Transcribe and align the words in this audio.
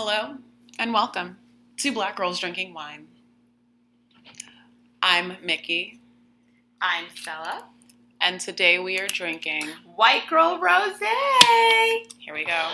Hello 0.00 0.36
and 0.78 0.94
welcome 0.94 1.38
to 1.78 1.90
Black 1.90 2.14
Girls 2.14 2.38
Drinking 2.38 2.72
Wine. 2.72 3.08
I'm 5.02 5.36
Mickie, 5.42 5.98
I'm 6.80 7.06
Stella. 7.16 7.64
and 8.20 8.38
today 8.38 8.78
we 8.78 9.00
are 9.00 9.08
drinking. 9.08 9.64
White 9.96 10.28
Girl 10.30 10.60
Rose. 10.60 11.00
Here 12.16 12.32
we 12.32 12.44
go. 12.44 12.68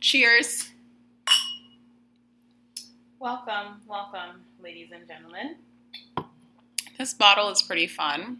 Cheers. 0.00 0.67
Welcome, 3.20 3.80
welcome, 3.88 4.42
ladies 4.62 4.90
and 4.94 5.04
gentlemen. 5.08 5.56
This 6.96 7.14
bottle 7.14 7.48
is 7.50 7.62
pretty 7.62 7.88
fun. 7.88 8.38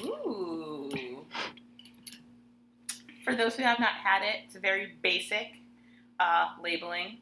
Ooh. 0.00 1.26
For 3.22 3.36
those 3.36 3.54
who 3.54 3.64
have 3.64 3.78
not 3.80 3.90
had 3.90 4.22
it, 4.22 4.44
it's 4.46 4.56
a 4.56 4.60
very 4.60 4.94
basic 5.02 5.58
uh, 6.18 6.52
labeling, 6.62 7.18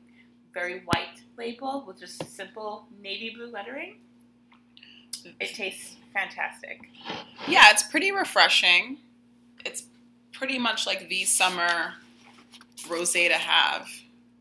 very 0.54 0.82
white 0.84 1.22
label 1.36 1.82
with 1.84 1.98
just 1.98 2.24
simple 2.36 2.86
navy 3.02 3.32
blue 3.34 3.50
lettering. 3.50 3.96
It 5.40 5.56
tastes 5.56 5.96
fantastic. 6.12 6.82
Yeah, 7.48 7.64
it's 7.72 7.82
pretty 7.82 8.12
refreshing. 8.12 8.98
It's 9.64 9.82
pretty 10.30 10.60
much 10.60 10.86
like 10.86 11.08
the 11.08 11.24
summer 11.24 11.94
rosé 12.84 13.26
to 13.26 13.34
have. 13.34 13.88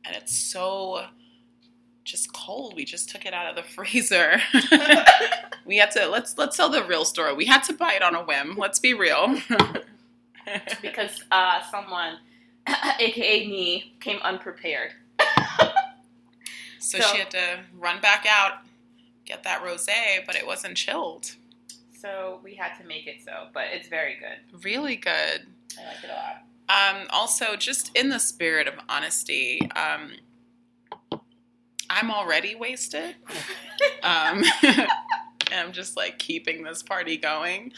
And 0.05 0.15
it's 0.15 0.37
so 0.37 1.05
just 2.05 2.31
cold. 2.31 2.75
We 2.75 2.85
just 2.85 3.09
took 3.09 3.25
it 3.25 3.34
out 3.34 3.48
of 3.48 3.55
the 3.55 3.63
freezer. 3.75 4.39
we 5.65 5.77
had 5.77 5.91
to 5.91 6.07
let's 6.07 6.37
let's 6.37 6.55
tell 6.55 6.70
the 6.70 6.84
real 6.84 7.03
story. 7.03 7.34
We 7.34 7.45
had 7.45 7.63
to 7.63 7.73
buy 7.73 7.93
it 7.93 8.01
on 8.01 8.15
a 8.15 8.23
whim. 8.23 8.55
Let's 8.57 8.79
be 8.79 8.93
real. 8.93 9.37
because 10.81 11.23
uh, 11.31 11.62
someone, 11.70 12.20
aka 12.99 13.47
me, 13.47 13.95
came 13.99 14.20
unprepared. 14.23 14.91
so, 16.79 16.99
So- 16.99 17.01
she 17.12 17.17
had 17.17 17.31
to 17.31 17.59
run 17.77 17.99
back 17.99 18.25
out, 18.29 18.59
get 19.25 19.43
that 19.43 19.63
rosé, 19.63 20.25
but 20.25 20.35
it 20.35 20.45
wasn't 20.45 20.77
chilled. 20.77 21.35
So 21.99 22.40
we 22.43 22.53
had 22.53 22.77
to 22.79 22.85
make 22.85 23.07
it 23.07 23.17
so, 23.25 23.47
but 23.51 23.63
it's 23.73 23.87
very 23.87 24.17
good. 24.19 24.63
Really 24.63 24.95
good. 24.95 25.47
I 25.79 25.85
like 25.85 26.03
it 26.03 26.09
a 26.09 26.13
lot. 26.13 26.43
Um, 26.67 27.07
also, 27.09 27.55
just 27.55 27.95
in 27.97 28.09
the 28.09 28.19
spirit 28.19 28.67
of 28.67 28.75
honesty, 28.87 29.59
um, 29.75 30.12
I'm 31.96 32.12
already 32.12 32.55
wasted. 32.55 33.15
Um, 34.04 34.43
and 34.63 34.88
I'm 35.51 35.71
just 35.71 35.98
like 35.98 36.20
keeping 36.20 36.63
this 36.63 36.84
party 36.84 37.18
going 37.18 37.74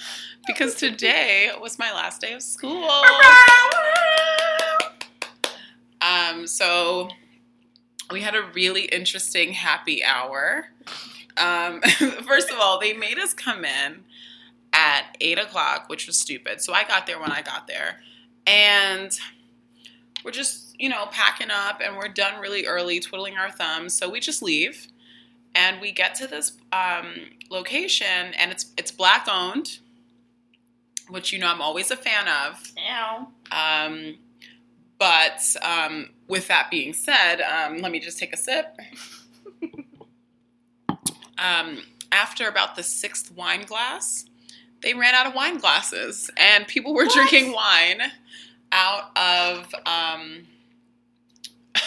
because 0.45 0.75
today 0.75 1.49
was 1.59 1.79
my 1.79 1.91
last 1.93 2.19
day 2.19 2.33
of 2.33 2.41
school. 2.43 2.89
Um, 6.01 6.45
so 6.45 7.07
we 8.11 8.21
had 8.21 8.35
a 8.35 8.43
really 8.53 8.83
interesting 8.85 9.53
happy 9.53 10.03
hour. 10.03 10.67
Um, 11.37 11.81
first 12.27 12.51
of 12.51 12.59
all, 12.59 12.79
they 12.79 12.93
made 12.93 13.17
us 13.19 13.33
come 13.33 13.63
in 13.63 14.03
at 14.73 15.15
eight 15.21 15.39
o'clock, 15.39 15.89
which 15.89 16.07
was 16.07 16.17
stupid. 16.17 16.61
So 16.61 16.73
I 16.73 16.83
got 16.83 17.07
there 17.07 17.19
when 17.19 17.31
I 17.31 17.41
got 17.41 17.67
there, 17.67 18.01
and 18.45 19.17
we're 20.25 20.31
just 20.31 20.66
you 20.79 20.89
know 20.89 21.05
packing 21.11 21.49
up, 21.51 21.81
and 21.83 21.97
we're 21.97 22.07
done 22.07 22.39
really 22.39 22.65
early, 22.65 22.99
twiddling 22.99 23.37
our 23.37 23.51
thumbs. 23.51 23.93
So 23.93 24.09
we 24.09 24.19
just 24.19 24.41
leave, 24.41 24.87
and 25.55 25.81
we 25.81 25.91
get 25.91 26.15
to 26.15 26.27
this 26.27 26.53
um, 26.71 27.13
location, 27.49 28.33
and 28.37 28.51
it's 28.51 28.67
it's 28.77 28.91
black 28.91 29.27
owned, 29.31 29.79
which 31.09 31.31
you 31.33 31.39
know 31.39 31.47
I'm 31.47 31.61
always 31.61 31.91
a 31.91 31.95
fan 31.97 32.27
of. 32.27 32.71
Ow. 32.89 33.27
Um, 33.51 34.15
but 34.99 35.41
um, 35.61 36.09
with 36.27 36.47
that 36.47 36.71
being 36.71 36.93
said, 36.93 37.41
um, 37.41 37.77
let 37.77 37.91
me 37.91 37.99
just 37.99 38.17
take 38.17 38.33
a 38.33 38.37
sip. 38.37 38.77
um, 41.37 41.83
after 42.11 42.47
about 42.47 42.75
the 42.75 42.83
sixth 42.83 43.31
wine 43.35 43.63
glass, 43.63 44.25
they 44.81 44.93
ran 44.93 45.13
out 45.13 45.27
of 45.27 45.33
wine 45.35 45.57
glasses, 45.57 46.29
and 46.37 46.67
people 46.67 46.93
were 46.93 47.05
What? 47.05 47.13
drinking 47.13 47.51
wine 47.53 48.01
out 48.71 49.15
of 49.17 49.73
um, 49.85 50.47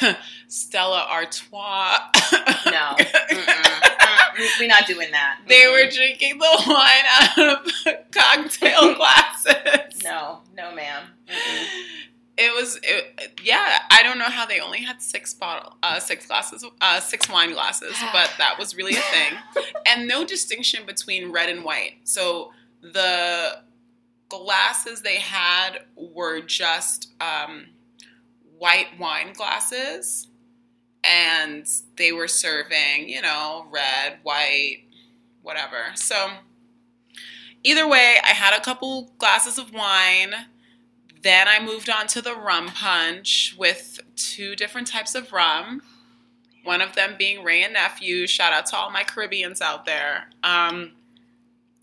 Stella 0.48 1.06
Artois. 1.10 1.98
No. 2.66 2.96
We're 4.58 4.68
not 4.68 4.86
doing 4.86 5.10
that. 5.10 5.40
they 5.48 5.62
Mm-mm. 5.62 5.84
were 5.84 5.90
drinking 5.90 6.38
the 6.38 6.64
wine 6.66 7.06
out 7.10 7.38
of 7.66 7.72
cocktail 8.10 8.94
glasses. 8.94 10.02
No, 10.02 10.40
no, 10.56 10.74
ma'am. 10.74 11.02
Mm-mm. 11.28 11.66
It 12.38 12.54
was, 12.54 12.78
it, 12.82 13.38
yeah. 13.42 13.78
I 13.90 14.02
don't 14.02 14.16
know 14.18 14.24
how 14.24 14.46
they 14.46 14.60
only 14.60 14.78
had 14.80 15.02
six 15.02 15.34
bottle, 15.34 15.76
uh, 15.82 15.98
six 16.00 16.26
glasses, 16.26 16.64
uh, 16.80 17.00
six 17.00 17.28
wine 17.28 17.52
glasses, 17.52 17.94
but 18.12 18.32
that 18.38 18.56
was 18.58 18.74
really 18.74 18.94
a 18.96 19.00
thing, 19.00 19.64
and 19.86 20.08
no 20.08 20.24
distinction 20.24 20.86
between 20.86 21.32
red 21.32 21.50
and 21.50 21.62
white. 21.64 21.96
So 22.04 22.52
the 22.80 23.58
glasses 24.30 25.02
they 25.02 25.16
had 25.16 25.80
were 25.96 26.40
just 26.40 27.10
um, 27.20 27.66
white 28.60 28.98
wine 28.98 29.32
glasses, 29.32 30.28
and 31.02 31.66
they 31.96 32.12
were 32.12 32.28
serving, 32.28 33.08
you 33.08 33.22
know, 33.22 33.66
red, 33.72 34.18
white, 34.22 34.82
whatever. 35.42 35.76
So 35.94 36.28
either 37.64 37.88
way, 37.88 38.16
I 38.22 38.28
had 38.28 38.54
a 38.54 38.62
couple 38.62 39.10
glasses 39.18 39.58
of 39.58 39.72
wine. 39.72 40.34
Then 41.22 41.48
I 41.48 41.64
moved 41.64 41.88
on 41.88 42.06
to 42.08 42.20
the 42.22 42.34
rum 42.34 42.68
punch 42.68 43.54
with 43.58 43.98
two 44.14 44.54
different 44.54 44.86
types 44.86 45.14
of 45.14 45.32
rum. 45.32 45.80
One 46.62 46.82
of 46.82 46.94
them 46.94 47.14
being 47.18 47.42
Wray 47.42 47.62
and 47.62 47.72
Nephew. 47.72 48.26
Shout 48.26 48.52
out 48.52 48.66
to 48.66 48.76
all 48.76 48.90
my 48.90 49.02
Caribbeans 49.04 49.62
out 49.62 49.86
there. 49.86 50.28
Um, 50.42 50.92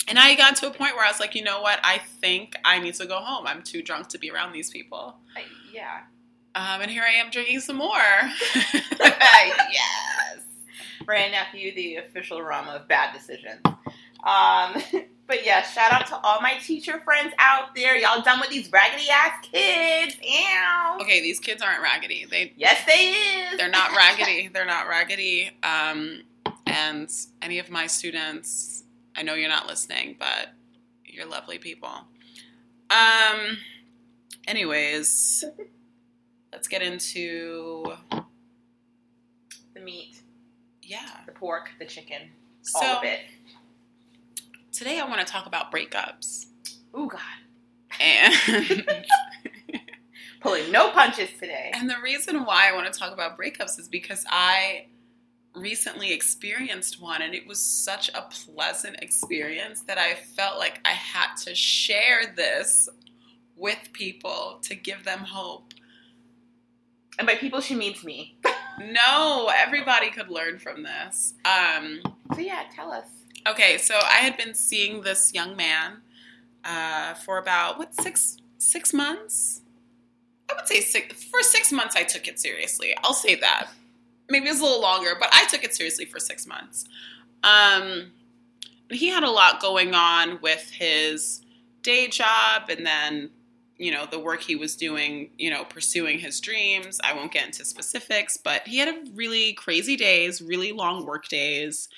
and 0.07 0.19
I 0.19 0.35
got 0.35 0.55
to 0.57 0.67
a 0.67 0.71
point 0.71 0.95
where 0.95 1.03
I 1.05 1.09
was 1.09 1.19
like, 1.19 1.33
you 1.33 1.43
know 1.43 1.59
what? 1.61 1.79
I 1.83 1.97
think 1.97 2.55
I 2.63 2.79
need 2.79 2.93
to 2.95 3.07
go 3.07 3.17
home. 3.17 3.47
I'm 3.47 3.63
too 3.63 3.81
drunk 3.81 4.09
to 4.09 4.19
be 4.19 4.29
around 4.29 4.53
these 4.53 4.69
people. 4.69 5.17
I- 5.35 5.41
yeah. 5.73 6.01
Um, 6.57 6.81
and 6.81 6.89
here 6.89 7.03
I 7.03 7.13
am 7.21 7.29
drinking 7.29 7.59
some 7.59 7.75
more. 7.75 7.91
yes. 8.99 10.39
Brand 11.05 11.31
nephew, 11.31 11.71
the 11.75 11.97
official 11.97 12.41
rum 12.41 12.67
of 12.67 12.87
bad 12.87 13.13
decisions. 13.13 13.61
Um, 13.63 14.81
but 15.27 15.45
yeah, 15.45 15.61
shout 15.61 15.91
out 15.93 16.07
to 16.07 16.17
all 16.17 16.41
my 16.41 16.55
teacher 16.55 16.99
friends 17.01 17.31
out 17.37 17.75
there. 17.75 17.95
Y'all 17.95 18.23
done 18.23 18.39
with 18.39 18.49
these 18.49 18.71
raggedy 18.71 19.07
ass 19.07 19.33
kids? 19.43 20.17
Ow. 20.27 20.97
okay, 20.99 21.21
these 21.21 21.39
kids 21.39 21.61
aren't 21.61 21.83
raggedy. 21.83 22.25
They 22.27 22.53
Yes, 22.57 22.83
they 22.87 23.11
is. 23.11 23.57
they're 23.57 23.69
not 23.69 23.95
raggedy. 23.95 24.49
They're 24.51 24.65
not 24.65 24.87
raggedy. 24.87 25.51
Um, 25.61 26.23
and 26.65 27.07
any 27.39 27.59
of 27.59 27.69
my 27.69 27.85
students, 27.85 28.83
I 29.15 29.21
know 29.21 29.35
you're 29.35 29.47
not 29.47 29.67
listening, 29.67 30.15
but 30.17 30.49
you're 31.05 31.27
lovely 31.27 31.59
people. 31.59 31.91
Um, 32.89 33.57
anyways, 34.47 35.43
let's 36.51 36.67
get 36.67 36.81
into 36.81 37.93
the 39.73 39.79
meat, 39.81 40.21
yeah. 40.81 40.99
the 41.25 41.31
pork, 41.31 41.71
the 41.79 41.85
chicken, 41.85 42.29
So 42.61 42.79
all 42.85 42.97
of 42.97 43.03
it. 43.03 43.19
today 44.71 44.99
I 44.99 45.05
want 45.07 45.25
to 45.25 45.31
talk 45.31 45.45
about 45.45 45.71
breakups 45.71 46.45
Oh 46.93 47.07
God, 47.07 47.19
and. 47.99 48.85
pulling 50.41 50.71
no 50.71 50.91
punches 50.91 51.29
today. 51.39 51.71
And 51.73 51.89
the 51.89 51.95
reason 52.03 52.45
why 52.45 52.69
I 52.69 52.75
want 52.75 52.91
to 52.91 52.97
talk 52.97 53.11
about 53.11 53.37
breakups 53.37 53.79
is 53.79 53.87
because 53.87 54.23
I 54.29 54.85
recently 55.55 56.13
experienced 56.13 57.01
one 57.01 57.21
and 57.23 57.33
it 57.33 57.47
was 57.47 57.59
such 57.59 58.09
a 58.09 58.21
pleasant 58.21 58.97
experience 59.01 59.81
that 59.87 59.97
I 59.97 60.13
felt 60.13 60.59
like 60.59 60.79
I 60.85 60.91
had 60.91 61.35
to 61.45 61.55
share 61.55 62.31
this 62.35 62.87
with 63.55 63.89
people 63.93 64.59
to 64.63 64.75
give 64.75 65.03
them 65.03 65.19
hope. 65.19 65.73
And 67.17 67.25
by 67.27 67.35
people, 67.35 67.61
she 67.61 67.75
means 67.75 68.03
me. 68.03 68.37
No, 68.79 69.49
everybody 69.55 70.09
could 70.11 70.29
learn 70.29 70.59
from 70.59 70.83
this. 70.83 71.33
Um, 71.45 72.01
So 72.33 72.39
yeah, 72.39 72.63
tell 72.75 72.91
us. 72.91 73.07
okay, 73.47 73.77
so 73.77 73.95
I 74.03 74.17
had 74.17 74.37
been 74.37 74.53
seeing 74.53 75.01
this 75.01 75.33
young 75.33 75.55
man 75.55 76.01
uh, 76.63 77.15
for 77.15 77.37
about 77.39 77.79
what 77.79 77.93
six 77.95 78.37
six 78.59 78.93
months. 78.93 79.61
I 80.49 80.53
would 80.55 80.67
say 80.67 80.79
six 80.81 81.23
for 81.23 81.41
six 81.41 81.71
months. 81.71 81.95
I 81.95 82.03
took 82.03 82.27
it 82.27 82.39
seriously. 82.39 82.93
I'll 83.03 83.13
say 83.13 83.35
that. 83.35 83.69
Maybe 84.29 84.47
it 84.47 84.51
was 84.51 84.59
a 84.59 84.63
little 84.63 84.81
longer, 84.81 85.13
but 85.19 85.29
I 85.33 85.45
took 85.47 85.63
it 85.63 85.73
seriously 85.73 86.05
for 86.05 86.19
six 86.19 86.45
months. 86.45 86.85
Um, 87.43 88.11
he 88.91 89.07
had 89.09 89.23
a 89.23 89.29
lot 89.31 89.61
going 89.61 89.95
on 89.95 90.39
with 90.41 90.69
his 90.69 91.41
day 91.81 92.07
job, 92.09 92.69
and 92.69 92.85
then 92.85 93.29
you 93.77 93.91
know, 93.91 94.05
the 94.09 94.19
work 94.19 94.41
he 94.41 94.55
was 94.55 94.75
doing, 94.75 95.31
you 95.37 95.49
know, 95.49 95.63
pursuing 95.63 96.19
his 96.19 96.39
dreams. 96.39 96.99
I 97.03 97.13
won't 97.13 97.31
get 97.31 97.45
into 97.45 97.63
specifics, 97.65 98.37
but 98.37 98.67
he 98.67 98.79
had 98.79 98.89
a 98.89 99.03
really 99.13 99.53
crazy 99.53 99.95
days, 99.95 100.41
really 100.41 100.71
long 100.71 101.05
work 101.05 101.27
days. 101.27 101.89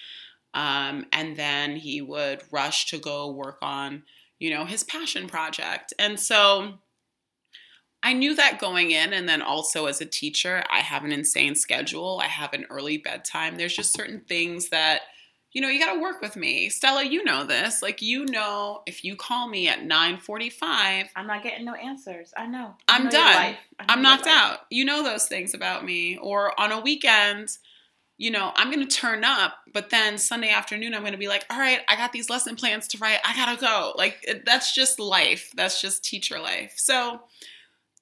Um, 0.53 1.05
and 1.13 1.37
then 1.37 1.75
he 1.75 2.01
would 2.01 2.43
rush 2.51 2.87
to 2.87 2.97
go 2.97 3.31
work 3.31 3.59
on, 3.61 4.03
you 4.39 4.49
know, 4.49 4.65
his 4.65 4.83
passion 4.83 5.27
project. 5.27 5.93
And 5.99 6.19
so 6.19 6.79
I 8.01 8.13
knew 8.13 8.35
that 8.35 8.59
going 8.59 8.91
in. 8.91 9.13
And 9.13 9.29
then 9.29 9.41
also 9.41 9.85
as 9.85 10.01
a 10.01 10.05
teacher, 10.05 10.63
I 10.71 10.79
have 10.79 11.03
an 11.03 11.11
insane 11.11 11.55
schedule. 11.55 12.19
I 12.21 12.27
have 12.27 12.53
an 12.53 12.65
early 12.69 12.97
bedtime. 12.97 13.57
There's 13.57 13.75
just 13.75 13.93
certain 13.93 14.21
things 14.27 14.69
that, 14.69 15.01
you 15.51 15.61
know, 15.61 15.67
you 15.67 15.79
got 15.79 15.93
to 15.93 15.99
work 15.99 16.21
with 16.21 16.35
me. 16.35 16.69
Stella, 16.69 17.03
you 17.03 17.23
know 17.23 17.43
this. 17.43 17.81
Like, 17.81 18.01
you 18.01 18.25
know, 18.25 18.83
if 18.85 19.03
you 19.03 19.15
call 19.15 19.47
me 19.47 19.67
at 19.67 19.83
945, 19.83 21.07
I'm 21.15 21.27
not 21.27 21.41
getting 21.41 21.65
no 21.65 21.73
answers. 21.73 22.33
I 22.37 22.45
know. 22.45 22.75
I 22.87 22.97
am 22.97 23.09
done. 23.09 23.35
life. 23.35 23.57
I 23.79 23.83
know 23.83 23.93
I'm 23.93 24.01
knocked 24.03 24.27
out. 24.27 24.59
You 24.69 24.85
know 24.85 25.03
those 25.03 25.27
things 25.27 25.55
about 25.55 25.83
me. 25.83 26.17
Or 26.17 26.59
on 26.59 26.71
a 26.71 26.79
weekend, 26.79 27.57
you 28.19 28.29
know, 28.29 28.51
I'm 28.55 28.69
going 28.71 28.87
to 28.87 28.95
turn 28.95 29.23
up, 29.23 29.53
but 29.73 29.89
then 29.89 30.17
Sunday 30.17 30.49
afternoon, 30.49 30.93
I'm 30.93 31.01
going 31.01 31.13
to 31.13 31.17
be 31.17 31.29
like, 31.29 31.45
all 31.49 31.57
right, 31.57 31.79
I 31.87 31.95
got 31.95 32.11
these 32.11 32.29
lesson 32.29 32.55
plans 32.55 32.87
to 32.89 32.97
write. 32.99 33.19
I 33.23 33.35
got 33.35 33.55
to 33.55 33.65
go. 33.65 33.93
Like, 33.95 34.19
it, 34.27 34.45
that's 34.45 34.75
just 34.75 34.99
life. 34.99 35.51
That's 35.55 35.81
just 35.81 36.03
teacher 36.03 36.37
life. 36.37 36.73
So, 36.75 37.21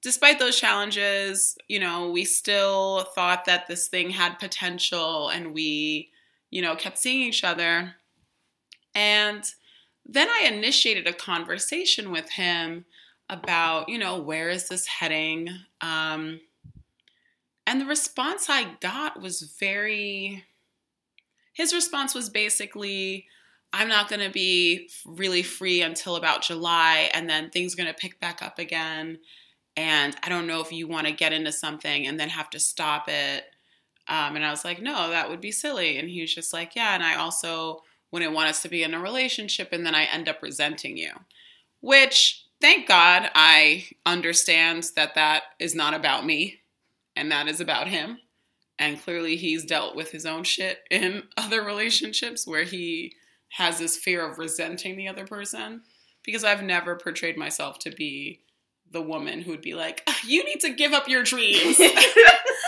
despite 0.02 0.38
those 0.38 0.58
challenges, 0.58 1.56
you 1.68 1.80
know, 1.80 2.10
we 2.10 2.24
still 2.24 3.06
thought 3.14 3.46
that 3.46 3.68
this 3.68 3.88
thing 3.88 4.10
had 4.10 4.38
potential 4.38 5.28
and 5.28 5.54
we, 5.54 6.10
you 6.50 6.62
know, 6.62 6.76
kept 6.76 6.98
seeing 6.98 7.22
each 7.22 7.44
other. 7.44 7.94
And 8.94 9.44
then 10.06 10.28
I 10.28 10.46
initiated 10.46 11.06
a 11.06 11.12
conversation 11.12 12.10
with 12.10 12.30
him 12.30 12.86
about, 13.28 13.88
you 13.88 13.98
know, 13.98 14.18
where 14.20 14.48
is 14.48 14.68
this 14.68 14.86
heading? 14.86 15.50
Um, 15.80 16.40
and 17.66 17.80
the 17.80 17.86
response 17.86 18.48
I 18.48 18.76
got 18.80 19.20
was 19.20 19.42
very, 19.60 20.44
his 21.52 21.74
response 21.74 22.14
was 22.14 22.30
basically, 22.30 23.26
I'm 23.72 23.88
not 23.88 24.08
going 24.08 24.22
to 24.22 24.30
be 24.30 24.88
really 25.04 25.42
free 25.42 25.82
until 25.82 26.16
about 26.16 26.40
July, 26.40 27.10
and 27.12 27.28
then 27.28 27.50
things 27.50 27.74
are 27.74 27.76
going 27.76 27.92
to 27.92 28.00
pick 28.00 28.18
back 28.18 28.40
up 28.42 28.58
again. 28.58 29.18
And 29.76 30.16
I 30.22 30.30
don't 30.30 30.46
know 30.46 30.62
if 30.62 30.72
you 30.72 30.88
want 30.88 31.06
to 31.06 31.12
get 31.12 31.34
into 31.34 31.52
something 31.52 32.06
and 32.06 32.18
then 32.18 32.30
have 32.30 32.48
to 32.50 32.58
stop 32.58 33.08
it. 33.08 33.44
Um, 34.08 34.36
and 34.36 34.44
I 34.44 34.50
was 34.50 34.64
like, 34.64 34.80
no, 34.80 35.10
that 35.10 35.28
would 35.28 35.40
be 35.40 35.52
silly. 35.52 35.98
And 35.98 36.08
he 36.08 36.20
was 36.22 36.34
just 36.34 36.52
like, 36.52 36.74
yeah. 36.74 36.94
And 36.94 37.02
I 37.02 37.16
also 37.16 37.82
wouldn't 38.10 38.32
want 38.32 38.48
us 38.48 38.62
to 38.62 38.68
be 38.68 38.82
in 38.82 38.94
a 38.94 39.00
relationship 39.00 39.68
and 39.72 39.84
then 39.84 39.94
I 39.94 40.04
end 40.04 40.28
up 40.28 40.42
resenting 40.42 40.96
you. 40.96 41.10
Which, 41.80 42.44
thank 42.60 42.88
God, 42.88 43.30
I 43.34 43.86
understand 44.06 44.88
that 44.96 45.14
that 45.14 45.42
is 45.58 45.74
not 45.74 45.94
about 45.94 46.24
me 46.24 46.60
and 47.14 47.30
that 47.30 47.48
is 47.48 47.60
about 47.60 47.88
him. 47.88 48.18
And 48.78 49.02
clearly, 49.02 49.36
he's 49.36 49.64
dealt 49.64 49.96
with 49.96 50.12
his 50.12 50.24
own 50.24 50.44
shit 50.44 50.78
in 50.90 51.24
other 51.36 51.62
relationships 51.62 52.46
where 52.46 52.62
he 52.62 53.14
has 53.50 53.78
this 53.78 53.96
fear 53.96 54.28
of 54.28 54.38
resenting 54.38 54.96
the 54.96 55.08
other 55.08 55.26
person. 55.26 55.82
Because 56.24 56.44
I've 56.44 56.62
never 56.62 56.96
portrayed 56.96 57.36
myself 57.36 57.78
to 57.80 57.90
be 57.90 58.40
the 58.90 59.02
woman 59.02 59.42
who 59.42 59.50
would 59.50 59.62
be 59.62 59.74
like, 59.74 60.02
"Ah, 60.06 60.18
you 60.26 60.44
need 60.44 60.60
to 60.60 60.70
give 60.70 60.92
up 60.92 61.08
your 61.08 61.22
dreams. 61.22 61.80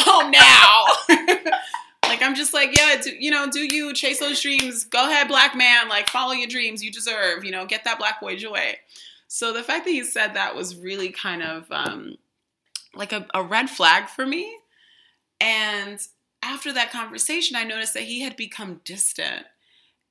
Home 0.00 0.30
now. 0.30 0.84
like, 2.08 2.22
I'm 2.22 2.34
just 2.34 2.54
like, 2.54 2.76
yeah, 2.76 3.00
do, 3.02 3.10
you 3.10 3.30
know, 3.30 3.48
do 3.50 3.60
you 3.60 3.92
chase 3.92 4.20
those 4.20 4.40
dreams? 4.40 4.84
Go 4.84 5.08
ahead, 5.08 5.28
black 5.28 5.56
man. 5.56 5.88
Like, 5.88 6.08
follow 6.08 6.32
your 6.32 6.48
dreams. 6.48 6.82
You 6.82 6.90
deserve, 6.90 7.44
you 7.44 7.50
know, 7.50 7.66
get 7.66 7.84
that 7.84 7.98
black 7.98 8.20
boy 8.20 8.36
joy. 8.36 8.76
So 9.26 9.52
the 9.52 9.62
fact 9.62 9.84
that 9.84 9.90
he 9.90 10.04
said 10.04 10.34
that 10.34 10.54
was 10.54 10.76
really 10.76 11.10
kind 11.10 11.42
of 11.42 11.70
um, 11.70 12.16
like 12.94 13.12
a, 13.12 13.26
a 13.34 13.42
red 13.42 13.68
flag 13.68 14.08
for 14.08 14.26
me. 14.26 14.56
And 15.40 16.00
after 16.42 16.72
that 16.72 16.90
conversation, 16.90 17.56
I 17.56 17.64
noticed 17.64 17.94
that 17.94 18.04
he 18.04 18.22
had 18.22 18.36
become 18.36 18.80
distant 18.84 19.44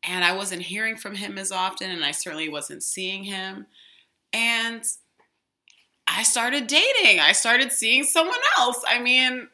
and 0.04 0.24
I 0.24 0.34
wasn't 0.34 0.62
hearing 0.64 0.96
from 0.96 1.16
him 1.16 1.38
as 1.38 1.52
often, 1.52 1.90
and 1.90 2.04
I 2.04 2.12
certainly 2.12 2.50
wasn't 2.50 2.84
seeing 2.84 3.24
him. 3.24 3.66
And 4.32 4.84
I 6.08 6.24
started 6.24 6.68
dating. 6.68 7.20
I 7.20 7.34
started 7.34 7.72
seeing 7.72 8.04
someone 8.04 8.40
else. 8.58 8.84
I 8.88 9.00
mean, 9.00 9.50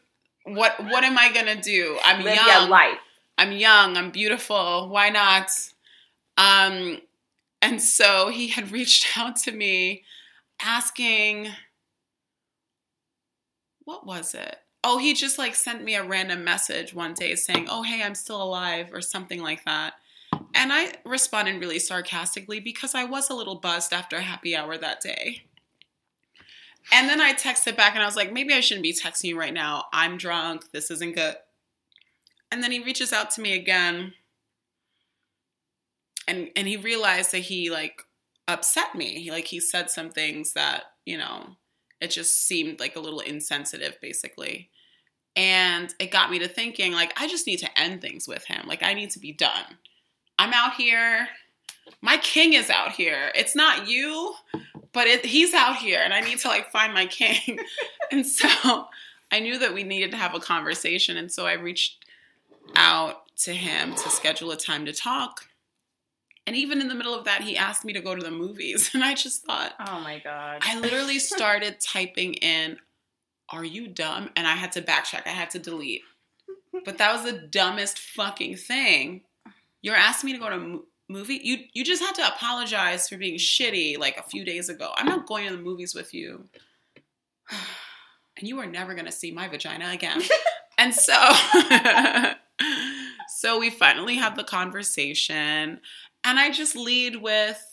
what 0.46 0.80
what 0.86 1.04
am 1.04 1.18
I 1.18 1.32
gonna 1.34 1.62
do? 1.62 1.98
I'm 2.04 2.24
Live 2.24 2.36
young. 2.36 2.70
life. 2.70 3.00
I'm 3.38 3.52
young, 3.52 3.98
I'm 3.98 4.12
beautiful, 4.12 4.90
why 4.90 5.10
not? 5.10 5.50
Um, 6.38 7.00
and 7.62 7.82
so 7.82 8.30
he 8.30 8.48
had 8.50 8.72
reached 8.72 9.18
out 9.18 9.36
to 9.38 9.52
me 9.52 10.04
asking, 10.62 11.50
what 13.86 14.06
was 14.06 14.34
it? 14.36 14.58
Oh, 14.84 14.98
he 14.98 15.14
just 15.14 15.38
like 15.38 15.56
sent 15.56 15.84
me 15.84 15.96
a 15.96 16.04
random 16.04 16.44
message 16.44 16.94
one 16.94 17.14
day 17.14 17.36
saying, 17.36 17.68
oh, 17.70 17.84
hey, 17.84 18.04
I'm 18.04 18.16
still 18.16 18.42
alive, 18.42 18.90
or 18.94 19.02
something 19.02 19.42
like 19.42 19.64
that. 19.66 19.94
And 20.54 20.74
I 20.74 20.94
responded 21.06 21.60
really 21.60 21.80
sarcastically 21.80 22.60
because 22.60 22.94
I 22.94 23.06
was 23.06 23.30
a 23.30 23.34
little 23.34 23.56
buzzed 23.56 23.94
after 23.94 24.18
a 24.18 24.22
happy 24.22 24.56
hour 24.56 24.78
that 24.78 25.02
day. 25.02 25.44
And 26.92 27.08
then 27.08 27.22
I 27.22 27.34
texted 27.34 27.78
back 27.78 27.94
and 27.94 28.04
I 28.04 28.06
was 28.06 28.16
like, 28.16 28.34
maybe 28.34 28.54
I 28.54 28.60
shouldn't 28.60 28.84
be 28.84 28.94
texting 28.94 29.30
you 29.30 29.40
right 29.40 29.54
now. 29.54 29.86
I'm 29.94 30.18
drunk. 30.18 30.72
This 30.72 30.92
isn't 30.92 31.16
good. 31.16 31.36
And 32.52 32.62
then 32.62 32.72
he 32.72 32.84
reaches 32.84 33.14
out 33.14 33.32
to 33.32 33.42
me 33.42 33.54
again. 33.54 34.14
And 36.28 36.50
and 36.56 36.68
he 36.68 36.78
realized 36.78 37.32
that 37.32 37.40
he 37.40 37.70
like 37.70 38.02
upset 38.48 38.96
me. 38.96 39.22
He, 39.24 39.32
like 39.32 39.48
he 39.48 39.60
said 39.60 39.90
some 39.90 40.10
things 40.10 40.54
that, 40.54 40.84
you 41.06 41.18
know, 41.18 41.58
it 42.00 42.12
just 42.12 42.46
seemed 42.46 42.80
like 42.80 42.96
a 42.96 43.00
little 43.00 43.22
insensitive 43.22 43.98
basically. 44.02 44.70
And 45.36 45.94
it 46.00 46.12
got 46.12 46.30
me 46.30 46.40
to 46.40 46.48
thinking 46.48 46.94
like 46.94 47.20
I 47.20 47.28
just 47.28 47.48
need 47.48 47.60
to 47.60 47.80
end 47.80 48.02
things 48.02 48.28
with 48.28 48.46
him. 48.46 48.68
Like 48.68 48.84
I 48.84 48.94
need 48.94 49.10
to 49.12 49.20
be 49.20 49.34
done. 49.34 49.78
I'm 50.38 50.54
out 50.54 50.76
here. 50.76 51.28
My 52.02 52.18
king 52.18 52.54
is 52.54 52.70
out 52.70 52.92
here. 52.92 53.32
It's 53.36 53.56
not 53.56 53.88
you, 53.88 54.34
but 54.92 55.08
it, 55.08 55.26
he's 55.26 55.54
out 55.54 55.78
here 55.78 56.02
and 56.04 56.14
I 56.14 56.22
need 56.22 56.40
to 56.40 56.48
like 56.48 56.72
find 56.72 56.94
my 56.94 57.06
king. 57.06 57.60
and 58.12 58.26
so 58.26 58.88
I 59.32 59.40
knew 59.40 59.58
that 59.60 59.74
we 59.74 59.84
needed 59.84 60.12
to 60.12 60.18
have 60.18 60.36
a 60.36 60.40
conversation. 60.40 61.18
And 61.18 61.32
so 61.32 61.46
I 61.46 61.54
reached 61.54 62.06
out 62.76 63.24
to 63.38 63.54
him 63.54 63.96
to 63.96 64.10
schedule 64.10 64.52
a 64.52 64.58
time 64.58 64.86
to 64.86 64.94
talk. 64.94 65.48
And 66.46 66.56
even 66.56 66.82
in 66.82 66.88
the 66.88 66.96
middle 66.96 67.16
of 67.16 67.26
that, 67.26 67.42
he 67.42 67.56
asked 67.56 67.86
me 67.86 67.94
to 67.94 68.02
go 68.02 68.16
to 68.16 68.22
the 68.22 68.32
movies. 68.32 68.92
And 68.94 69.04
I 69.04 69.16
just 69.16 69.44
thought, 69.44 69.74
Oh 69.80 70.00
my 70.02 70.20
god. 70.20 70.60
I 70.62 70.80
literally 70.80 71.20
started 71.20 71.80
typing 71.80 72.34
in, 72.36 72.78
Are 73.50 73.66
you 73.66 73.88
dumb? 73.88 74.30
And 74.36 74.46
I 74.46 74.56
had 74.56 74.72
to 74.74 74.82
backtrack, 74.82 75.26
I 75.26 75.30
had 75.30 75.50
to 75.52 75.60
delete. 75.60 76.02
But 76.86 76.98
that 76.98 77.14
was 77.14 77.24
the 77.24 77.40
dumbest 77.40 78.00
fucking 78.00 78.58
thing. 78.58 79.22
You're 79.82 79.96
asking 79.96 80.32
me 80.32 80.34
to 80.34 80.40
go 80.40 80.50
to 80.50 80.86
movie? 81.14 81.40
You 81.42 81.60
you 81.74 81.86
just 81.86 82.02
had 82.02 82.16
to 82.16 82.28
apologize 82.28 83.08
for 83.08 83.18
being 83.18 83.38
shitty 83.38 83.98
like 83.98 84.18
a 84.18 84.24
few 84.24 84.44
days 84.44 84.68
ago. 84.70 84.92
I'm 84.98 85.06
not 85.06 85.28
going 85.28 85.48
to 85.48 85.56
the 85.56 85.62
movies 85.62 85.96
with 85.96 86.14
you. 86.14 86.46
And 88.36 88.48
you 88.48 88.58
are 88.60 88.66
never 88.66 88.96
going 88.96 89.06
to 89.06 89.12
see 89.12 89.32
my 89.32 89.48
vagina 89.48 89.92
again. 89.92 90.20
and 90.80 90.92
so 90.92 91.14
so 93.28 93.60
we 93.60 93.70
finally 93.70 94.16
have 94.16 94.36
the 94.36 94.44
conversation 94.44 95.80
and 96.24 96.40
I 96.40 96.50
just 96.50 96.76
lead 96.76 97.22
with 97.22 97.64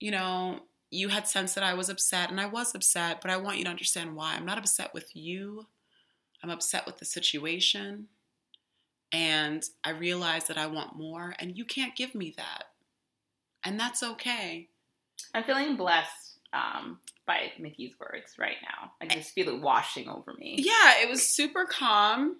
you 0.00 0.10
know, 0.10 0.60
you 0.90 1.08
had 1.08 1.26
sensed 1.26 1.54
that 1.54 1.64
I 1.64 1.74
was 1.74 1.88
upset, 1.88 2.30
and 2.30 2.40
I 2.40 2.46
was 2.46 2.74
upset, 2.74 3.20
but 3.20 3.30
I 3.30 3.36
want 3.36 3.58
you 3.58 3.64
to 3.64 3.70
understand 3.70 4.14
why. 4.14 4.34
I'm 4.34 4.46
not 4.46 4.58
upset 4.58 4.94
with 4.94 5.14
you, 5.14 5.66
I'm 6.42 6.50
upset 6.50 6.86
with 6.86 6.98
the 6.98 7.04
situation. 7.04 8.08
And 9.12 9.62
I 9.84 9.90
realize 9.90 10.44
that 10.48 10.58
I 10.58 10.66
want 10.66 10.96
more, 10.96 11.34
and 11.38 11.56
you 11.56 11.64
can't 11.64 11.96
give 11.96 12.14
me 12.14 12.34
that. 12.36 12.64
And 13.64 13.80
that's 13.80 14.02
okay. 14.02 14.68
I'm 15.34 15.44
feeling 15.44 15.76
blessed 15.76 16.38
um, 16.52 16.98
by 17.26 17.52
Mickie's 17.58 17.94
words 17.98 18.34
right 18.38 18.56
now. 18.62 18.92
I 19.00 19.06
just 19.06 19.32
feel 19.32 19.48
it 19.48 19.60
washing 19.60 20.08
over 20.08 20.34
me. 20.34 20.56
Yeah, 20.58 21.02
it 21.02 21.08
was 21.08 21.26
super 21.26 21.64
calm. 21.64 22.36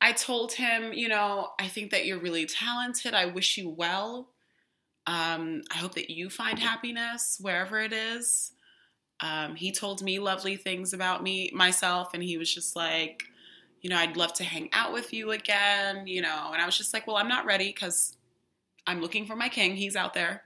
I 0.00 0.12
told 0.12 0.52
him, 0.52 0.92
you 0.92 1.08
know, 1.08 1.50
I 1.60 1.68
think 1.68 1.92
that 1.92 2.06
you're 2.06 2.18
really 2.18 2.46
talented. 2.46 3.14
I 3.14 3.26
wish 3.26 3.56
you 3.56 3.70
well. 3.70 4.28
Um, 5.06 5.62
I 5.72 5.78
hope 5.78 5.94
that 5.94 6.10
you 6.10 6.28
find 6.28 6.58
happiness 6.58 7.38
wherever 7.40 7.80
it 7.80 7.92
is. 7.92 8.52
Um, 9.20 9.54
he 9.54 9.70
told 9.70 10.02
me 10.02 10.18
lovely 10.18 10.56
things 10.56 10.92
about 10.92 11.22
me, 11.22 11.50
myself, 11.54 12.14
and 12.14 12.22
he 12.22 12.36
was 12.36 12.52
just 12.52 12.74
like, 12.74 13.24
you 13.82 13.90
know, 13.90 13.96
I'd 13.96 14.16
love 14.16 14.32
to 14.34 14.44
hang 14.44 14.70
out 14.72 14.92
with 14.92 15.12
you 15.12 15.32
again, 15.32 16.06
you 16.06 16.22
know. 16.22 16.50
And 16.52 16.62
I 16.62 16.66
was 16.66 16.78
just 16.78 16.94
like, 16.94 17.06
well, 17.06 17.16
I'm 17.16 17.28
not 17.28 17.44
ready 17.44 17.68
because 17.68 18.16
I'm 18.86 19.00
looking 19.00 19.26
for 19.26 19.36
my 19.36 19.48
king. 19.48 19.76
He's 19.76 19.96
out 19.96 20.14
there. 20.14 20.42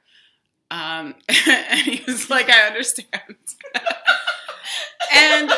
Um, 0.70 1.14
and 1.46 1.80
he 1.80 2.02
was 2.06 2.30
like, 2.30 2.50
I 2.50 2.66
understand. 2.66 3.10
and 5.14 5.50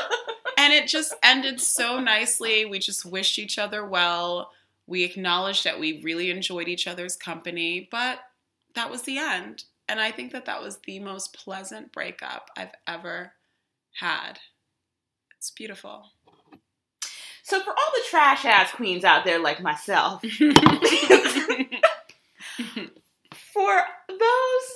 and 0.58 0.73
it 0.73 0.88
just 0.88 1.14
ended 1.23 1.61
so 1.61 2.00
nicely. 2.00 2.64
We 2.64 2.80
just 2.80 3.06
wished 3.06 3.38
each 3.38 3.58
other 3.58 3.87
well. 3.87 4.50
We 4.87 5.04
acknowledged 5.04 5.64
that 5.64 5.78
we 5.78 6.02
really 6.02 6.30
enjoyed 6.30 6.66
each 6.66 6.87
other's 6.87 7.14
company, 7.14 7.88
but 7.90 8.20
that 8.75 8.90
was 8.90 9.02
the 9.02 9.18
end. 9.18 9.64
And 9.88 10.00
I 10.00 10.11
think 10.11 10.32
that 10.32 10.47
that 10.47 10.61
was 10.61 10.78
the 10.78 10.99
most 10.99 11.32
pleasant 11.32 11.92
breakup 11.92 12.50
I've 12.56 12.73
ever 12.87 13.32
had. 13.94 14.40
It's 15.37 15.50
beautiful. 15.50 16.06
So 17.49 17.59
for 17.61 17.71
all 17.71 17.93
the 17.97 18.02
trash 18.11 18.45
ass 18.45 18.71
queens 18.73 19.05
out 19.05 19.25
there 19.25 19.38
like 19.38 19.62
myself, 19.62 20.21
for 23.33 23.83
those 24.07 24.67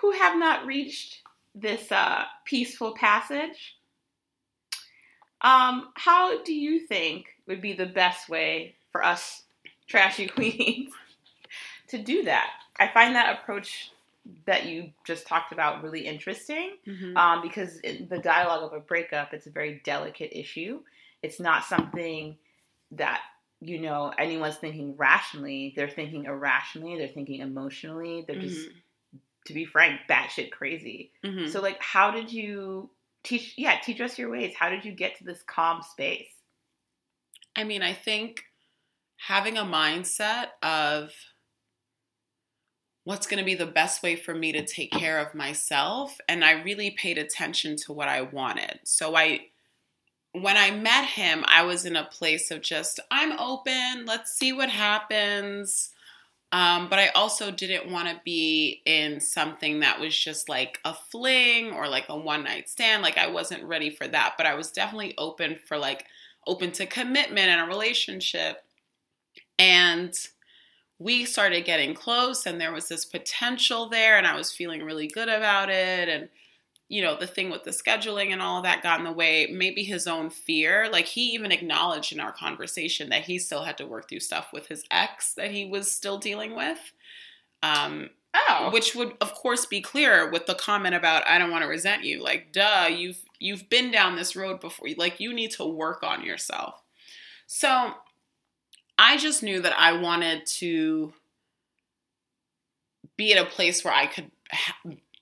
who 0.00 0.12
have 0.12 0.38
not 0.38 0.64
reached 0.64 1.20
this 1.54 1.92
uh, 1.92 2.24
peaceful 2.46 2.94
passage, 2.94 3.76
um, 5.42 5.90
how 5.94 6.42
do 6.42 6.54
you 6.54 6.86
think 6.86 7.26
would 7.46 7.60
be 7.60 7.74
the 7.74 7.84
best 7.84 8.30
way 8.30 8.76
for 8.92 9.04
us 9.04 9.42
trashy 9.86 10.26
queens 10.34 10.90
to 11.88 11.98
do 11.98 12.22
that? 12.22 12.48
I 12.80 12.88
find 12.88 13.14
that 13.14 13.40
approach 13.42 13.90
that 14.46 14.64
you 14.64 14.90
just 15.04 15.26
talked 15.26 15.52
about 15.52 15.82
really 15.82 16.06
interesting 16.06 16.78
Mhm. 16.86 17.14
um, 17.14 17.42
because 17.42 17.78
in 17.80 18.08
the 18.08 18.18
dialogue 18.20 18.62
of 18.62 18.72
a 18.72 18.80
breakup, 18.80 19.34
it's 19.34 19.46
a 19.46 19.50
very 19.50 19.82
delicate 19.84 20.30
issue. 20.32 20.80
It's 21.22 21.40
not 21.40 21.64
something 21.64 22.36
that 22.92 23.22
you 23.60 23.80
know 23.80 24.12
anyone's 24.18 24.56
thinking 24.56 24.96
rationally. 24.96 25.72
They're 25.76 25.88
thinking 25.88 26.24
irrationally. 26.24 26.98
They're 26.98 27.08
thinking 27.08 27.40
emotionally. 27.40 28.24
They're 28.26 28.40
just, 28.40 28.68
to 29.46 29.54
be 29.54 29.64
frank, 29.64 30.00
batshit 30.08 30.50
crazy. 30.50 31.12
Mhm. 31.24 31.50
So, 31.50 31.60
like, 31.60 31.80
how 31.80 32.10
did 32.10 32.32
you 32.32 32.90
teach? 33.22 33.54
Yeah, 33.56 33.78
teach 33.80 34.00
us 34.00 34.18
your 34.18 34.30
ways. 34.30 34.54
How 34.58 34.68
did 34.68 34.84
you 34.84 34.92
get 34.92 35.16
to 35.18 35.24
this 35.24 35.42
calm 35.42 35.82
space? 35.82 36.28
I 37.54 37.64
mean, 37.64 37.82
I 37.82 37.92
think 37.92 38.44
having 39.18 39.56
a 39.56 39.64
mindset 39.64 40.48
of 40.62 41.12
what's 43.04 43.26
going 43.26 43.38
to 43.38 43.44
be 43.44 43.54
the 43.54 43.66
best 43.66 44.02
way 44.02 44.16
for 44.16 44.34
me 44.34 44.52
to 44.52 44.64
take 44.64 44.90
care 44.92 45.18
of 45.18 45.34
myself 45.34 46.16
and 46.28 46.44
I 46.44 46.62
really 46.62 46.92
paid 46.92 47.18
attention 47.18 47.76
to 47.78 47.92
what 47.92 48.08
I 48.08 48.22
wanted. 48.22 48.80
So 48.84 49.16
I 49.16 49.48
when 50.32 50.56
I 50.56 50.70
met 50.70 51.06
him, 51.06 51.44
I 51.46 51.62
was 51.62 51.84
in 51.84 51.96
a 51.96 52.04
place 52.04 52.50
of 52.50 52.62
just 52.62 53.00
I'm 53.10 53.38
open, 53.38 54.06
let's 54.06 54.32
see 54.34 54.52
what 54.52 54.70
happens. 54.70 55.90
Um, 56.52 56.90
but 56.90 56.98
I 56.98 57.08
also 57.08 57.50
didn't 57.50 57.90
want 57.90 58.08
to 58.08 58.20
be 58.24 58.82
in 58.84 59.20
something 59.20 59.80
that 59.80 59.98
was 59.98 60.14
just 60.16 60.50
like 60.50 60.78
a 60.84 60.92
fling 60.92 61.72
or 61.72 61.88
like 61.88 62.10
a 62.10 62.18
one 62.18 62.44
night 62.44 62.68
stand. 62.68 63.02
Like 63.02 63.16
I 63.16 63.28
wasn't 63.28 63.64
ready 63.64 63.88
for 63.88 64.06
that, 64.08 64.34
but 64.36 64.44
I 64.44 64.54
was 64.54 64.70
definitely 64.70 65.14
open 65.16 65.56
for 65.66 65.78
like 65.78 66.04
open 66.46 66.72
to 66.72 66.84
commitment 66.84 67.48
and 67.48 67.62
a 67.62 67.72
relationship. 67.72 68.64
And 69.58 70.14
we 70.98 71.24
started 71.24 71.64
getting 71.64 71.94
close, 71.94 72.46
and 72.46 72.60
there 72.60 72.72
was 72.72 72.88
this 72.88 73.04
potential 73.04 73.88
there, 73.88 74.18
and 74.18 74.26
I 74.26 74.36
was 74.36 74.52
feeling 74.52 74.82
really 74.82 75.08
good 75.08 75.28
about 75.28 75.68
it. 75.68 76.08
And, 76.08 76.28
you 76.88 77.02
know, 77.02 77.16
the 77.16 77.26
thing 77.26 77.50
with 77.50 77.64
the 77.64 77.70
scheduling 77.70 78.32
and 78.32 78.42
all 78.42 78.58
of 78.58 78.64
that 78.64 78.82
got 78.82 78.98
in 78.98 79.04
the 79.04 79.12
way. 79.12 79.48
Maybe 79.50 79.82
his 79.82 80.06
own 80.06 80.30
fear. 80.30 80.88
Like, 80.90 81.06
he 81.06 81.32
even 81.32 81.52
acknowledged 81.52 82.12
in 82.12 82.20
our 82.20 82.32
conversation 82.32 83.08
that 83.10 83.24
he 83.24 83.38
still 83.38 83.62
had 83.62 83.78
to 83.78 83.86
work 83.86 84.08
through 84.08 84.20
stuff 84.20 84.48
with 84.52 84.66
his 84.66 84.84
ex 84.90 85.34
that 85.34 85.50
he 85.50 85.64
was 85.64 85.90
still 85.90 86.18
dealing 86.18 86.54
with. 86.54 86.92
Um, 87.62 88.10
Oh, 88.34 88.70
which 88.72 88.94
would 88.94 89.12
of 89.20 89.34
course 89.34 89.66
be 89.66 89.82
clear 89.82 90.30
with 90.30 90.46
the 90.46 90.54
comment 90.54 90.94
about 90.94 91.26
I 91.28 91.38
don't 91.38 91.50
want 91.50 91.62
to 91.64 91.68
resent 91.68 92.04
you. 92.04 92.22
Like, 92.22 92.50
duh, 92.52 92.88
you've 92.90 93.22
you've 93.38 93.68
been 93.68 93.90
down 93.90 94.16
this 94.16 94.34
road 94.34 94.60
before. 94.60 94.88
Like, 94.96 95.20
you 95.20 95.34
need 95.34 95.50
to 95.52 95.66
work 95.66 96.02
on 96.02 96.24
yourself. 96.24 96.82
So, 97.46 97.92
I 98.98 99.18
just 99.18 99.42
knew 99.42 99.60
that 99.60 99.78
I 99.78 100.00
wanted 100.00 100.46
to 100.46 101.12
be 103.18 103.34
at 103.34 103.46
a 103.46 103.50
place 103.50 103.84
where 103.84 103.92
I 103.92 104.06
could, 104.06 104.30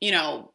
you 0.01 0.13
know, 0.13 0.50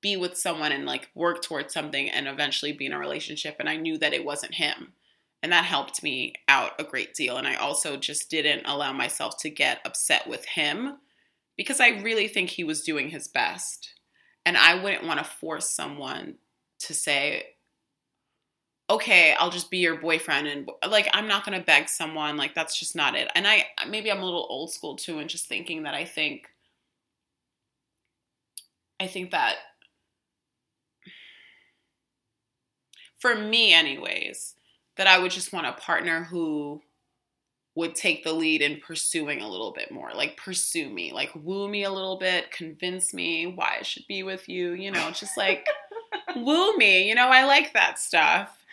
be 0.00 0.16
with 0.16 0.36
someone 0.36 0.72
and 0.72 0.86
like 0.86 1.10
work 1.14 1.42
towards 1.42 1.72
something 1.72 2.08
and 2.08 2.28
eventually 2.28 2.72
be 2.72 2.86
in 2.86 2.92
a 2.92 2.98
relationship. 2.98 3.56
And 3.58 3.68
I 3.68 3.76
knew 3.76 3.98
that 3.98 4.12
it 4.12 4.24
wasn't 4.24 4.54
him. 4.54 4.92
And 5.42 5.52
that 5.52 5.64
helped 5.64 6.02
me 6.02 6.34
out 6.48 6.72
a 6.78 6.84
great 6.84 7.14
deal. 7.14 7.36
And 7.36 7.46
I 7.46 7.54
also 7.54 7.96
just 7.96 8.30
didn't 8.30 8.66
allow 8.66 8.92
myself 8.92 9.38
to 9.40 9.50
get 9.50 9.80
upset 9.84 10.26
with 10.26 10.44
him 10.44 10.98
because 11.56 11.80
I 11.80 12.00
really 12.00 12.28
think 12.28 12.50
he 12.50 12.64
was 12.64 12.82
doing 12.82 13.10
his 13.10 13.28
best. 13.28 13.94
And 14.44 14.56
I 14.56 14.82
wouldn't 14.82 15.06
want 15.06 15.18
to 15.18 15.24
force 15.24 15.70
someone 15.70 16.36
to 16.80 16.94
say, 16.94 17.44
okay, 18.90 19.34
I'll 19.38 19.50
just 19.50 19.70
be 19.70 19.78
your 19.78 20.00
boyfriend. 20.00 20.48
And 20.48 20.70
like, 20.88 21.08
I'm 21.12 21.28
not 21.28 21.44
going 21.44 21.58
to 21.58 21.64
beg 21.64 21.88
someone. 21.88 22.36
Like, 22.36 22.54
that's 22.54 22.78
just 22.78 22.96
not 22.96 23.14
it. 23.14 23.28
And 23.34 23.46
I, 23.46 23.66
maybe 23.88 24.10
I'm 24.10 24.22
a 24.22 24.24
little 24.24 24.46
old 24.48 24.72
school 24.72 24.96
too, 24.96 25.18
and 25.18 25.28
just 25.28 25.46
thinking 25.46 25.82
that 25.82 25.94
I 25.94 26.04
think, 26.04 26.48
I 28.98 29.06
think 29.06 29.30
that 29.32 29.56
for 33.18 33.34
me, 33.34 33.72
anyways, 33.72 34.54
that 34.96 35.06
I 35.06 35.18
would 35.18 35.30
just 35.30 35.52
want 35.52 35.66
a 35.66 35.72
partner 35.72 36.24
who 36.24 36.82
would 37.74 37.94
take 37.94 38.24
the 38.24 38.32
lead 38.32 38.60
in 38.60 38.80
pursuing 38.80 39.40
a 39.40 39.48
little 39.48 39.70
bit 39.70 39.92
more. 39.92 40.10
Like 40.12 40.36
pursue 40.36 40.90
me, 40.90 41.12
like 41.12 41.30
woo 41.34 41.68
me 41.68 41.84
a 41.84 41.92
little 41.92 42.16
bit, 42.16 42.50
convince 42.50 43.14
me 43.14 43.46
why 43.46 43.76
I 43.78 43.82
should 43.82 44.06
be 44.08 44.24
with 44.24 44.48
you, 44.48 44.72
you 44.72 44.90
know, 44.90 45.10
just 45.12 45.36
like 45.36 45.68
woo 46.36 46.76
me. 46.76 47.08
You 47.08 47.14
know, 47.14 47.28
I 47.28 47.44
like 47.44 47.72
that 47.74 48.00
stuff. 48.00 48.64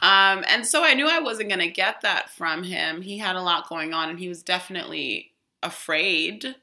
Um, 0.00 0.44
and 0.48 0.66
so 0.66 0.82
I 0.82 0.94
knew 0.94 1.06
I 1.06 1.20
wasn't 1.20 1.50
going 1.50 1.60
to 1.60 1.68
get 1.68 2.00
that 2.02 2.30
from 2.30 2.62
him. 2.62 3.02
He 3.02 3.18
had 3.18 3.36
a 3.36 3.42
lot 3.42 3.68
going 3.68 3.92
on 3.92 4.08
and 4.08 4.18
he 4.18 4.28
was 4.28 4.42
definitely 4.42 5.32
afraid 5.62 6.56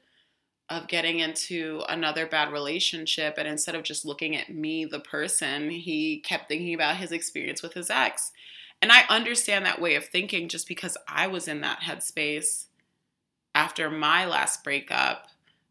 of 0.72 0.88
getting 0.88 1.18
into 1.18 1.82
another 1.88 2.26
bad 2.26 2.50
relationship. 2.50 3.34
And 3.36 3.46
instead 3.46 3.74
of 3.74 3.82
just 3.82 4.06
looking 4.06 4.34
at 4.34 4.48
me, 4.48 4.86
the 4.86 5.00
person, 5.00 5.68
he 5.68 6.20
kept 6.20 6.48
thinking 6.48 6.72
about 6.74 6.96
his 6.96 7.12
experience 7.12 7.62
with 7.62 7.74
his 7.74 7.90
ex. 7.90 8.32
And 8.80 8.90
I 8.90 9.04
understand 9.10 9.66
that 9.66 9.80
way 9.80 9.96
of 9.96 10.06
thinking 10.06 10.48
just 10.48 10.66
because 10.66 10.96
I 11.06 11.26
was 11.26 11.46
in 11.46 11.60
that 11.60 11.80
headspace 11.82 12.66
after 13.54 13.90
my 13.90 14.24
last 14.24 14.64
breakup 14.64 15.26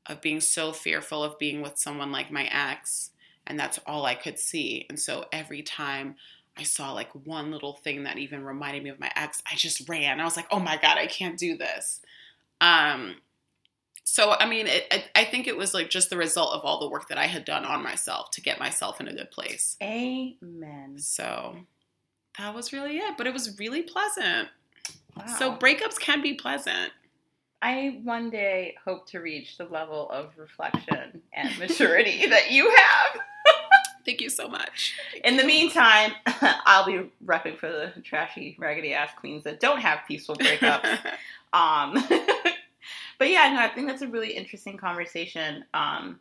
of 0.06 0.22
being 0.22 0.40
so 0.40 0.72
fearful 0.72 1.24
of 1.24 1.40
being 1.40 1.62
with 1.62 1.80
someone 1.80 2.12
like 2.12 2.32
my 2.32 2.48
ex. 2.52 3.10
And 3.48 3.60
that's 3.60 3.80
all 3.88 4.06
I 4.06 4.14
could 4.14 4.38
see. 4.38 4.86
And 4.88 5.00
so 5.00 5.26
every 5.32 5.64
time 5.64 6.16
I 6.56 6.62
saw 6.62 6.94
like 6.94 7.10
one 7.26 7.50
little 7.50 7.74
thing 7.74 8.04
that 8.04 8.20
even 8.20 8.44
reminded 8.44 8.84
me 8.84 8.92
of 8.92 9.00
my 9.00 9.12
ex, 9.16 9.42
I 9.52 9.56
just 9.56 9.90
ran. 9.90 10.20
I 10.20 10.26
was 10.26 10.38
like, 10.38 10.48
oh 10.52 10.60
my 10.60 10.78
God, 10.78 11.00
I 11.00 11.08
can't 11.08 11.40
do 11.40 11.58
this. 11.58 12.02
Um, 12.62 13.16
so, 14.12 14.36
I 14.38 14.46
mean, 14.46 14.68
it, 14.68 14.88
it, 14.92 15.06
I 15.16 15.24
think 15.24 15.48
it 15.48 15.56
was 15.56 15.74
like 15.74 15.90
just 15.90 16.10
the 16.10 16.18
result 16.18 16.54
of 16.54 16.66
all 16.66 16.82
the 16.82 16.90
work 16.90 17.08
that 17.08 17.18
I 17.18 17.28
had 17.28 17.46
done 17.46 17.64
on 17.64 17.82
myself 17.82 18.30
to 18.32 18.42
get 18.42 18.60
myself 18.60 19.00
in 19.00 19.08
a 19.08 19.14
good 19.14 19.32
place. 19.32 19.78
amen. 19.82 21.00
So 21.00 21.56
that 22.38 22.54
was 22.54 22.74
really 22.74 22.98
it. 22.98 23.16
But 23.18 23.28
it 23.28 23.32
was 23.32 23.58
really 23.58 23.84
pleasant. 23.84 24.50
Wow. 25.16 25.28
So 25.40 25.56
breakups 25.56 25.98
can 25.98 26.22
be 26.22 26.34
pleasant. 26.34 26.92
I 27.62 28.02
one 28.04 28.30
day 28.30 28.76
hope 28.84 29.08
to 29.12 29.20
reach 29.20 29.58
the 29.58 29.64
level 29.64 30.10
of 30.10 30.32
reflection 30.36 31.22
and 31.32 31.58
maturity 31.58 32.26
that 32.30 32.52
you 32.52 32.70
have. 32.70 33.22
Thank 34.06 34.20
you 34.20 34.30
so 34.30 34.50
much. 34.50 34.94
In 35.24 35.38
the 35.38 35.46
meantime, 35.46 36.12
I'll 36.26 36.86
be 36.86 37.10
repping 37.26 37.58
for 37.58 37.70
the 37.70 37.94
trashy, 38.04 38.58
raggedy 38.60 38.94
ass 38.94 39.12
queens 39.18 39.46
that 39.46 39.62
don't 39.62 39.80
have 39.80 40.00
peaceful 40.06 40.36
breakups. 40.36 41.00
um, 41.54 41.94
but 43.22 43.30
yeah, 43.30 43.54
no, 43.54 43.62
I 43.62 43.68
think 43.68 43.86
that's 43.88 44.02
a 44.02 44.08
really 44.08 44.32
interesting 44.32 44.78
conversation. 44.78 45.64
Um, 45.76 46.20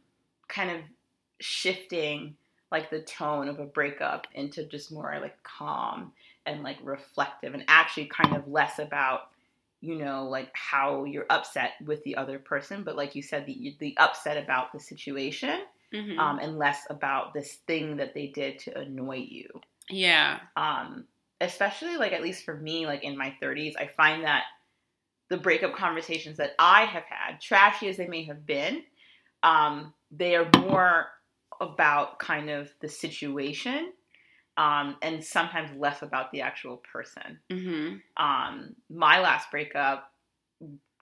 kind 0.48 0.70
of 0.70 0.82
shifting 1.40 2.36
like 2.70 2.90
the 2.90 3.00
tone 3.00 3.48
of 3.48 3.58
a 3.58 3.64
breakup 3.64 4.26
into 4.34 4.64
just 4.66 4.92
more 4.92 5.16
like 5.18 5.42
calm 5.42 6.12
and 6.44 6.62
like 6.62 6.76
reflective, 6.82 7.54
and 7.54 7.64
actually 7.68 8.04
kind 8.04 8.36
of 8.36 8.46
less 8.46 8.78
about 8.78 9.30
you 9.80 9.96
know 9.96 10.28
like 10.28 10.50
how 10.52 11.04
you're 11.04 11.24
upset 11.30 11.72
with 11.86 12.04
the 12.04 12.16
other 12.16 12.38
person, 12.38 12.82
but 12.84 12.96
like 12.96 13.14
you 13.14 13.22
said, 13.22 13.46
the 13.46 13.74
the 13.78 13.96
upset 13.96 14.36
about 14.36 14.70
the 14.74 14.78
situation, 14.80 15.62
Mhm. 15.94 16.18
um, 16.18 16.38
and 16.38 16.58
less 16.58 16.82
about 16.90 17.32
this 17.32 17.54
thing 17.66 17.96
that 17.96 18.12
they 18.12 18.26
did 18.26 18.58
to 18.58 18.78
annoy 18.78 19.16
you 19.16 19.48
yeah. 19.88 20.40
um, 20.54 21.06
especially 21.40 21.96
like 21.96 22.12
at 22.12 22.22
least 22.22 22.44
for 22.44 22.54
me, 22.54 22.86
like 22.86 23.02
in 23.02 23.16
my 23.16 23.34
30s, 23.42 23.74
I 23.76 23.86
find 23.86 24.24
that 24.24 24.44
the 25.30 25.38
breakup 25.38 25.74
conversations 25.74 26.36
that 26.36 26.52
I 26.58 26.84
have 26.84 27.04
had, 27.04 27.40
trashy 27.40 27.88
as 27.88 27.96
they 27.96 28.08
may 28.08 28.24
have 28.24 28.44
been, 28.44 28.82
um, 29.42 29.94
they 30.10 30.36
are 30.36 30.50
more 30.58 31.06
about 31.60 32.18
kind 32.18 32.50
of 32.50 32.68
the 32.80 32.88
situation 32.88 33.92
um, 34.56 34.96
and 35.02 35.24
sometimes 35.24 35.70
less 35.78 36.02
about 36.02 36.32
the 36.32 36.42
actual 36.42 36.82
person. 36.92 37.38
hmm 37.50 37.96
Um, 38.22 38.74
my 38.90 39.20
last 39.20 39.50
breakup 39.50 40.12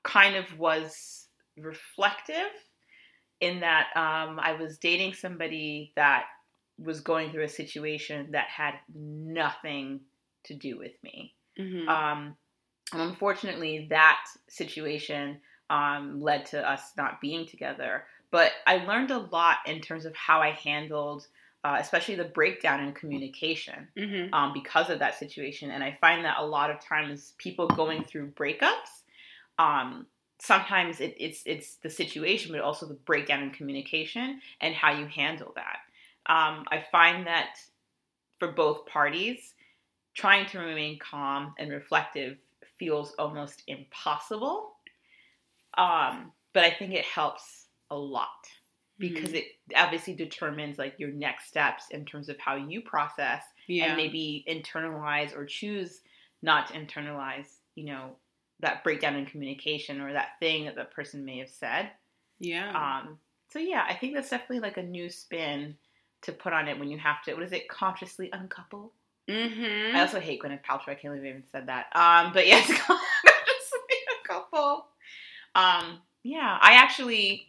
kind 0.05 0.37
of 0.37 0.59
was 0.59 1.27
reflective 1.57 2.53
in 3.41 3.61
that 3.61 3.89
um, 3.97 4.39
I 4.41 4.53
was 4.61 4.79
dating 4.79 5.15
somebody 5.15 5.93
that 5.97 6.27
was 6.79 7.01
going 7.01 7.33
through 7.33 7.45
a 7.45 7.49
situation 7.49 8.31
that 8.33 8.47
had 8.49 8.75
nothing 8.95 10.01
to 10.45 10.55
do 10.55 10.79
with 10.79 10.93
me. 11.03 11.35
hmm 11.57 11.89
Um, 11.89 12.37
unfortunately, 12.93 13.87
that 13.91 14.25
situation 14.49 15.39
um, 15.71 16.21
led 16.21 16.47
to 16.47 16.71
us 16.71 16.93
not 16.97 17.21
being 17.21 17.47
together. 17.47 18.05
but 18.31 18.53
I 18.67 18.85
learned 18.85 19.11
a 19.11 19.19
lot 19.19 19.59
in 19.67 19.81
terms 19.81 20.05
of 20.05 20.15
how 20.15 20.41
I 20.41 20.51
handled, 20.51 21.27
uh, 21.65 21.77
especially 21.81 22.15
the 22.15 22.25
breakdown 22.25 22.81
in 22.81 22.93
communication 22.93 23.89
Mm-hmm. 23.97 24.33
um, 24.35 24.53
because 24.53 24.91
of 24.91 24.99
that 25.01 25.19
situation. 25.19 25.71
And 25.71 25.83
I 25.83 25.97
find 26.01 26.25
that 26.25 26.37
a 26.39 26.47
lot 26.47 26.71
of 26.71 26.81
times 26.81 27.35
people 27.39 27.67
going 27.69 28.05
through 28.05 28.31
breakups, 28.33 29.03
um, 29.59 30.07
sometimes 30.41 31.01
it, 31.01 31.17
it's 31.19 31.43
it's 31.47 31.77
the 31.83 31.91
situation, 31.91 32.53
but 32.53 32.61
also 32.61 32.87
the 32.87 32.95
breakdown 32.95 33.43
in 33.43 33.51
communication 33.51 34.41
and 34.61 34.75
how 34.75 34.93
you 34.99 35.07
handle 35.07 35.53
that. 35.57 35.79
Um, 36.27 36.65
I 36.71 36.85
find 36.93 37.27
that 37.27 37.57
for 38.39 38.53
both 38.53 38.87
parties, 38.87 39.55
trying 40.15 40.47
to 40.47 40.59
remain 40.59 40.99
calm 40.99 41.55
and 41.59 41.71
reflective 41.71 42.37
feels 42.79 43.15
almost 43.19 43.63
impossible. 43.67 44.73
Um, 45.77 46.33
but 46.53 46.65
I 46.65 46.71
think 46.71 46.93
it 46.93 47.05
helps 47.05 47.67
a 47.91 47.97
lot 47.97 48.49
because 48.99 49.33
it 49.33 49.45
obviously 49.77 50.15
determines 50.15 50.77
like 50.77 50.95
your 50.99 51.11
next 51.11 51.49
steps 51.49 51.85
in 51.91 52.05
terms 52.05 52.29
of 52.29 52.39
how 52.39 52.57
you 52.57 52.81
process 52.81 53.45
yeah. 53.69 53.87
and 53.87 53.97
maybe 53.97 54.45
internalize 54.49 55.37
or 55.37 55.45
choose 55.45 56.01
not 56.43 56.69
to 56.69 56.75
internalize, 56.75 57.47
you 57.77 57.87
know, 57.87 58.17
that 58.61 58.83
breakdown 58.83 59.15
in 59.15 59.25
communication 59.25 60.01
or 60.01 60.13
that 60.13 60.39
thing 60.41 60.65
that 60.65 60.75
the 60.75 60.85
person 60.85 61.25
may 61.25 61.39
have 61.39 61.51
said. 61.51 61.91
yeah. 62.41 62.71
Um, 62.71 63.19
so 63.51 63.59
yeah, 63.59 63.85
I 63.89 63.95
think 63.95 64.15
that's 64.15 64.31
definitely 64.31 64.61
like 64.61 64.77
a 64.77 64.83
new 64.83 65.09
spin 65.09 65.77
to 66.23 66.33
put 66.33 66.53
on 66.53 66.69
it 66.69 66.79
when 66.79 66.91
you 66.91 66.99
have 66.99 67.23
to. 67.23 67.35
What 67.35 67.43
is 67.43 67.53
it? 67.53 67.69
Consciously 67.69 68.29
uncouple. 68.33 68.93
Mm-hmm. 69.29 69.97
I 69.97 70.01
also 70.01 70.21
hate 70.21 70.43
Gwyneth 70.43 70.65
Paltrow. 70.65 70.89
I 70.91 70.95
can't 70.95 71.15
believe 71.15 71.25
I 71.25 71.29
even 71.31 71.45
said 71.51 71.67
that. 71.67 71.87
Um, 71.95 72.33
but 72.33 72.47
yes, 72.47 72.67
consciously 72.67 73.97
uncouple. 74.19 74.87
Um, 75.55 76.01
yeah, 76.23 76.59
I 76.61 76.75
actually. 76.75 77.45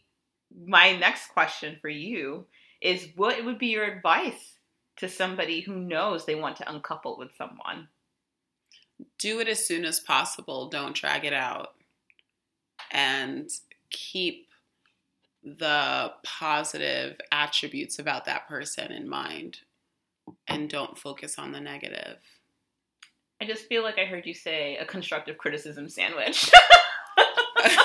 My 0.65 0.97
next 0.97 1.27
question 1.27 1.77
for 1.79 1.89
you 1.89 2.45
is: 2.81 3.07
What 3.15 3.43
would 3.45 3.59
be 3.59 3.67
your 3.67 3.85
advice 3.85 4.55
to 4.97 5.07
somebody 5.07 5.61
who 5.61 5.75
knows 5.75 6.25
they 6.25 6.35
want 6.35 6.57
to 6.57 6.69
uncouple 6.69 7.17
with 7.17 7.29
someone? 7.37 7.87
do 9.17 9.39
it 9.39 9.47
as 9.47 9.65
soon 9.65 9.85
as 9.85 9.99
possible. 9.99 10.69
Don't 10.69 10.95
drag 10.95 11.25
it 11.25 11.33
out. 11.33 11.75
And 12.91 13.49
keep 13.89 14.47
the 15.43 16.11
positive 16.23 17.19
attributes 17.31 17.99
about 17.99 18.25
that 18.25 18.47
person 18.47 18.91
in 18.91 19.07
mind 19.07 19.59
and 20.47 20.69
don't 20.69 20.97
focus 20.97 21.37
on 21.37 21.51
the 21.51 21.59
negative. 21.59 22.17
I 23.41 23.45
just 23.45 23.65
feel 23.65 23.83
like 23.83 23.97
I 23.97 24.05
heard 24.05 24.25
you 24.25 24.33
say 24.33 24.77
a 24.77 24.85
constructive 24.85 25.37
criticism 25.37 25.89
sandwich. 25.89 26.49
what? 27.59 27.75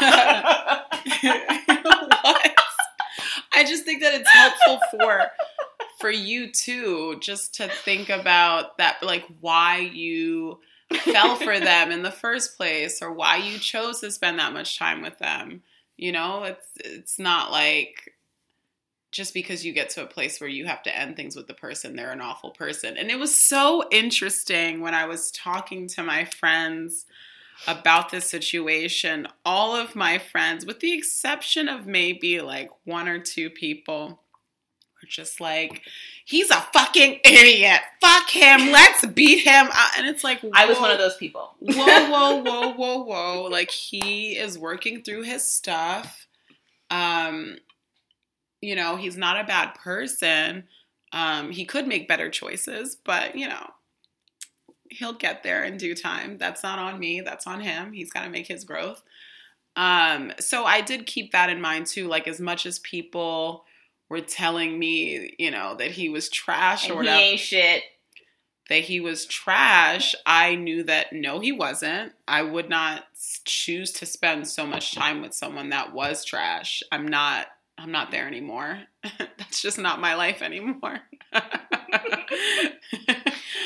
I 3.53 3.65
just 3.65 3.85
think 3.85 4.03
that 4.03 4.15
it's 4.15 4.31
helpful 4.31 4.81
for 4.91 5.23
for 6.01 6.11
you 6.11 6.53
too 6.53 7.19
just 7.21 7.55
to 7.55 7.69
think 7.69 8.11
about 8.11 8.79
that 8.79 9.03
like 9.03 9.25
why 9.41 9.79
you 9.79 10.59
fell 10.93 11.37
for 11.37 11.59
them 11.59 11.91
in 11.91 12.03
the 12.03 12.11
first 12.11 12.57
place 12.57 13.01
or 13.01 13.13
why 13.13 13.37
you 13.37 13.59
chose 13.59 14.01
to 14.01 14.11
spend 14.11 14.39
that 14.39 14.53
much 14.53 14.79
time 14.79 15.03
with 15.03 15.19
them. 15.19 15.63
You 15.97 16.13
know, 16.13 16.45
it's 16.45 16.67
it's 16.77 17.19
not 17.19 17.53
like 17.53 18.14
just 19.15 19.33
because 19.33 19.65
you 19.65 19.73
get 19.73 19.91
to 19.91 20.03
a 20.03 20.09
place 20.09 20.41
where 20.41 20.51
you 20.51 20.67
have 20.67 20.83
to 20.83 20.99
end 20.99 21.15
things 21.15 21.37
with 21.37 21.47
the 21.47 21.55
person, 21.55 21.95
they're 21.95 22.11
an 22.11 22.21
awful 22.21 22.51
person. 22.51 22.97
And 22.97 23.11
it 23.11 23.19
was 23.19 23.33
so 23.33 23.89
interesting 23.93 24.81
when 24.81 24.93
I 24.93 25.07
was 25.07 25.31
talking 25.31 25.87
to 25.91 26.03
my 26.03 26.25
friends 26.25 27.07
about 27.69 28.11
this 28.11 28.27
situation. 28.27 29.29
All 29.45 29.77
of 29.77 29.95
my 29.95 30.19
friends, 30.19 30.67
with 30.67 30.81
the 30.81 30.93
exception 30.93 31.69
of 31.69 31.87
maybe 31.87 32.41
like 32.41 32.71
one 32.83 33.07
or 33.07 33.21
two 33.21 33.51
people, 33.51 34.19
were 35.01 35.09
just 35.09 35.41
like, 35.41 35.83
he's 36.25 36.51
a 36.51 36.67
fucking 36.73 37.21
idiot. 37.25 37.83
Fuck 38.01 38.31
him. 38.31 38.73
Let's 38.73 39.07
beat 39.07 39.45
him. 39.45 39.69
And 39.97 40.09
it's 40.09 40.25
like, 40.25 40.41
I 40.53 40.67
was 40.67 40.81
one 40.81 40.91
of 40.91 40.99
those 40.99 41.17
people. 41.19 41.55
whoa, 41.61 42.11
whoa, 42.11 42.43
whoa, 42.43 42.73
whoa, 42.73 43.05
whoa. 43.05 43.43
Like 43.49 43.71
he 43.71 44.37
is 44.37 44.59
working 44.59 45.05
through 45.05 45.23
his 45.23 45.47
stuff. 45.47 46.27
Um, 46.91 47.59
you 48.65 48.75
know, 48.75 48.97
he's 48.97 49.17
not 49.17 49.39
a 49.39 49.45
bad 49.45 49.75
person. 49.75 50.65
Um, 51.13 51.51
he 51.51 51.65
could 51.65 51.87
make 51.87 52.09
better 52.09 52.31
choices, 52.31 52.97
but 52.97 53.37
you 53.37 53.49
know, 53.49 53.71
he'll 54.91 55.13
get 55.13 55.43
there 55.43 55.65
in 55.65 55.77
due 55.77 55.95
time. 55.95 56.39
That's 56.39 56.63
not 56.63 56.79
on 56.79 56.99
me, 56.99 57.21
that's 57.21 57.47
on 57.47 57.61
him. 57.61 57.93
He's 57.93 58.11
gotta 58.11 58.31
make 58.31 58.47
his 58.47 58.65
growth. 58.65 59.03
Um, 59.77 60.33
so 60.39 60.65
I 60.65 60.81
did 60.81 61.07
keep 61.07 61.33
that 61.33 61.51
in 61.51 61.61
mind 61.61 61.87
too. 61.87 62.07
Like 62.09 62.29
as 62.29 62.41
much 62.41 62.67
as 62.67 62.79
people 62.81 63.65
were 64.09 64.21
telling 64.21 64.79
me, 64.79 65.35
you 65.39 65.51
know, 65.51 65.75
that 65.77 65.93
he 65.93 66.09
was 66.09 66.29
trash 66.29 66.89
or 66.89 66.97
whatever 66.97 67.37
shit. 67.37 67.83
that 68.69 68.83
he 68.83 69.01
was 69.01 69.27
trash, 69.27 70.15
I 70.27 70.55
knew 70.55 70.85
that 70.85 71.13
no, 71.13 71.41
he 71.41 71.53
wasn't. 71.53 72.13
I 72.29 72.43
would 72.43 72.69
not 72.69 73.05
choose 73.45 73.93
to 73.93 74.07
spend 74.07 74.47
so 74.47 74.67
much 74.67 74.95
time 74.95 75.23
with 75.23 75.35
someone 75.35 75.71
that 75.71 75.93
was 75.93 76.25
trash. 76.25 76.83
I'm 76.93 77.09
not. 77.09 77.47
I'm 77.79 77.91
not 77.93 78.11
there 78.11 78.27
anymore. 78.27 78.79
That's 79.19 79.61
just 79.61 79.79
not 79.79 80.01
my 80.01 80.15
life 80.15 80.43
anymore. 80.43 81.01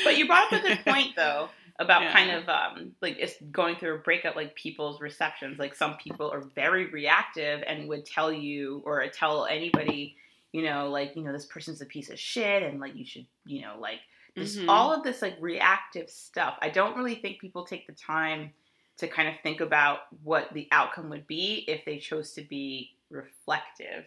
But 0.03 0.17
you 0.17 0.27
brought 0.27 0.51
up 0.51 0.63
a 0.63 0.67
good 0.67 0.85
point 0.85 1.15
though 1.15 1.49
about 1.77 2.01
Yeah. 2.01 2.13
kind 2.13 2.31
of 2.31 2.49
um, 2.49 2.91
like 3.01 3.17
it's 3.19 3.35
going 3.51 3.75
through 3.75 3.95
a 3.95 3.99
breakup, 3.99 4.35
like 4.35 4.55
people's 4.55 4.99
receptions. 5.01 5.59
Like 5.59 5.75
some 5.75 5.97
people 5.97 6.31
are 6.31 6.41
very 6.55 6.87
reactive 6.87 7.63
and 7.67 7.87
would 7.89 8.05
tell 8.05 8.31
you 8.31 8.81
or 8.85 9.05
tell 9.07 9.45
anybody, 9.45 10.15
you 10.51 10.63
know, 10.63 10.89
like 10.89 11.15
you 11.15 11.23
know 11.23 11.31
this 11.31 11.45
person's 11.45 11.81
a 11.81 11.85
piece 11.85 12.09
of 12.09 12.19
shit 12.19 12.63
and 12.63 12.79
like 12.79 12.95
you 12.95 13.05
should, 13.05 13.25
you 13.45 13.61
know, 13.61 13.75
like 13.79 13.99
this, 14.35 14.57
Mhm. 14.57 14.67
all 14.69 14.93
of 14.93 15.03
this 15.03 15.21
like 15.21 15.35
reactive 15.39 16.09
stuff. 16.09 16.57
I 16.61 16.69
don't 16.69 16.95
really 16.97 17.15
think 17.15 17.39
people 17.39 17.65
take 17.65 17.85
the 17.87 17.93
time 17.93 18.51
to 18.97 19.07
kind 19.07 19.27
of 19.29 19.35
think 19.43 19.61
about 19.61 19.99
what 20.23 20.51
the 20.53 20.67
outcome 20.71 21.09
would 21.09 21.27
be 21.27 21.65
if 21.67 21.85
they 21.85 21.97
chose 21.99 22.33
to 22.33 22.41
be 22.41 22.95
reflective. 23.09 24.05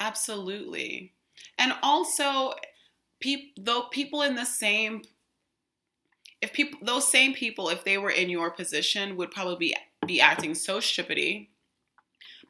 Absolutely. 0.00 1.12
And 1.58 1.72
also 1.82 2.54
peop- 3.20 3.54
though 3.58 3.82
people 3.90 4.22
in 4.22 4.34
the 4.34 4.44
same 4.44 5.02
if 6.42 6.52
people 6.52 6.78
those 6.82 7.10
same 7.10 7.32
people 7.32 7.70
if 7.70 7.82
they 7.84 7.96
were 7.96 8.10
in 8.10 8.28
your 8.28 8.50
position 8.50 9.16
would 9.16 9.30
probably 9.30 9.56
be, 9.56 9.76
be 10.06 10.20
acting 10.20 10.54
so 10.54 10.78
shippity 10.78 11.48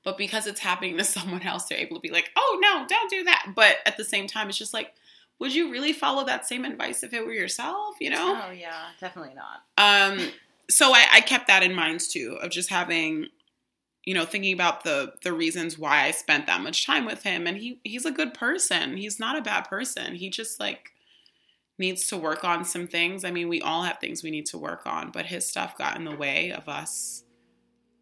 but 0.04 0.18
because 0.18 0.46
it's 0.48 0.60
happening 0.60 0.96
to 0.96 1.04
someone 1.16 1.42
else 1.42 1.64
they're 1.66 1.78
able 1.78 1.96
to 1.96 2.00
be 2.00 2.10
like 2.10 2.30
oh 2.36 2.58
no 2.60 2.84
don't 2.88 3.08
do 3.10 3.22
that 3.22 3.52
but 3.54 3.76
at 3.86 3.96
the 3.96 4.04
same 4.04 4.26
time 4.26 4.48
it's 4.48 4.58
just 4.58 4.74
like 4.74 4.92
would 5.38 5.54
you 5.54 5.70
really 5.70 5.92
follow 5.92 6.24
that 6.24 6.46
same 6.46 6.64
advice 6.64 7.04
if 7.04 7.12
it 7.12 7.24
were 7.24 7.32
yourself 7.32 7.94
you 8.00 8.10
know 8.10 8.40
Oh 8.44 8.50
yeah, 8.50 8.86
definitely 9.00 9.34
not. 9.34 9.62
um, 9.78 10.18
so 10.68 10.92
I, 10.92 11.06
I 11.12 11.20
kept 11.20 11.46
that 11.46 11.62
in 11.62 11.74
mind 11.74 12.00
too, 12.00 12.38
of 12.42 12.50
just 12.50 12.70
having, 12.70 13.26
you 14.06 14.14
know, 14.14 14.24
thinking 14.24 14.54
about 14.54 14.84
the 14.84 15.12
the 15.22 15.32
reasons 15.32 15.76
why 15.76 16.04
I 16.04 16.12
spent 16.12 16.46
that 16.46 16.62
much 16.62 16.86
time 16.86 17.04
with 17.04 17.24
him. 17.24 17.46
And 17.46 17.58
he 17.58 17.80
he's 17.82 18.06
a 18.06 18.10
good 18.10 18.32
person. 18.32 18.96
He's 18.96 19.20
not 19.20 19.36
a 19.36 19.42
bad 19.42 19.62
person. 19.62 20.14
He 20.14 20.30
just 20.30 20.58
like 20.58 20.92
needs 21.78 22.06
to 22.06 22.16
work 22.16 22.44
on 22.44 22.64
some 22.64 22.86
things. 22.86 23.24
I 23.24 23.32
mean, 23.32 23.48
we 23.48 23.60
all 23.60 23.82
have 23.82 23.98
things 23.98 24.22
we 24.22 24.30
need 24.30 24.46
to 24.46 24.58
work 24.58 24.86
on, 24.86 25.10
but 25.10 25.26
his 25.26 25.46
stuff 25.46 25.76
got 25.76 25.96
in 25.96 26.04
the 26.04 26.16
way 26.16 26.52
of 26.52 26.68
us 26.68 27.24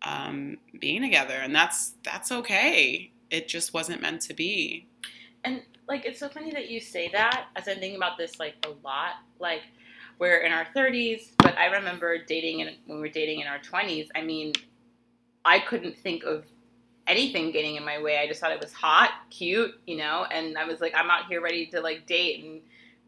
um, 0.02 0.58
being 0.78 1.02
together, 1.02 1.34
and 1.34 1.54
that's 1.54 1.94
that's 2.04 2.30
okay. 2.30 3.10
It 3.30 3.48
just 3.48 3.72
wasn't 3.72 4.02
meant 4.02 4.20
to 4.22 4.34
be. 4.34 4.86
And 5.42 5.62
like 5.88 6.04
it's 6.04 6.20
so 6.20 6.28
funny 6.28 6.50
that 6.52 6.70
you 6.70 6.80
say 6.80 7.08
that 7.12 7.46
as 7.56 7.66
I'm 7.66 7.78
thinking 7.78 7.96
about 7.96 8.18
this 8.18 8.38
like 8.38 8.54
a 8.66 8.86
lot. 8.86 9.14
Like 9.40 9.62
we're 10.18 10.38
in 10.38 10.52
our 10.52 10.66
30s, 10.76 11.32
but 11.38 11.56
I 11.56 11.66
remember 11.66 12.18
dating 12.22 12.60
in, 12.60 12.76
when 12.86 12.98
we 12.98 13.00
were 13.00 13.08
dating 13.08 13.40
in 13.40 13.46
our 13.46 13.58
20s. 13.58 14.08
I 14.14 14.22
mean, 14.22 14.52
I 15.44 15.60
couldn't 15.60 15.96
think 15.98 16.24
of 16.24 16.44
anything 17.06 17.52
getting 17.52 17.76
in 17.76 17.84
my 17.84 18.00
way. 18.02 18.18
I 18.18 18.26
just 18.26 18.40
thought 18.40 18.52
it 18.52 18.60
was 18.60 18.72
hot, 18.72 19.10
cute, 19.30 19.72
you 19.86 19.96
know, 19.96 20.26
and 20.30 20.56
I 20.56 20.64
was 20.64 20.80
like, 20.80 20.94
I'm 20.96 21.10
out 21.10 21.26
here 21.26 21.40
ready 21.42 21.66
to 21.66 21.80
like 21.80 22.06
date 22.06 22.44
and 22.44 22.60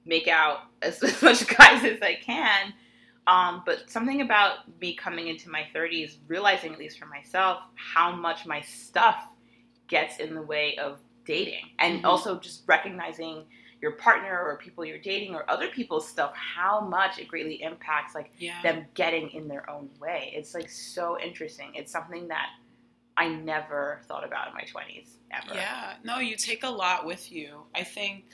make 0.04 0.28
out 0.28 0.58
as, 0.82 1.02
as 1.02 1.22
much 1.22 1.46
guys 1.48 1.84
as 1.84 2.02
I 2.02 2.14
can. 2.22 2.74
Um, 3.26 3.62
but 3.66 3.90
something 3.90 4.20
about 4.20 4.80
me 4.80 4.94
coming 4.94 5.28
into 5.28 5.50
my 5.50 5.66
30s, 5.74 6.16
realizing 6.28 6.72
at 6.72 6.78
least 6.78 6.98
for 6.98 7.06
myself 7.06 7.62
how 7.74 8.14
much 8.14 8.46
my 8.46 8.60
stuff 8.60 9.18
gets 9.88 10.18
in 10.18 10.34
the 10.34 10.42
way 10.42 10.76
of 10.78 10.98
dating, 11.24 11.70
and 11.80 12.02
Mhm. 12.02 12.06
also 12.06 12.38
just 12.38 12.62
recognizing 12.68 13.46
your 13.80 13.92
partner 13.92 14.42
or 14.42 14.56
people 14.56 14.84
you're 14.84 14.98
dating 14.98 15.34
or 15.34 15.48
other 15.50 15.68
people's 15.68 16.08
stuff, 16.08 16.32
how 16.34 16.80
much 16.80 17.18
it 17.18 17.28
greatly 17.28 17.62
impacts 17.62 18.14
like 18.14 18.32
Yeah. 18.38 18.60
them 18.62 18.86
getting 18.94 19.30
in 19.30 19.48
their 19.48 19.68
own 19.70 19.90
way. 20.00 20.32
It's 20.34 20.54
like 20.54 20.68
so 20.70 21.18
interesting. 21.20 21.72
It's 21.74 21.92
something 21.92 22.28
that 22.28 22.48
I 23.16 23.28
never 23.28 24.00
thought 24.08 24.24
about 24.24 24.48
in 24.48 24.54
my 24.54 24.62
20s 24.62 25.16
ever. 25.30 25.54
Yeah, 25.54 25.94
no, 26.04 26.18
you 26.18 26.36
take 26.36 26.64
a 26.64 26.68
lot 26.68 27.06
with 27.06 27.30
you. 27.32 27.62
I 27.74 27.82
think, 27.82 28.24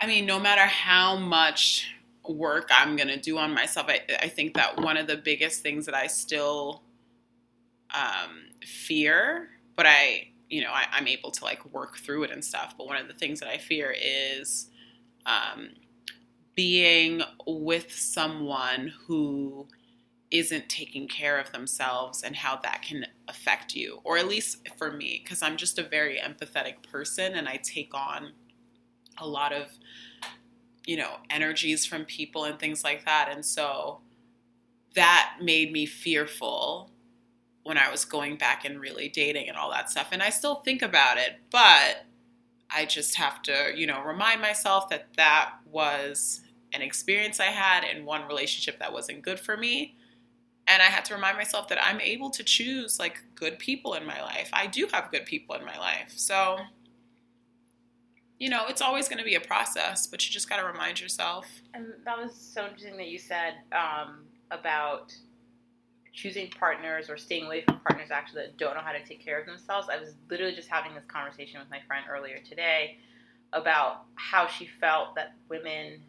I 0.00 0.06
mean, 0.06 0.26
no 0.26 0.38
matter 0.38 0.62
how 0.62 1.16
much 1.16 1.94
work 2.26 2.68
I'm 2.70 2.96
going 2.96 3.08
to 3.08 3.18
do 3.20 3.38
on 3.38 3.54
myself, 3.54 3.86
I, 3.88 4.00
I 4.20 4.28
think 4.28 4.54
that 4.54 4.80
one 4.80 4.96
of 4.96 5.06
the 5.06 5.16
biggest 5.16 5.62
things 5.62 5.86
that 5.86 5.94
I 5.94 6.06
still 6.06 6.82
um, 7.94 8.50
fear, 8.64 9.48
but 9.76 9.86
I 9.86 10.28
you 10.48 10.62
know, 10.62 10.70
I, 10.70 10.86
I'm 10.92 11.06
able 11.06 11.30
to 11.32 11.44
like 11.44 11.64
work 11.72 11.98
through 11.98 12.24
it 12.24 12.30
and 12.30 12.44
stuff. 12.44 12.74
But 12.76 12.86
one 12.86 12.96
of 12.96 13.08
the 13.08 13.14
things 13.14 13.40
that 13.40 13.48
I 13.48 13.58
fear 13.58 13.94
is 13.96 14.70
um, 15.26 15.70
being 16.54 17.22
with 17.46 17.92
someone 17.92 18.92
who 19.06 19.68
isn't 20.30 20.68
taking 20.68 21.08
care 21.08 21.38
of 21.38 21.52
themselves 21.52 22.22
and 22.22 22.36
how 22.36 22.56
that 22.56 22.82
can 22.82 23.06
affect 23.28 23.74
you, 23.74 24.00
or 24.04 24.18
at 24.18 24.28
least 24.28 24.68
for 24.76 24.90
me, 24.90 25.20
because 25.22 25.42
I'm 25.42 25.56
just 25.56 25.78
a 25.78 25.82
very 25.82 26.18
empathetic 26.18 26.82
person 26.90 27.34
and 27.34 27.48
I 27.48 27.56
take 27.62 27.94
on 27.94 28.32
a 29.18 29.26
lot 29.26 29.52
of, 29.52 29.68
you 30.86 30.96
know, 30.96 31.16
energies 31.30 31.86
from 31.86 32.04
people 32.04 32.44
and 32.44 32.58
things 32.58 32.84
like 32.84 33.04
that. 33.04 33.28
And 33.30 33.44
so 33.44 34.00
that 34.94 35.36
made 35.40 35.72
me 35.72 35.86
fearful 35.86 36.90
when 37.68 37.78
I 37.78 37.90
was 37.90 38.04
going 38.04 38.36
back 38.36 38.64
and 38.64 38.80
really 38.80 39.08
dating 39.08 39.48
and 39.48 39.56
all 39.56 39.70
that 39.70 39.90
stuff. 39.90 40.08
And 40.12 40.22
I 40.22 40.30
still 40.30 40.56
think 40.56 40.82
about 40.82 41.18
it, 41.18 41.38
but 41.50 42.06
I 42.70 42.84
just 42.84 43.16
have 43.16 43.42
to, 43.42 43.72
you 43.76 43.86
know, 43.86 44.02
remind 44.02 44.40
myself 44.40 44.88
that 44.90 45.08
that 45.16 45.52
was 45.70 46.40
an 46.72 46.82
experience 46.82 47.40
I 47.40 47.46
had 47.46 47.84
in 47.84 48.04
one 48.04 48.26
relationship 48.26 48.78
that 48.78 48.92
wasn't 48.92 49.22
good 49.22 49.38
for 49.38 49.56
me 49.56 49.96
and 50.68 50.82
I 50.82 50.86
had 50.86 51.04
to 51.06 51.14
remind 51.14 51.38
myself 51.38 51.68
that 51.68 51.82
I'm 51.82 52.00
able 52.00 52.28
to 52.30 52.44
choose 52.44 52.98
like 52.98 53.22
good 53.34 53.58
people 53.58 53.94
in 53.94 54.06
my 54.06 54.20
life. 54.20 54.50
I 54.52 54.66
do 54.66 54.86
have 54.92 55.10
good 55.10 55.24
people 55.24 55.56
in 55.56 55.64
my 55.64 55.78
life. 55.78 56.12
So, 56.14 56.58
you 58.38 58.50
know, 58.50 58.66
it's 58.68 58.82
always 58.82 59.08
going 59.08 59.18
to 59.18 59.24
be 59.24 59.34
a 59.34 59.40
process, 59.40 60.06
but 60.06 60.24
you 60.26 60.32
just 60.32 60.48
got 60.48 60.58
to 60.58 60.66
remind 60.66 61.00
yourself. 61.00 61.46
And 61.72 61.86
that 62.04 62.18
was 62.18 62.34
so 62.34 62.64
interesting 62.64 62.98
that 62.98 63.08
you 63.08 63.18
said 63.18 63.54
um, 63.72 64.26
about 64.50 65.14
choosing 66.18 66.50
partners 66.50 67.08
or 67.08 67.16
staying 67.16 67.46
away 67.46 67.62
from 67.62 67.78
partners 67.78 68.10
actually 68.10 68.42
that 68.42 68.56
don't 68.58 68.74
know 68.74 68.80
how 68.80 68.90
to 68.90 69.04
take 69.04 69.24
care 69.24 69.38
of 69.38 69.46
themselves. 69.46 69.86
I 69.92 70.00
was 70.00 70.14
literally 70.28 70.52
just 70.52 70.68
having 70.68 70.92
this 70.92 71.04
conversation 71.06 71.60
with 71.60 71.70
my 71.70 71.78
friend 71.86 72.04
earlier 72.10 72.38
today 72.38 72.98
about 73.52 74.02
how 74.16 74.48
she 74.48 74.66
felt 74.80 75.14
that 75.14 75.34
women 75.48 76.00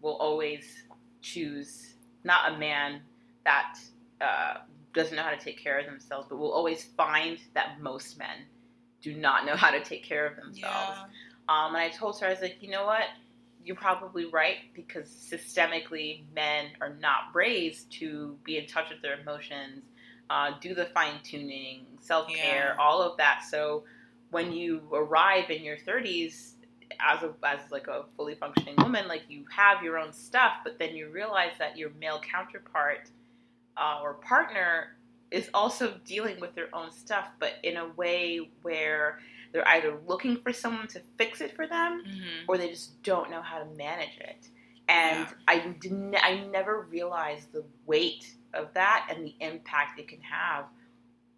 will 0.00 0.16
always 0.18 0.84
choose 1.22 1.94
not 2.22 2.54
a 2.54 2.58
man 2.58 3.00
that 3.44 3.78
uh, 4.20 4.58
doesn't 4.94 5.16
know 5.16 5.22
how 5.22 5.30
to 5.30 5.44
take 5.44 5.60
care 5.60 5.80
of 5.80 5.86
themselves, 5.86 6.28
but 6.30 6.36
will 6.36 6.52
always 6.52 6.84
find 6.96 7.38
that 7.54 7.80
most 7.80 8.16
men 8.16 8.46
do 9.02 9.14
not 9.14 9.44
know 9.44 9.56
how 9.56 9.72
to 9.72 9.82
take 9.82 10.04
care 10.04 10.24
of 10.24 10.36
themselves. 10.36 10.62
Yeah. 10.62 11.02
Um, 11.48 11.74
and 11.74 11.78
I 11.78 11.88
told 11.88 12.20
her, 12.20 12.28
I 12.28 12.30
was 12.30 12.40
like, 12.40 12.58
you 12.60 12.70
know 12.70 12.86
what? 12.86 13.06
You're 13.68 13.76
probably 13.76 14.24
right 14.24 14.56
because 14.72 15.10
systemically, 15.10 16.22
men 16.34 16.68
are 16.80 16.96
not 17.02 17.34
raised 17.34 17.92
to 18.00 18.34
be 18.42 18.56
in 18.56 18.66
touch 18.66 18.88
with 18.88 19.02
their 19.02 19.20
emotions, 19.20 19.84
uh, 20.30 20.52
do 20.58 20.74
the 20.74 20.86
fine 20.86 21.20
tuning, 21.22 21.84
self 22.00 22.28
care, 22.28 22.74
yeah. 22.74 22.82
all 22.82 23.02
of 23.02 23.18
that. 23.18 23.42
So 23.46 23.84
when 24.30 24.52
you 24.52 24.80
arrive 24.90 25.50
in 25.50 25.62
your 25.62 25.76
30s, 25.76 26.52
as 26.98 27.22
a 27.22 27.34
as 27.44 27.60
like 27.70 27.88
a 27.88 28.04
fully 28.16 28.36
functioning 28.36 28.74
woman, 28.78 29.06
like 29.06 29.24
you 29.28 29.44
have 29.54 29.82
your 29.82 29.98
own 29.98 30.14
stuff, 30.14 30.60
but 30.64 30.78
then 30.78 30.96
you 30.96 31.10
realize 31.10 31.52
that 31.58 31.76
your 31.76 31.90
male 32.00 32.22
counterpart 32.22 33.10
uh, 33.76 34.00
or 34.02 34.14
partner 34.14 34.96
is 35.30 35.50
also 35.52 35.92
dealing 36.06 36.40
with 36.40 36.54
their 36.54 36.74
own 36.74 36.90
stuff, 36.90 37.26
but 37.38 37.56
in 37.62 37.76
a 37.76 37.88
way 37.98 38.48
where 38.62 39.18
they're 39.52 39.66
either 39.68 39.98
looking 40.06 40.36
for 40.36 40.52
someone 40.52 40.86
to 40.88 41.00
fix 41.16 41.40
it 41.40 41.54
for 41.54 41.66
them 41.66 42.02
mm-hmm. 42.06 42.44
or 42.48 42.58
they 42.58 42.68
just 42.68 43.02
don't 43.02 43.30
know 43.30 43.42
how 43.42 43.58
to 43.58 43.64
manage 43.76 44.18
it. 44.20 44.48
And 44.88 45.20
yeah. 45.20 45.32
I 45.46 45.58
didn't, 45.80 46.16
I 46.16 46.46
never 46.50 46.82
realized 46.82 47.52
the 47.52 47.64
weight 47.86 48.34
of 48.54 48.72
that 48.74 49.08
and 49.10 49.24
the 49.24 49.34
impact 49.40 49.98
it 49.98 50.08
can 50.08 50.20
have 50.20 50.64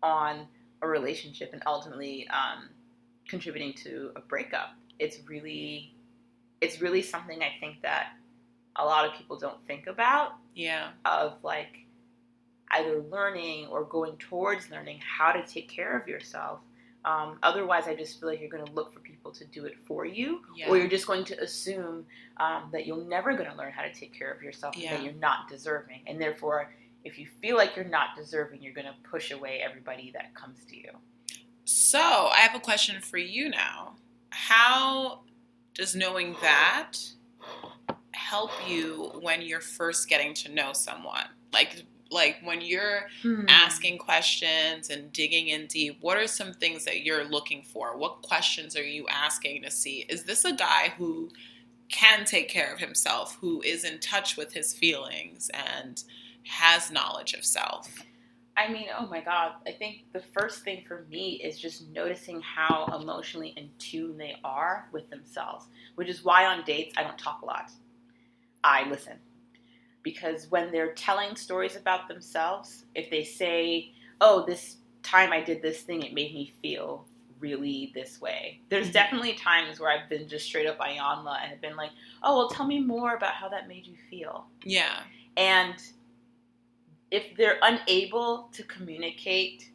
on 0.02 0.46
a 0.82 0.88
relationship 0.88 1.50
and 1.52 1.62
ultimately 1.66 2.28
um, 2.28 2.68
contributing 3.28 3.72
to 3.84 4.12
a 4.16 4.20
breakup. 4.20 4.70
It's 4.98 5.18
really, 5.28 5.92
it's 6.60 6.80
really 6.80 7.02
something 7.02 7.42
I 7.42 7.52
think 7.58 7.82
that 7.82 8.12
a 8.76 8.84
lot 8.84 9.06
of 9.06 9.14
people 9.14 9.36
don't 9.36 9.64
think 9.66 9.86
about. 9.86 10.32
Yeah. 10.54 10.90
Of 11.04 11.42
like, 11.42 11.78
either 12.72 13.02
learning 13.10 13.66
or 13.66 13.82
going 13.82 14.16
towards 14.18 14.70
learning 14.70 15.00
how 15.00 15.32
to 15.32 15.44
take 15.44 15.68
care 15.68 15.98
of 15.98 16.06
yourself. 16.06 16.60
Um, 17.04 17.38
otherwise, 17.42 17.84
I 17.86 17.94
just 17.94 18.20
feel 18.20 18.28
like 18.28 18.40
you're 18.40 18.50
going 18.50 18.64
to 18.64 18.72
look 18.72 18.92
for 18.92 19.00
people 19.00 19.30
to 19.32 19.44
do 19.46 19.64
it 19.64 19.76
for 19.86 20.04
you, 20.04 20.40
yeah. 20.54 20.68
or 20.68 20.76
you're 20.76 20.88
just 20.88 21.06
going 21.06 21.24
to 21.26 21.42
assume 21.42 22.04
um, 22.36 22.68
that 22.72 22.86
you're 22.86 23.04
never 23.04 23.32
going 23.34 23.50
to 23.50 23.56
learn 23.56 23.72
how 23.72 23.82
to 23.82 23.92
take 23.92 24.16
care 24.16 24.30
of 24.30 24.42
yourself 24.42 24.76
yeah. 24.76 24.90
and 24.90 24.98
that 24.98 25.04
you're 25.04 25.20
not 25.20 25.48
deserving. 25.48 26.02
And 26.06 26.20
therefore, 26.20 26.70
if 27.04 27.18
you 27.18 27.26
feel 27.40 27.56
like 27.56 27.74
you're 27.74 27.84
not 27.86 28.08
deserving, 28.16 28.62
you're 28.62 28.74
going 28.74 28.86
to 28.86 28.94
push 29.08 29.30
away 29.30 29.62
everybody 29.66 30.10
that 30.12 30.34
comes 30.34 30.58
to 30.68 30.76
you. 30.76 30.90
So, 31.64 32.00
I 32.00 32.40
have 32.40 32.54
a 32.54 32.60
question 32.60 33.00
for 33.00 33.16
you 33.16 33.48
now. 33.48 33.94
How 34.30 35.20
does 35.74 35.94
knowing 35.94 36.36
that 36.42 36.92
help 38.12 38.50
you 38.68 39.12
when 39.20 39.40
you're 39.40 39.60
first 39.60 40.08
getting 40.08 40.34
to 40.34 40.52
know 40.52 40.72
someone? 40.72 41.24
Like, 41.52 41.84
like 42.10 42.36
when 42.42 42.60
you're 42.60 43.08
hmm. 43.22 43.44
asking 43.48 43.98
questions 43.98 44.90
and 44.90 45.12
digging 45.12 45.48
in 45.48 45.66
deep 45.66 45.98
what 46.00 46.16
are 46.16 46.26
some 46.26 46.52
things 46.52 46.84
that 46.84 47.02
you're 47.02 47.24
looking 47.24 47.62
for 47.62 47.96
what 47.96 48.22
questions 48.22 48.76
are 48.76 48.84
you 48.86 49.06
asking 49.08 49.62
to 49.62 49.70
see 49.70 50.04
is 50.08 50.24
this 50.24 50.44
a 50.44 50.52
guy 50.52 50.92
who 50.98 51.30
can 51.88 52.24
take 52.24 52.48
care 52.48 52.72
of 52.72 52.78
himself 52.78 53.38
who 53.40 53.62
is 53.62 53.84
in 53.84 53.98
touch 53.98 54.36
with 54.36 54.52
his 54.52 54.74
feelings 54.74 55.50
and 55.76 56.04
has 56.44 56.90
knowledge 56.90 57.34
of 57.34 57.44
self 57.44 58.02
I 58.56 58.70
mean, 58.70 58.88
oh 58.98 59.06
my 59.06 59.22
God. 59.22 59.52
I 59.66 59.72
think 59.72 60.04
the 60.12 60.20
first 60.20 60.64
thing 60.64 60.84
for 60.86 61.06
me 61.08 61.40
is 61.42 61.58
just 61.58 61.88
noticing 61.88 62.42
how 62.42 62.84
emotionally 63.00 63.54
in 63.56 63.70
tune 63.78 64.18
they 64.18 64.36
are 64.44 64.86
with 64.92 65.08
themselves, 65.08 65.64
which 65.94 66.08
is 66.08 66.24
why 66.24 66.44
on 66.44 66.62
dates 66.64 66.94
I 66.98 67.04
don't 67.04 67.16
talk 67.16 67.40
a 67.40 67.46
lot. 67.46 67.70
I 68.62 68.86
listen 68.90 69.14
because 70.02 70.50
when 70.50 70.70
they're 70.70 70.92
telling 70.94 71.36
stories 71.36 71.76
about 71.76 72.08
themselves, 72.08 72.84
if 72.94 73.10
they 73.10 73.24
say, 73.24 73.92
"Oh, 74.20 74.44
this 74.46 74.76
time 75.02 75.32
I 75.32 75.40
did 75.40 75.62
this 75.62 75.82
thing, 75.82 76.02
it 76.02 76.14
made 76.14 76.34
me 76.34 76.52
feel 76.62 77.06
really 77.38 77.92
this 77.94 78.20
way." 78.20 78.60
There's 78.68 78.86
mm-hmm. 78.86 78.92
definitely 78.92 79.32
times 79.34 79.80
where 79.80 79.90
I've 79.90 80.08
been 80.08 80.28
just 80.28 80.46
straight 80.46 80.66
up 80.66 80.78
Iyanla 80.78 81.42
and 81.42 81.50
have 81.50 81.60
been 81.60 81.76
like, 81.76 81.90
"Oh, 82.22 82.36
well, 82.36 82.48
tell 82.48 82.66
me 82.66 82.80
more 82.80 83.14
about 83.14 83.34
how 83.34 83.48
that 83.48 83.68
made 83.68 83.86
you 83.86 83.96
feel." 84.08 84.46
Yeah. 84.64 85.00
And 85.36 85.74
if 87.10 87.36
they're 87.36 87.58
unable 87.62 88.48
to 88.52 88.62
communicate 88.64 89.70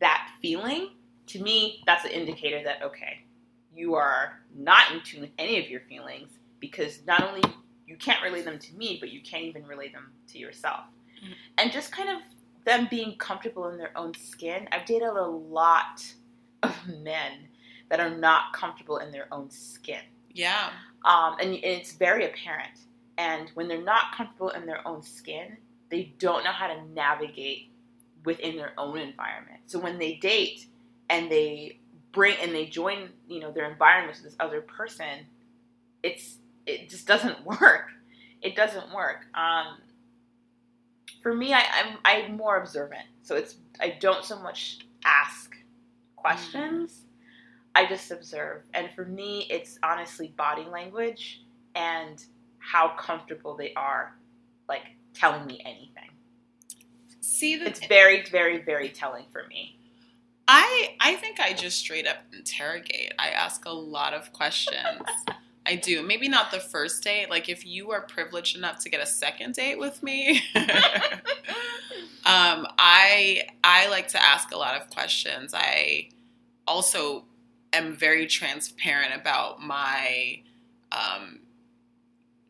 that 0.00 0.30
feeling, 0.40 0.90
to 1.28 1.42
me, 1.42 1.82
that's 1.86 2.04
an 2.04 2.10
indicator 2.10 2.62
that 2.64 2.82
okay, 2.82 3.24
you 3.74 3.94
are 3.94 4.40
not 4.54 4.92
in 4.92 5.00
tune 5.02 5.22
with 5.22 5.30
any 5.38 5.58
of 5.58 5.70
your 5.70 5.80
feelings 5.80 6.30
because 6.60 7.00
not 7.06 7.22
only 7.22 7.42
you 7.92 7.98
can't 7.98 8.22
relate 8.22 8.46
them 8.46 8.58
to 8.58 8.74
me, 8.74 8.96
but 8.98 9.10
you 9.10 9.20
can't 9.20 9.44
even 9.44 9.66
relate 9.66 9.92
them 9.92 10.12
to 10.28 10.38
yourself. 10.38 10.86
Mm-hmm. 11.22 11.32
And 11.58 11.70
just 11.70 11.92
kind 11.92 12.08
of 12.08 12.22
them 12.64 12.88
being 12.90 13.16
comfortable 13.18 13.68
in 13.68 13.76
their 13.76 13.96
own 13.96 14.14
skin. 14.14 14.66
I've 14.72 14.86
dated 14.86 15.08
a 15.08 15.22
lot 15.22 16.02
of 16.62 16.74
men 17.02 17.48
that 17.90 18.00
are 18.00 18.16
not 18.16 18.54
comfortable 18.54 18.96
in 18.96 19.12
their 19.12 19.26
own 19.30 19.50
skin. 19.50 20.00
Yeah. 20.32 20.70
Um, 21.04 21.36
and 21.38 21.52
it's 21.62 21.92
very 21.92 22.24
apparent. 22.24 22.78
And 23.18 23.50
when 23.50 23.68
they're 23.68 23.82
not 23.82 24.16
comfortable 24.16 24.48
in 24.48 24.64
their 24.64 24.86
own 24.88 25.02
skin, 25.02 25.58
they 25.90 26.14
don't 26.18 26.44
know 26.44 26.52
how 26.52 26.68
to 26.68 26.82
navigate 26.94 27.68
within 28.24 28.56
their 28.56 28.72
own 28.78 28.96
environment. 28.96 29.60
So 29.66 29.78
when 29.78 29.98
they 29.98 30.14
date 30.14 30.64
and 31.10 31.30
they 31.30 31.80
bring 32.12 32.36
and 32.40 32.54
they 32.54 32.64
join, 32.64 33.10
you 33.28 33.40
know, 33.40 33.52
their 33.52 33.70
environment 33.70 34.16
with 34.16 34.24
this 34.24 34.36
other 34.40 34.62
person, 34.62 35.26
it's 36.02 36.38
it 36.66 36.88
just 36.88 37.06
doesn't 37.06 37.44
work. 37.46 37.90
It 38.40 38.56
doesn't 38.56 38.92
work. 38.92 39.26
Um, 39.34 39.78
for 41.22 41.34
me, 41.34 41.52
I, 41.52 41.62
I'm 41.74 41.98
I'm 42.04 42.36
more 42.36 42.56
observant, 42.56 43.06
so 43.22 43.36
it's 43.36 43.56
I 43.80 43.96
don't 44.00 44.24
so 44.24 44.38
much 44.40 44.86
ask 45.04 45.54
questions. 46.16 46.92
Mm. 46.92 46.98
I 47.74 47.86
just 47.86 48.10
observe, 48.10 48.62
and 48.74 48.90
for 48.94 49.04
me, 49.04 49.46
it's 49.48 49.78
honestly 49.82 50.34
body 50.36 50.64
language 50.64 51.42
and 51.74 52.22
how 52.58 52.88
comfortable 52.96 53.56
they 53.56 53.72
are, 53.74 54.14
like 54.68 54.82
telling 55.14 55.46
me 55.46 55.60
anything. 55.64 56.10
See, 57.20 57.54
it's 57.54 57.84
very, 57.86 58.24
very, 58.24 58.62
very 58.62 58.90
telling 58.90 59.24
for 59.32 59.46
me. 59.48 59.78
I 60.48 60.96
I 61.00 61.14
think 61.16 61.40
I 61.40 61.52
just 61.52 61.78
straight 61.78 62.06
up 62.06 62.18
interrogate. 62.32 63.14
I 63.18 63.28
ask 63.28 63.64
a 63.64 63.72
lot 63.72 64.12
of 64.12 64.32
questions. 64.32 65.02
I 65.64 65.76
do. 65.76 66.02
Maybe 66.02 66.28
not 66.28 66.50
the 66.50 66.58
first 66.58 67.02
date. 67.04 67.30
Like 67.30 67.48
if 67.48 67.64
you 67.64 67.92
are 67.92 68.02
privileged 68.02 68.56
enough 68.56 68.80
to 68.80 68.90
get 68.90 69.00
a 69.00 69.06
second 69.06 69.54
date 69.54 69.78
with 69.78 70.02
me, 70.02 70.42
um, 72.24 72.66
I 72.78 73.42
I 73.62 73.88
like 73.88 74.08
to 74.08 74.22
ask 74.22 74.52
a 74.52 74.58
lot 74.58 74.80
of 74.80 74.90
questions. 74.90 75.54
I 75.54 76.08
also 76.66 77.24
am 77.72 77.94
very 77.94 78.26
transparent 78.26 79.14
about 79.14 79.62
my 79.62 80.42
um, 80.90 81.40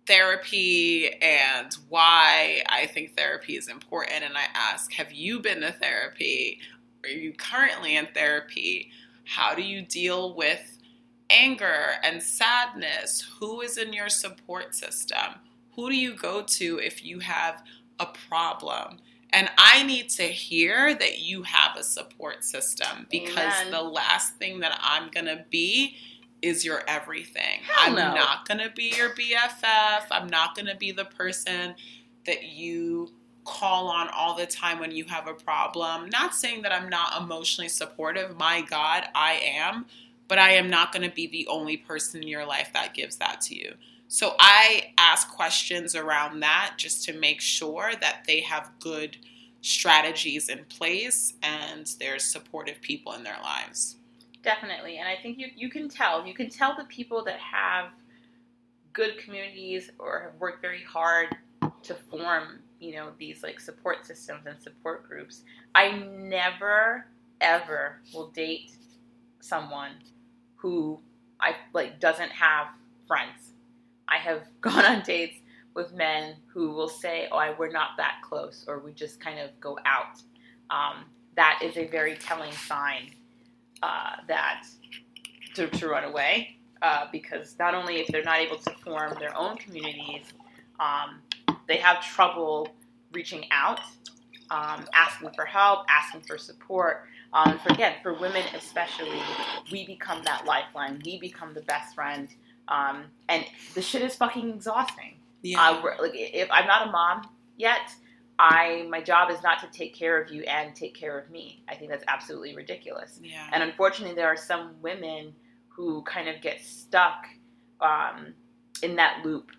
therapy 0.07 1.11
and 1.21 1.73
why 1.89 2.63
I 2.69 2.87
think 2.87 3.17
therapy 3.17 3.57
is 3.57 3.69
important. 3.69 4.25
And 4.25 4.37
I 4.37 4.47
ask, 4.55 4.93
have 4.95 5.13
you 5.13 5.41
been 5.41 5.61
to 5.61 5.73
therapy? 5.73 6.59
Are 7.05 7.11
you 7.11 7.33
currently 7.33 7.97
in 7.97 8.07
therapy? 8.07 8.91
How 9.25 9.55
do 9.55 9.63
you 9.63 9.83
deal 9.83 10.35
with 10.35 10.72
anger 11.33 11.95
and 12.03 12.23
sadness? 12.23 13.27
Who 13.41 13.61
is 13.61 13.79
in 13.79 13.93
your 13.93 14.09
support 14.09 14.75
system? 14.75 15.41
Who 15.75 15.89
do 15.89 15.97
you 15.97 16.15
go 16.15 16.43
to 16.43 16.79
if 16.79 17.05
you 17.05 17.21
have 17.21 17.63
a 17.99 18.07
problem? 18.29 18.99
And 19.33 19.49
I 19.57 19.83
need 19.83 20.11
to 20.11 20.25
hear 20.25 20.95
that 20.95 21.21
you 21.21 21.43
have 21.45 21.77
a 21.77 21.83
support 21.83 22.45
system 22.45 23.07
because 23.11 23.55
Amen. 23.61 23.71
the 23.71 23.83
last 23.83 24.37
thing 24.37 24.61
that 24.61 24.79
I'm 24.83 25.11
going 25.11 25.27
to 25.27 25.45
be 25.49 25.97
is 26.43 26.65
your 26.65 26.83
everything. 26.87 27.61
Hell 27.63 27.91
I'm 27.91 27.95
no. 27.95 28.15
not 28.15 28.47
going 28.47 28.61
to 28.61 28.71
be 28.75 28.93
your 28.95 29.11
BFF. 29.11 30.03
I'm 30.11 30.29
not 30.29 30.55
going 30.55 30.67
to 30.67 30.77
be 30.77 30.93
the 30.93 31.07
person 31.07 31.75
that 32.27 32.45
you 32.45 33.09
call 33.45 33.89
on 33.89 34.09
all 34.09 34.37
the 34.37 34.47
time 34.47 34.79
when 34.79 34.93
you 34.93 35.05
have 35.05 35.27
a 35.27 35.35
problem. 35.35 36.09
Not 36.11 36.35
saying 36.35 36.63
that 36.63 36.73
I'm 36.73 36.89
not 36.89 37.21
emotionally 37.21 37.69
supportive. 37.69 38.37
My 38.37 38.61
God, 38.61 39.05
I 39.15 39.41
am. 39.45 39.87
But 40.29 40.39
I 40.39 40.53
am 40.53 40.71
not 40.71 40.93
going 40.93 41.09
to 41.09 41.15
be 41.15 41.27
the 41.27 41.47
only 41.49 41.77
person 41.77 42.23
in 42.23 42.29
your 42.29 42.47
life 42.47 42.71
that 42.73 42.95
gives 42.95 43.17
that 43.17 43.41
to 43.43 43.55
you. 43.55 43.75
So 44.09 44.35
I 44.39 44.93
ask 44.99 45.31
questions 45.31 45.97
around 45.97 46.41
that 46.41 46.75
just 46.77 47.05
to 47.05 47.13
make 47.15 47.41
sure 47.41 47.93
that 48.01 48.25
they 48.27 48.41
have 48.41 48.71
good 48.79 49.17
strategies 49.63 50.49
in 50.49 50.65
place 50.67 51.35
and 51.43 51.91
there's 51.99 52.25
supportive 52.25 52.81
people 52.83 53.13
in 53.15 53.23
their 53.23 53.39
lives. 53.43 53.97
Definitely. 54.43 54.99
And 54.99 55.09
I 55.09 55.17
think 55.23 55.39
you, 55.39 55.49
you 55.55 55.71
can 55.71 55.89
tell. 55.89 56.27
You 56.27 56.35
can 56.35 56.51
tell 56.51 56.77
the 56.77 56.85
people 56.85 57.25
that 57.25 57.39
have 57.39 57.91
good 58.93 59.17
communities 59.19 59.91
or 59.99 60.21
have 60.21 60.41
worked 60.41 60.61
very 60.61 60.83
hard 60.83 61.29
to 61.85 61.95
form, 61.95 62.61
you 62.81 62.95
know, 62.95 63.11
these 63.19 63.43
like 63.43 63.61
support 63.61 64.05
systems 64.05 64.47
and 64.47 64.61
support 64.61 65.09
groups. 65.09 65.43
I 65.75 65.93
never 65.93 67.07
ever 67.41 68.01
will 68.13 68.29
date 68.29 68.73
someone 69.43 69.93
who 70.57 71.01
I 71.41 71.57
like 71.75 72.01
doesn't 72.01 72.31
have 72.31 72.69
friends. 73.07 73.53
I 74.09 74.17
have 74.19 74.47
gone 74.61 74.85
on 74.85 75.03
dates 75.03 75.37
with 75.75 75.93
men 75.93 76.37
who 76.47 76.71
will 76.71 76.89
say, 76.89 77.29
"Oh, 77.31 77.37
I, 77.37 77.55
we're 77.59 77.71
not 77.71 77.91
that 77.99 78.21
close," 78.23 78.65
or 78.67 78.79
we 78.79 78.93
just 78.93 79.21
kind 79.21 79.39
of 79.39 79.51
go 79.61 79.79
out. 79.85 80.23
Um, 80.71 81.05
that 81.37 81.61
is 81.63 81.77
a 81.77 81.87
very 81.87 82.17
telling 82.17 82.53
sign 82.53 83.11
uh, 83.83 84.17
that 84.29 84.65
to, 85.55 85.67
to 85.69 85.89
run 85.89 86.05
away 86.05 86.57
uh, 86.83 87.07
because 87.11 87.57
not 87.59 87.75
only 87.75 87.97
if 88.01 88.07
they're 88.09 88.25
not 88.25 88.39
able 88.39 88.57
to 88.59 88.71
form 88.85 89.15
their 89.19 89.37
own 89.37 89.57
communities, 89.57 90.25
um, 90.81 91.21
they 91.69 91.77
have 91.77 92.03
trouble 92.03 92.69
reaching 93.13 93.45
out, 93.51 93.81
um, 94.51 94.85
asking 94.95 95.31
for 95.35 95.45
help, 95.45 95.87
asking 95.89 96.23
for 96.23 96.39
support. 96.39 97.07
Um, 97.35 97.59
for, 97.59 97.73
again, 97.73 97.95
for 98.03 98.13
women 98.15 98.43
especially, 98.55 99.21
we 99.71 99.87
become 99.87 100.23
that 100.25 100.45
lifeline. 100.45 101.01
We 101.05 101.19
become 101.19 101.55
the 101.55 101.63
best 101.63 101.95
friend, 101.95 102.29
um, 102.69 103.05
and 103.29 103.45
the 103.75 103.81
shit 103.83 104.03
is 104.03 104.15
fucking 104.15 104.51
exhausting. 104.51 105.17
Uh, 105.59 105.81
we're- 105.83 105.97
like 106.01 106.13
if 106.15 106.49
I'm 106.51 106.67
not 106.67 106.89
a 106.89 106.91
mom 106.91 107.29
yet, 107.57 107.95
I 108.39 108.87
my 108.91 109.01
job 109.01 109.31
is 109.31 109.43
not 109.43 109.61
to 109.61 109.67
take 109.79 109.95
care 109.95 110.21
of 110.21 110.31
you 110.31 110.43
and 110.43 110.75
take 110.75 110.95
care 110.95 111.19
of 111.19 111.31
me. 111.31 111.63
I 111.69 111.75
think 111.75 111.91
that's 111.91 112.05
absolutely 112.07 112.55
ridiculous. 112.55 113.19
yeah. 113.23 113.49
And 113.53 113.63
unfortunately, 113.63 114.15
there 114.15 114.29
are 114.29 114.37
some 114.37 114.75
women 114.83 115.35
who 115.69 116.03
kind 116.03 116.29
of 116.29 116.41
get 116.43 116.61
stuck 116.61 117.27
um, 117.81 118.35
in 118.83 118.97
that 118.97 119.25
loop 119.25 119.51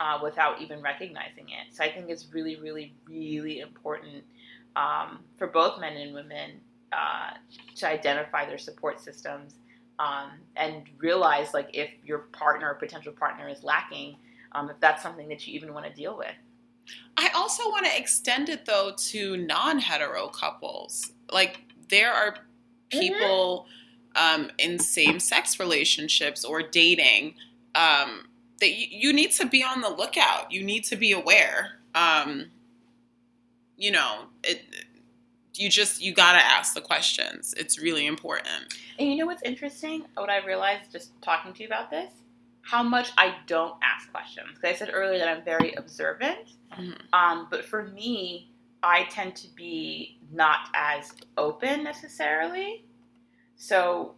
uh, 0.00 0.18
without 0.22 0.60
even 0.62 0.80
recognizing 0.80 1.48
it. 1.50 1.74
So 1.74 1.84
I 1.84 1.90
think 1.92 2.08
it's 2.08 2.26
really, 2.32 2.56
really, 2.56 2.94
really 3.08 3.60
important 3.60 4.24
um, 4.76 5.20
for 5.36 5.46
both 5.46 5.78
men 5.80 5.96
and 5.96 6.14
women 6.14 6.60
uh, 6.92 7.30
to 7.76 7.88
identify 7.88 8.46
their 8.46 8.58
support 8.58 9.00
systems 9.00 9.54
um, 9.98 10.30
and 10.56 10.84
realize, 10.98 11.54
like, 11.54 11.70
if 11.72 11.90
your 12.04 12.18
partner 12.18 12.70
or 12.70 12.74
potential 12.74 13.12
partner 13.12 13.48
is 13.48 13.62
lacking, 13.62 14.16
um, 14.52 14.70
if 14.70 14.78
that's 14.80 15.02
something 15.02 15.28
that 15.28 15.46
you 15.46 15.54
even 15.54 15.74
want 15.74 15.86
to 15.86 15.92
deal 15.92 16.16
with. 16.16 16.34
I 17.18 17.28
also 17.34 17.68
want 17.68 17.84
to 17.84 17.96
extend 17.98 18.48
it 18.48 18.64
though 18.64 18.92
to 18.96 19.36
non-hetero 19.36 20.28
couples. 20.28 21.12
Like 21.30 21.60
there 21.90 22.12
are 22.12 22.36
people 22.88 23.66
um, 24.16 24.50
in 24.56 24.78
same-sex 24.78 25.60
relationships 25.60 26.46
or 26.46 26.62
dating 26.62 27.34
um, 27.74 28.28
that 28.60 28.72
you, 28.72 28.86
you 28.90 29.12
need 29.12 29.32
to 29.32 29.46
be 29.46 29.62
on 29.62 29.82
the 29.82 29.90
lookout. 29.90 30.50
You 30.50 30.62
need 30.62 30.84
to 30.84 30.96
be 30.96 31.12
aware. 31.12 31.80
Um, 31.94 32.46
you 33.76 33.90
know, 33.90 34.24
it. 34.42 34.62
You 35.54 35.68
just 35.68 36.00
you 36.00 36.14
gotta 36.14 36.38
ask 36.38 36.74
the 36.74 36.80
questions. 36.80 37.54
It's 37.56 37.78
really 37.78 38.06
important. 38.06 38.74
And 38.98 39.08
you 39.08 39.16
know 39.16 39.26
what's 39.26 39.42
interesting? 39.42 40.04
What 40.14 40.30
I 40.30 40.44
realized 40.44 40.92
just 40.92 41.20
talking 41.20 41.52
to 41.52 41.62
you 41.62 41.66
about 41.66 41.90
this? 41.90 42.12
How 42.62 42.82
much 42.82 43.12
I 43.16 43.36
don't 43.46 43.74
ask 43.82 44.10
questions. 44.12 44.48
Because 44.54 44.74
I 44.74 44.74
said 44.74 44.90
earlier 44.92 45.18
that 45.18 45.28
I'm 45.28 45.42
very 45.42 45.72
observant. 45.74 46.50
Mhm. 46.72 47.00
Um, 47.12 47.48
but 47.50 47.64
for 47.64 47.84
me, 47.84 48.50
I 48.82 49.04
tend 49.04 49.34
to 49.36 49.48
be 49.54 50.20
not 50.30 50.68
as 50.74 51.12
open 51.36 51.82
necessarily. 51.82 52.84
So 53.56 54.14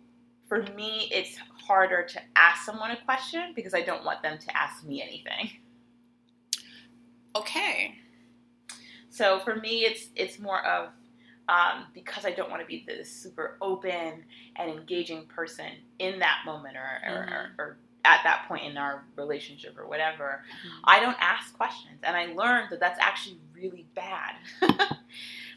for 0.48 0.62
me, 0.74 1.08
it's 1.12 1.36
harder 1.36 2.02
to 2.02 2.20
ask 2.36 2.64
someone 2.64 2.90
a 2.90 2.96
question 3.04 3.52
because 3.54 3.72
I 3.72 3.82
don't 3.82 4.04
want 4.04 4.22
them 4.22 4.36
to 4.38 4.56
ask 4.56 4.84
me 4.84 5.00
anything. 5.00 5.50
Okay. 7.36 7.94
So 9.08 9.38
for 9.40 9.56
me, 9.56 9.84
it's 9.84 10.08
it's 10.16 10.38
more 10.38 10.64
of 10.66 10.90
um, 11.50 11.86
because 11.92 12.24
I 12.24 12.30
don't 12.30 12.48
want 12.50 12.62
to 12.62 12.66
be 12.66 12.84
this 12.86 13.10
super 13.10 13.56
open 13.60 14.24
and 14.56 14.70
engaging 14.70 15.26
person 15.26 15.66
in 15.98 16.20
that 16.20 16.38
moment 16.46 16.76
or, 16.76 17.10
or, 17.10 17.16
or, 17.16 17.50
or 17.58 17.76
at 18.04 18.20
that 18.24 18.44
point 18.48 18.64
in 18.64 18.76
our 18.78 19.04
relationship 19.16 19.76
or 19.78 19.86
whatever. 19.88 20.42
I 20.84 21.00
don't 21.00 21.16
ask 21.20 21.52
questions, 21.56 21.98
and 22.04 22.16
I 22.16 22.26
learned 22.32 22.68
that 22.70 22.78
that's 22.80 23.00
actually 23.00 23.38
really 23.54 23.86
bad. 23.94 24.36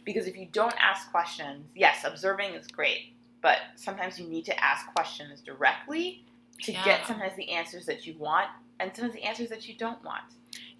because 0.05 0.27
if 0.27 0.35
you 0.35 0.47
don't 0.51 0.73
ask 0.81 1.09
questions, 1.11 1.71
yes, 1.75 2.03
observing 2.03 2.53
is 2.55 2.67
great, 2.67 3.13
but 3.41 3.57
sometimes 3.75 4.19
you 4.19 4.27
need 4.27 4.45
to 4.45 4.63
ask 4.63 4.85
questions 4.93 5.41
directly 5.41 6.25
to 6.63 6.71
Yeah. 6.71 6.83
get 6.85 7.07
sometimes 7.07 7.35
the 7.35 7.49
answers 7.51 7.85
that 7.85 8.05
you 8.05 8.15
want 8.17 8.47
and 8.79 8.91
sometimes 8.95 9.13
the 9.13 9.23
answers 9.23 9.49
that 9.49 9.67
you 9.67 9.75
don't 9.75 10.03
want. 10.03 10.23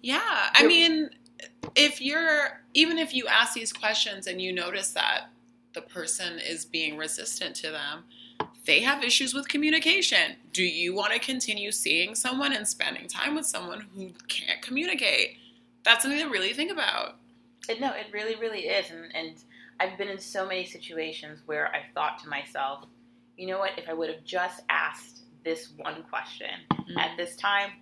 Yeah, 0.02 0.20
I 0.22 0.60
You're- 0.62 0.68
mean, 0.68 1.10
if 1.74 2.00
you're 2.00 2.60
even 2.74 2.98
if 2.98 3.14
you 3.14 3.26
ask 3.26 3.54
these 3.54 3.72
questions 3.72 4.26
and 4.26 4.40
you 4.40 4.52
notice 4.52 4.92
that 4.92 5.26
the 5.74 5.82
person 5.82 6.38
is 6.38 6.64
being 6.64 6.96
resistant 6.96 7.56
to 7.56 7.70
them, 7.70 8.04
they 8.66 8.80
have 8.80 9.02
issues 9.04 9.34
with 9.34 9.48
communication. 9.48 10.36
Do 10.52 10.62
you 10.62 10.94
want 10.94 11.12
to 11.12 11.18
continue 11.18 11.72
seeing 11.72 12.14
someone 12.14 12.52
and 12.52 12.66
spending 12.66 13.08
time 13.08 13.34
with 13.34 13.46
someone 13.46 13.86
who 13.94 14.12
can't 14.28 14.62
communicate? 14.62 15.36
That's 15.84 16.02
something 16.02 16.20
to 16.20 16.30
really 16.30 16.52
think 16.52 16.72
about. 16.72 17.16
It, 17.68 17.80
no, 17.80 17.92
it 17.92 18.06
really, 18.12 18.36
really 18.36 18.60
is. 18.60 18.90
And, 18.90 19.14
and 19.14 19.36
I've 19.80 19.98
been 19.98 20.08
in 20.08 20.18
so 20.18 20.46
many 20.46 20.64
situations 20.64 21.40
where 21.46 21.68
I've 21.74 21.92
thought 21.94 22.18
to 22.22 22.28
myself, 22.28 22.86
you 23.36 23.46
know 23.46 23.58
what, 23.58 23.72
if 23.76 23.88
I 23.88 23.92
would 23.92 24.08
have 24.08 24.24
just 24.24 24.62
asked 24.70 25.22
this 25.44 25.72
one 25.76 26.02
question 26.08 26.48
mm-hmm. 26.72 26.98
at 26.98 27.16
this 27.16 27.36
time, 27.36 27.72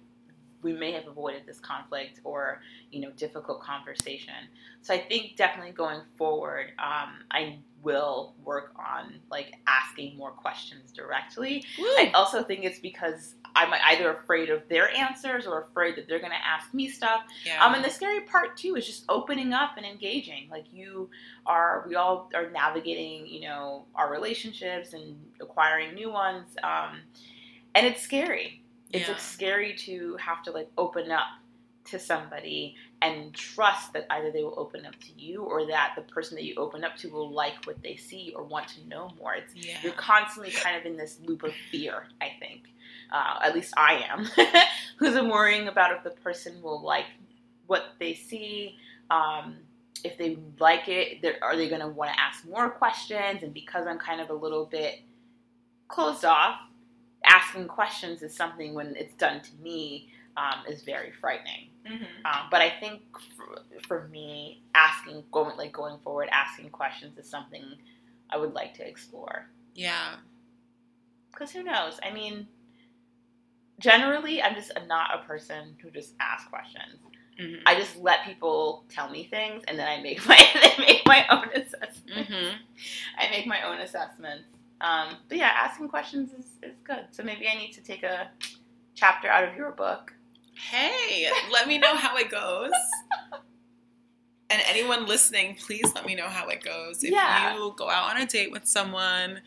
we 0.62 0.72
may 0.72 0.92
have 0.92 1.06
avoided 1.06 1.42
this 1.46 1.58
conflict 1.60 2.20
or, 2.24 2.60
you 2.90 3.00
know, 3.00 3.10
difficult 3.12 3.60
conversation. 3.60 4.34
So 4.80 4.94
I 4.94 4.98
think 4.98 5.36
definitely 5.36 5.72
going 5.72 6.00
forward, 6.16 6.72
um, 6.78 7.24
I 7.30 7.58
will 7.82 8.34
work 8.44 8.72
on 8.78 9.14
like 9.30 9.54
asking 9.66 10.16
more 10.16 10.30
questions 10.30 10.92
directly. 10.92 11.64
Woo. 11.78 11.84
I 11.84 12.12
also 12.14 12.42
think 12.42 12.64
it's 12.64 12.78
because 12.78 13.34
I'm 13.54 13.72
either 13.86 14.12
afraid 14.12 14.50
of 14.50 14.66
their 14.68 14.90
answers 14.96 15.46
or 15.46 15.62
afraid 15.62 15.96
that 15.96 16.08
they're 16.08 16.20
going 16.20 16.32
to 16.32 16.46
ask 16.46 16.72
me 16.72 16.88
stuff. 16.88 17.22
yeah. 17.44 17.64
Um, 17.64 17.74
and 17.74 17.84
the 17.84 17.90
scary 17.90 18.20
part 18.20 18.56
too 18.56 18.76
is 18.76 18.86
just 18.86 19.04
opening 19.08 19.52
up 19.52 19.72
and 19.76 19.84
engaging. 19.84 20.48
Like 20.50 20.66
you 20.72 21.10
are, 21.44 21.84
we 21.88 21.96
all 21.96 22.30
are 22.34 22.50
navigating, 22.50 23.26
you 23.26 23.40
know, 23.42 23.84
our 23.94 24.10
relationships 24.10 24.92
and 24.92 25.16
acquiring 25.40 25.94
new 25.94 26.10
ones. 26.10 26.56
Um, 26.62 27.00
and 27.74 27.86
it's 27.86 28.00
scary. 28.00 28.61
It's 28.92 29.06
Yeah. 29.06 29.14
like 29.14 29.20
scary 29.22 29.74
to 29.86 30.16
have 30.16 30.42
to 30.44 30.50
like 30.50 30.68
open 30.76 31.10
up 31.10 31.26
to 31.84 31.98
somebody 31.98 32.76
and 33.00 33.34
trust 33.34 33.92
that 33.92 34.06
either 34.10 34.30
they 34.30 34.44
will 34.44 34.58
open 34.58 34.86
up 34.86 34.94
to 35.00 35.12
you 35.20 35.42
or 35.42 35.66
that 35.66 35.94
the 35.96 36.02
person 36.02 36.36
that 36.36 36.44
you 36.44 36.54
open 36.56 36.84
up 36.84 36.96
to 36.96 37.08
will 37.08 37.30
like 37.32 37.64
what 37.64 37.82
they 37.82 37.96
see 37.96 38.32
or 38.36 38.44
want 38.44 38.68
to 38.68 38.86
know 38.88 39.10
more. 39.18 39.34
It's 39.34 39.54
yeah. 39.54 39.78
you're 39.82 39.92
constantly 39.94 40.52
kind 40.52 40.76
of 40.76 40.84
in 40.86 40.96
this 40.96 41.18
loop 41.24 41.42
of 41.42 41.52
fear, 41.70 42.04
I 42.20 42.30
think. 42.38 42.68
Uh, 43.10 43.40
at 43.42 43.54
least 43.54 43.74
I 43.76 44.04
am. 44.08 44.28
Because 44.98 45.16
I'm 45.16 45.30
worrying 45.30 45.66
about 45.66 45.90
if 45.96 46.04
the 46.04 46.10
person 46.10 46.62
will 46.62 46.80
like 46.80 47.06
what 47.66 47.94
they 47.98 48.14
see. 48.14 48.76
Um, 49.10 49.56
if 50.04 50.16
they 50.16 50.38
like 50.60 50.88
it, 50.88 51.24
are 51.42 51.56
they 51.56 51.68
going 51.68 51.80
to 51.80 51.88
want 51.88 52.12
to 52.12 52.20
ask 52.20 52.44
more 52.46 52.70
questions? 52.70 53.42
And 53.42 53.52
because 53.52 53.86
I'm 53.86 53.98
kind 53.98 54.20
of 54.20 54.30
a 54.30 54.34
little 54.34 54.64
bit 54.66 55.00
closed 55.88 56.24
off, 56.24 56.60
asking 57.32 57.66
questions 57.68 58.22
is 58.22 58.34
something 58.34 58.74
when 58.74 58.94
it's 58.96 59.14
done 59.14 59.40
to 59.40 59.50
me 59.62 60.08
um, 60.36 60.64
is 60.68 60.82
very 60.82 61.12
frightening. 61.12 61.68
Mhm. 61.86 62.06
Um, 62.24 62.48
but 62.50 62.60
I 62.60 62.70
think 62.70 63.02
for, 63.36 63.62
for 63.86 64.08
me, 64.08 64.62
asking 64.74 65.24
going 65.32 65.56
like 65.56 65.72
going 65.72 65.98
forward, 66.00 66.28
asking 66.32 66.70
questions 66.70 67.18
is 67.18 67.28
something 67.28 67.64
I 68.30 68.36
would 68.36 68.54
like 68.54 68.74
to 68.74 68.86
explore. 68.86 69.46
Yeah. 69.74 70.16
Because 71.30 71.50
who 71.50 71.62
knows? 71.62 71.98
I 72.02 72.12
mean, 72.12 72.46
generally, 73.78 74.42
I'm 74.42 74.54
just 74.54 74.72
not 74.86 75.10
a 75.14 75.26
person 75.26 75.76
who 75.82 75.90
just 75.90 76.14
asks 76.20 76.48
questions. 76.48 76.98
Mm-hmm. 77.40 77.62
I 77.66 77.74
just 77.74 77.96
let 77.96 78.24
people 78.24 78.84
tell 78.88 79.10
me 79.10 79.24
things, 79.24 79.64
and 79.66 79.78
then 79.78 79.88
I 79.88 80.00
make 80.02 80.26
my 80.26 80.36
I 80.54 80.74
make 80.78 81.02
my 81.06 81.26
own 81.30 81.48
assessments. 81.54 82.30
Mm-hmm. 82.30 82.56
I 83.18 83.30
make 83.30 83.46
my 83.46 83.62
own 83.66 83.80
assessments. 83.80 84.44
Um, 84.82 85.16
but 85.28 85.38
yeah, 85.38 85.52
asking 85.56 85.88
questions 85.88 86.32
is, 86.32 86.46
is 86.62 86.76
good. 86.82 87.06
So 87.12 87.22
maybe 87.22 87.46
I 87.48 87.56
need 87.56 87.72
to 87.72 87.80
take 87.80 88.02
a 88.02 88.28
chapter 88.94 89.28
out 89.28 89.48
of 89.48 89.54
your 89.56 89.70
book. 89.70 90.12
Hey, 90.54 91.28
let 91.52 91.66
me 91.68 91.78
know 91.78 91.94
how 91.96 92.16
it 92.16 92.30
goes. 92.30 92.72
And 94.50 94.60
anyone 94.68 95.06
listening, 95.06 95.54
please 95.54 95.90
let 95.94 96.04
me 96.04 96.14
know 96.14 96.26
how 96.28 96.48
it 96.48 96.62
goes. 96.62 97.02
If 97.02 97.12
Yeah. 97.12 97.54
you 97.54 97.74
go 97.76 97.88
out 97.88 98.14
on 98.14 98.20
a 98.20 98.26
date 98.26 98.50
with 98.50 98.66
someone 98.66 99.40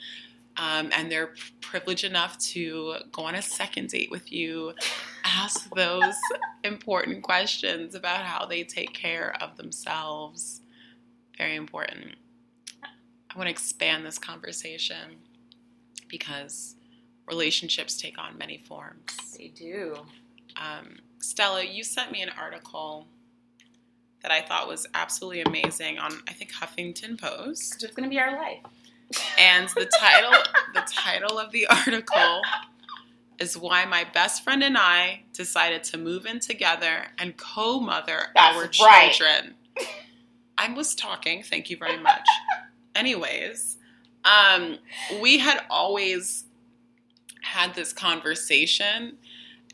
um, 0.57 0.89
and 0.93 1.11
they're 1.11 1.35
privileged 1.61 2.05
enough 2.05 2.39
to 2.39 2.95
go 3.11 3.23
on 3.23 3.35
a 3.35 3.41
second 3.41 3.89
date 3.89 4.09
with 4.09 4.31
you, 4.31 4.73
ask 5.23 5.69
those 5.75 6.15
important 6.63 7.21
questions 7.23 7.93
about 7.93 8.23
how 8.23 8.45
they 8.45 8.63
take 8.63 8.93
care 8.93 9.35
of 9.41 9.57
themselves. 9.57 10.61
Very 11.37 11.55
important. 11.55 12.15
I 12.83 13.37
want 13.37 13.47
to 13.47 13.51
expand 13.51 14.05
this 14.05 14.17
conversation 14.17 15.17
because 16.07 16.75
relationships 17.27 17.99
take 17.99 18.17
on 18.17 18.37
many 18.37 18.57
forms. 18.57 19.35
They 19.37 19.47
do. 19.49 19.97
Um, 20.57 20.97
Stella, 21.19 21.63
you 21.63 21.83
sent 21.83 22.11
me 22.11 22.21
an 22.21 22.29
article 22.39 23.07
that 24.21 24.31
I 24.31 24.41
thought 24.41 24.67
was 24.67 24.87
absolutely 24.93 25.41
amazing 25.41 25.99
on 25.99 26.11
I 26.27 26.33
think 26.33 26.51
Huffington 26.53 27.19
Post, 27.19 27.83
It's 27.83 27.93
gonna 27.95 28.09
be 28.09 28.19
our 28.19 28.35
life. 28.35 28.59
and 29.37 29.67
the 29.69 29.85
title 29.99 30.31
the 30.73 30.81
title 30.91 31.37
of 31.37 31.51
the 31.51 31.67
article 31.67 32.41
is 33.39 33.57
why 33.57 33.85
my 33.85 34.03
best 34.13 34.43
friend 34.43 34.63
and 34.63 34.77
I 34.77 35.23
decided 35.33 35.83
to 35.85 35.97
move 35.97 36.25
in 36.25 36.39
together 36.39 37.07
and 37.19 37.35
co-mother 37.37 38.27
That's 38.33 38.57
our 38.79 38.87
right. 38.87 39.11
children. 39.11 39.55
I 40.57 40.71
was 40.73 40.95
talking, 40.95 41.43
thank 41.43 41.69
you 41.69 41.75
very 41.77 41.97
much. 41.97 42.25
Anyways, 42.95 43.77
um, 44.25 44.77
we 45.21 45.37
had 45.37 45.63
always 45.69 46.45
had 47.41 47.75
this 47.75 47.93
conversation 47.93 49.17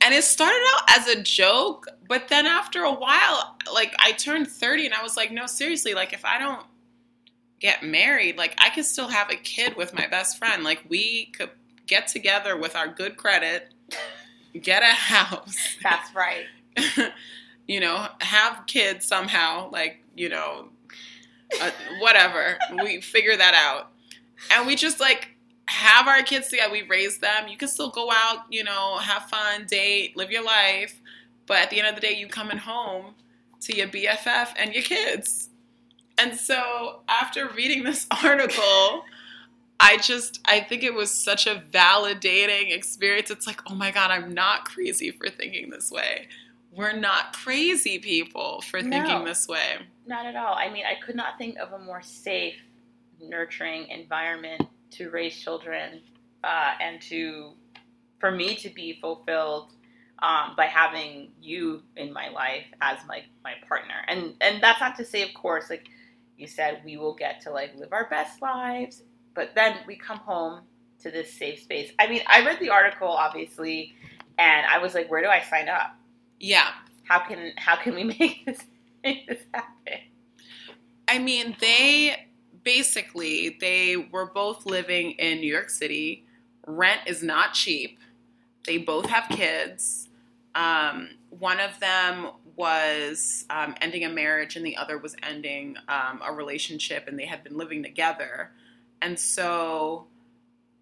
and 0.01 0.15
it 0.15 0.23
started 0.23 0.61
out 0.75 0.97
as 0.97 1.07
a 1.07 1.21
joke, 1.21 1.87
but 2.07 2.27
then 2.27 2.47
after 2.47 2.83
a 2.83 2.91
while, 2.91 3.55
like 3.71 3.95
I 3.99 4.13
turned 4.13 4.47
30 4.47 4.87
and 4.87 4.95
I 4.95 5.03
was 5.03 5.15
like, 5.15 5.31
no, 5.31 5.45
seriously, 5.45 5.93
like 5.93 6.11
if 6.11 6.25
I 6.25 6.39
don't 6.39 6.65
get 7.59 7.83
married, 7.83 8.35
like 8.35 8.55
I 8.57 8.71
could 8.71 8.85
still 8.85 9.07
have 9.07 9.29
a 9.29 9.35
kid 9.35 9.77
with 9.77 9.93
my 9.93 10.07
best 10.07 10.39
friend. 10.39 10.63
Like 10.63 10.81
we 10.89 11.27
could 11.37 11.51
get 11.85 12.07
together 12.07 12.57
with 12.57 12.75
our 12.75 12.87
good 12.87 13.15
credit, 13.15 13.73
get 14.59 14.81
a 14.81 14.87
house, 14.87 15.77
That's 15.83 16.13
right. 16.15 16.45
you 17.67 17.79
know, 17.79 18.07
have 18.21 18.63
kids 18.65 19.05
somehow, 19.05 19.69
like, 19.71 20.03
you 20.15 20.29
know, 20.29 20.69
uh, 21.61 21.69
whatever. 21.99 22.57
we 22.83 23.01
figure 23.01 23.37
that 23.37 23.53
out. 23.53 23.90
And 24.49 24.65
we 24.67 24.75
just 24.75 24.99
like 24.99 25.29
have 25.67 26.07
our 26.07 26.21
kids 26.23 26.49
together. 26.49 26.71
We 26.71 26.81
raise 26.83 27.19
them. 27.19 27.47
You 27.47 27.57
can 27.57 27.67
still 27.67 27.89
go 27.89 28.09
out, 28.11 28.45
you 28.49 28.63
know, 28.63 28.97
have 28.97 29.23
fun, 29.29 29.65
date, 29.67 30.17
live 30.17 30.31
your 30.31 30.43
life. 30.43 30.99
But 31.45 31.57
at 31.57 31.69
the 31.69 31.79
end 31.79 31.87
of 31.87 31.95
the 31.95 32.01
day, 32.01 32.13
you 32.15 32.27
coming 32.27 32.57
home 32.57 33.15
to 33.61 33.75
your 33.75 33.87
BFF 33.87 34.49
and 34.57 34.73
your 34.73 34.83
kids. 34.83 35.49
And 36.17 36.35
so 36.35 37.01
after 37.07 37.47
reading 37.49 37.83
this 37.83 38.07
article, 38.23 39.03
I 39.79 39.97
just 39.97 40.39
I 40.45 40.59
think 40.59 40.83
it 40.83 40.93
was 40.93 41.09
such 41.11 41.47
a 41.47 41.63
validating 41.71 42.71
experience. 42.75 43.31
It's 43.31 43.47
like, 43.47 43.61
oh 43.69 43.75
my 43.75 43.91
god, 43.91 44.11
I'm 44.11 44.33
not 44.33 44.65
crazy 44.65 45.11
for 45.11 45.29
thinking 45.29 45.69
this 45.69 45.89
way. 45.91 46.27
We're 46.71 46.93
not 46.93 47.33
crazy 47.33 47.99
people 47.99 48.61
for 48.61 48.81
thinking 48.81 49.01
No. 49.03 49.25
this 49.25 49.47
way. 49.47 49.77
Not 50.05 50.25
at 50.25 50.35
all. 50.35 50.53
I 50.55 50.69
mean, 50.69 50.85
I 50.85 50.95
could 51.03 51.15
not 51.15 51.37
think 51.37 51.57
of 51.57 51.73
a 51.73 51.79
more 51.79 52.01
safe, 52.01 52.61
nurturing 53.21 53.87
environment 53.87 54.61
to 54.91 55.09
raise 55.09 55.35
children 55.35 56.01
uh, 56.43 56.73
and 56.81 57.01
to, 57.03 57.53
for 58.19 58.31
me 58.31 58.55
to 58.55 58.69
be 58.69 58.97
fulfilled 58.99 59.73
um, 60.21 60.53
by 60.55 60.65
having 60.65 61.31
you 61.41 61.81
in 61.95 62.13
my 62.13 62.29
life 62.29 62.65
as 62.81 62.99
my 63.07 63.23
my 63.43 63.53
partner. 63.67 63.95
And 64.07 64.35
and 64.41 64.61
that's 64.61 64.79
not 64.79 64.95
to 64.97 65.05
say, 65.05 65.23
of 65.23 65.33
course, 65.33 65.69
like 65.69 65.87
you 66.37 66.47
said, 66.47 66.81
we 66.85 66.97
will 66.97 67.15
get 67.15 67.41
to 67.41 67.51
like 67.51 67.75
live 67.75 67.91
our 67.91 68.07
best 68.09 68.41
lives, 68.41 69.03
but 69.33 69.55
then 69.55 69.77
we 69.87 69.95
come 69.95 70.17
home 70.17 70.61
to 71.01 71.11
this 71.11 71.33
safe 71.33 71.61
space. 71.61 71.91
I 71.99 72.07
mean, 72.07 72.21
I 72.27 72.45
read 72.45 72.59
the 72.59 72.69
article 72.69 73.07
obviously, 73.07 73.95
and 74.37 74.65
I 74.67 74.77
was 74.77 74.93
like, 74.93 75.09
where 75.09 75.21
do 75.21 75.27
I 75.27 75.41
sign 75.41 75.69
up? 75.69 75.95
Yeah. 76.39 76.69
How 77.03 77.19
can 77.19 77.53
how 77.57 77.75
can 77.75 77.95
we 77.95 78.03
make 78.19 78.45
this 78.45 78.59
make 79.03 79.27
this 79.27 79.41
happen? 79.53 79.99
I 81.07 81.17
mean, 81.17 81.57
they 81.59 82.27
basically 82.63 83.57
they 83.59 83.95
were 83.97 84.25
both 84.25 84.65
living 84.65 85.11
in 85.11 85.39
New 85.39 85.51
York 85.51 85.69
City. 85.69 86.25
Rent 86.65 87.01
is 87.05 87.23
not 87.23 87.53
cheap. 87.53 87.99
They 88.65 88.77
both 88.77 89.07
have 89.07 89.27
kids. 89.29 90.09
Um, 90.53 91.09
one 91.29 91.59
of 91.59 91.79
them 91.79 92.31
was 92.55 93.45
um, 93.49 93.75
ending 93.81 94.03
a 94.03 94.09
marriage, 94.09 94.55
and 94.55 94.65
the 94.65 94.77
other 94.77 94.97
was 94.97 95.15
ending 95.23 95.77
um, 95.87 96.21
a 96.25 96.31
relationship, 96.31 97.07
and 97.07 97.17
they 97.17 97.25
had 97.25 97.43
been 97.43 97.57
living 97.57 97.81
together. 97.81 98.51
And 99.01 99.17
so, 99.17 100.07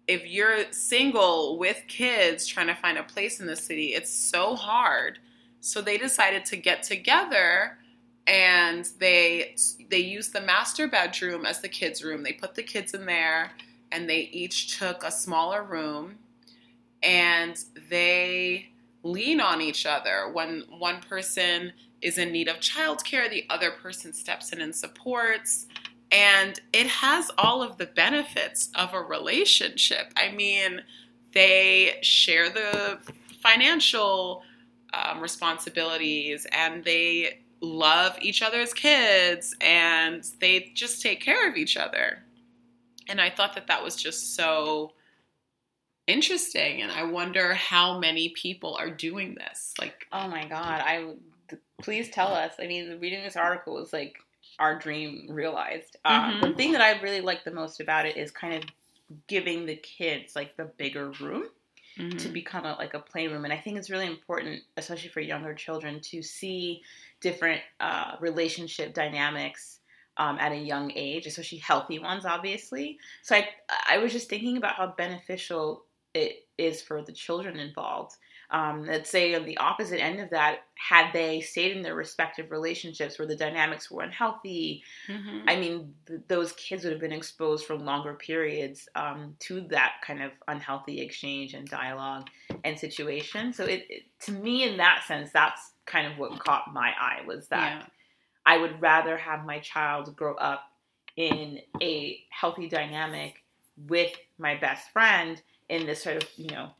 if 0.06 0.26
you're 0.26 0.70
single 0.72 1.56
with 1.56 1.82
kids 1.86 2.46
trying 2.46 2.66
to 2.66 2.74
find 2.74 2.98
a 2.98 3.02
place 3.02 3.40
in 3.40 3.46
the 3.46 3.56
city, 3.56 3.94
it's 3.94 4.10
so 4.10 4.56
hard. 4.56 5.18
So 5.60 5.80
they 5.80 5.98
decided 5.98 6.44
to 6.46 6.56
get 6.56 6.82
together 6.82 7.78
and 8.30 8.88
they 9.00 9.56
they 9.90 9.98
used 9.98 10.32
the 10.32 10.40
master 10.40 10.86
bedroom 10.86 11.44
as 11.44 11.60
the 11.60 11.68
kids 11.68 12.04
room. 12.04 12.22
They 12.22 12.32
put 12.32 12.54
the 12.54 12.62
kids 12.62 12.94
in 12.94 13.04
there 13.04 13.50
and 13.90 14.08
they 14.08 14.30
each 14.32 14.78
took 14.78 15.02
a 15.02 15.10
smaller 15.10 15.64
room 15.64 16.16
and 17.02 17.58
they 17.90 18.68
lean 19.02 19.40
on 19.40 19.60
each 19.60 19.84
other. 19.84 20.30
When 20.32 20.62
one 20.78 21.00
person 21.00 21.72
is 22.02 22.18
in 22.18 22.30
need 22.30 22.46
of 22.46 22.60
childcare 22.60 23.28
the 23.28 23.46
other 23.50 23.72
person 23.72 24.12
steps 24.12 24.52
in 24.52 24.60
and 24.60 24.74
supports 24.76 25.66
and 26.12 26.60
it 26.72 26.86
has 26.86 27.32
all 27.36 27.62
of 27.62 27.78
the 27.78 27.86
benefits 27.86 28.70
of 28.76 28.94
a 28.94 29.02
relationship. 29.02 30.12
I 30.16 30.30
mean 30.30 30.82
they 31.34 31.98
share 32.02 32.48
the 32.48 33.00
financial 33.42 34.44
um, 34.92 35.20
responsibilities 35.20 36.46
and 36.52 36.84
they 36.84 37.40
love 37.60 38.16
each 38.20 38.42
other's 38.42 38.72
kids 38.72 39.54
and 39.60 40.24
they 40.40 40.70
just 40.74 41.02
take 41.02 41.20
care 41.20 41.48
of 41.48 41.56
each 41.56 41.76
other. 41.76 42.22
And 43.08 43.20
I 43.20 43.30
thought 43.30 43.54
that 43.54 43.66
that 43.66 43.82
was 43.82 43.96
just 43.96 44.34
so 44.34 44.92
interesting. 46.06 46.82
And 46.82 46.90
I 46.92 47.04
wonder 47.04 47.54
how 47.54 47.98
many 47.98 48.30
people 48.30 48.74
are 48.76 48.90
doing 48.90 49.34
this. 49.34 49.74
Like, 49.78 50.06
Oh 50.12 50.28
my 50.28 50.46
god! 50.46 50.82
I 50.84 51.14
please 51.82 52.08
tell 52.10 52.28
us. 52.28 52.54
I 52.58 52.66
mean, 52.66 52.98
reading 53.00 53.22
this 53.22 53.36
article 53.36 53.74
was 53.74 53.92
like 53.92 54.16
our 54.58 54.78
dream 54.78 55.26
realized. 55.30 55.96
Um, 56.04 56.34
Mhm. 56.34 56.40
The 56.42 56.54
thing 56.54 56.72
that 56.72 56.80
I 56.80 57.00
really 57.00 57.20
like 57.20 57.44
the 57.44 57.50
most 57.50 57.80
about 57.80 58.06
it 58.06 58.16
is 58.16 58.30
kind 58.30 58.54
of 58.54 58.64
giving 59.26 59.66
the 59.66 59.76
kids 59.76 60.36
like 60.36 60.56
the 60.56 60.66
bigger 60.66 61.10
room 61.20 61.44
to 61.96 62.02
mhm. 62.04 62.32
become 62.32 62.64
a, 62.64 62.74
like 62.74 62.94
a 62.94 63.00
playroom, 63.00 63.44
and 63.44 63.52
I 63.52 63.58
think 63.58 63.76
it's 63.76 63.90
really 63.90 64.06
important, 64.06 64.62
especially 64.76 65.08
for 65.10 65.20
younger 65.20 65.54
children, 65.54 66.00
to 66.02 66.22
see 66.22 66.82
different 67.20 67.60
uh, 67.80 68.16
relationship 68.20 68.94
dynamics. 68.94 69.76
Um, 70.16 70.36
at 70.38 70.52
a 70.52 70.56
young 70.56 70.92
age, 70.94 71.24
especially 71.24 71.58
healthy 71.58 71.98
ones, 71.98 72.26
obviously. 72.26 72.98
So 73.22 73.36
I, 73.36 73.48
I 73.88 73.98
was 73.98 74.12
just 74.12 74.28
thinking 74.28 74.58
about 74.58 74.74
how 74.74 74.92
beneficial 74.98 75.86
it 76.12 76.46
is 76.58 76.82
for 76.82 77.00
the 77.00 77.12
children 77.12 77.58
involved. 77.58 78.16
Um, 78.50 78.84
let's 78.84 79.08
say 79.08 79.34
on 79.34 79.46
the 79.46 79.56
opposite 79.56 80.02
end 80.02 80.20
of 80.20 80.30
that, 80.30 80.58
had 80.74 81.12
they 81.14 81.40
stayed 81.40 81.74
in 81.74 81.82
their 81.82 81.94
respective 81.94 82.50
relationships 82.50 83.18
where 83.18 83.28
the 83.28 83.36
dynamics 83.36 83.90
were 83.90 84.02
unhealthy, 84.02 84.82
Mhm. 85.08 85.44
I 85.46 85.56
mean, 85.56 85.94
th- 86.06 86.20
those 86.28 86.52
kids 86.52 86.84
would 86.84 86.92
have 86.92 87.00
been 87.00 87.12
exposed 87.12 87.64
for 87.64 87.76
longer 87.76 88.12
periods 88.14 88.88
um, 88.96 89.36
to 89.40 89.62
that 89.68 90.02
kind 90.04 90.22
of 90.22 90.32
unhealthy 90.48 91.00
exchange 91.00 91.54
and 91.54 91.66
dialogue 91.66 92.28
and 92.64 92.78
situation. 92.78 93.54
So, 93.54 93.64
it, 93.64 93.86
it 93.88 94.02
to 94.26 94.32
me, 94.32 94.64
in 94.64 94.76
that 94.78 95.04
sense, 95.06 95.30
that's 95.32 95.72
kind 95.86 96.06
of 96.10 96.18
what 96.18 96.38
caught 96.38 96.72
my 96.72 96.92
eye 97.00 97.22
was 97.26 97.48
that 97.48 97.80
yeah. 97.80 97.86
I 98.46 98.58
would 98.58 98.80
rather 98.80 99.16
have 99.16 99.44
my 99.44 99.58
child 99.60 100.14
grow 100.16 100.34
up 100.36 100.62
in 101.16 101.60
a 101.82 102.20
healthy 102.30 102.68
dynamic 102.68 103.42
with 103.88 104.12
my 104.38 104.54
best 104.56 104.90
friend 104.92 105.42
in 105.68 105.86
this 105.86 106.02
sort 106.02 106.22
of, 106.22 106.28
you 106.36 106.50
know, 106.50 106.70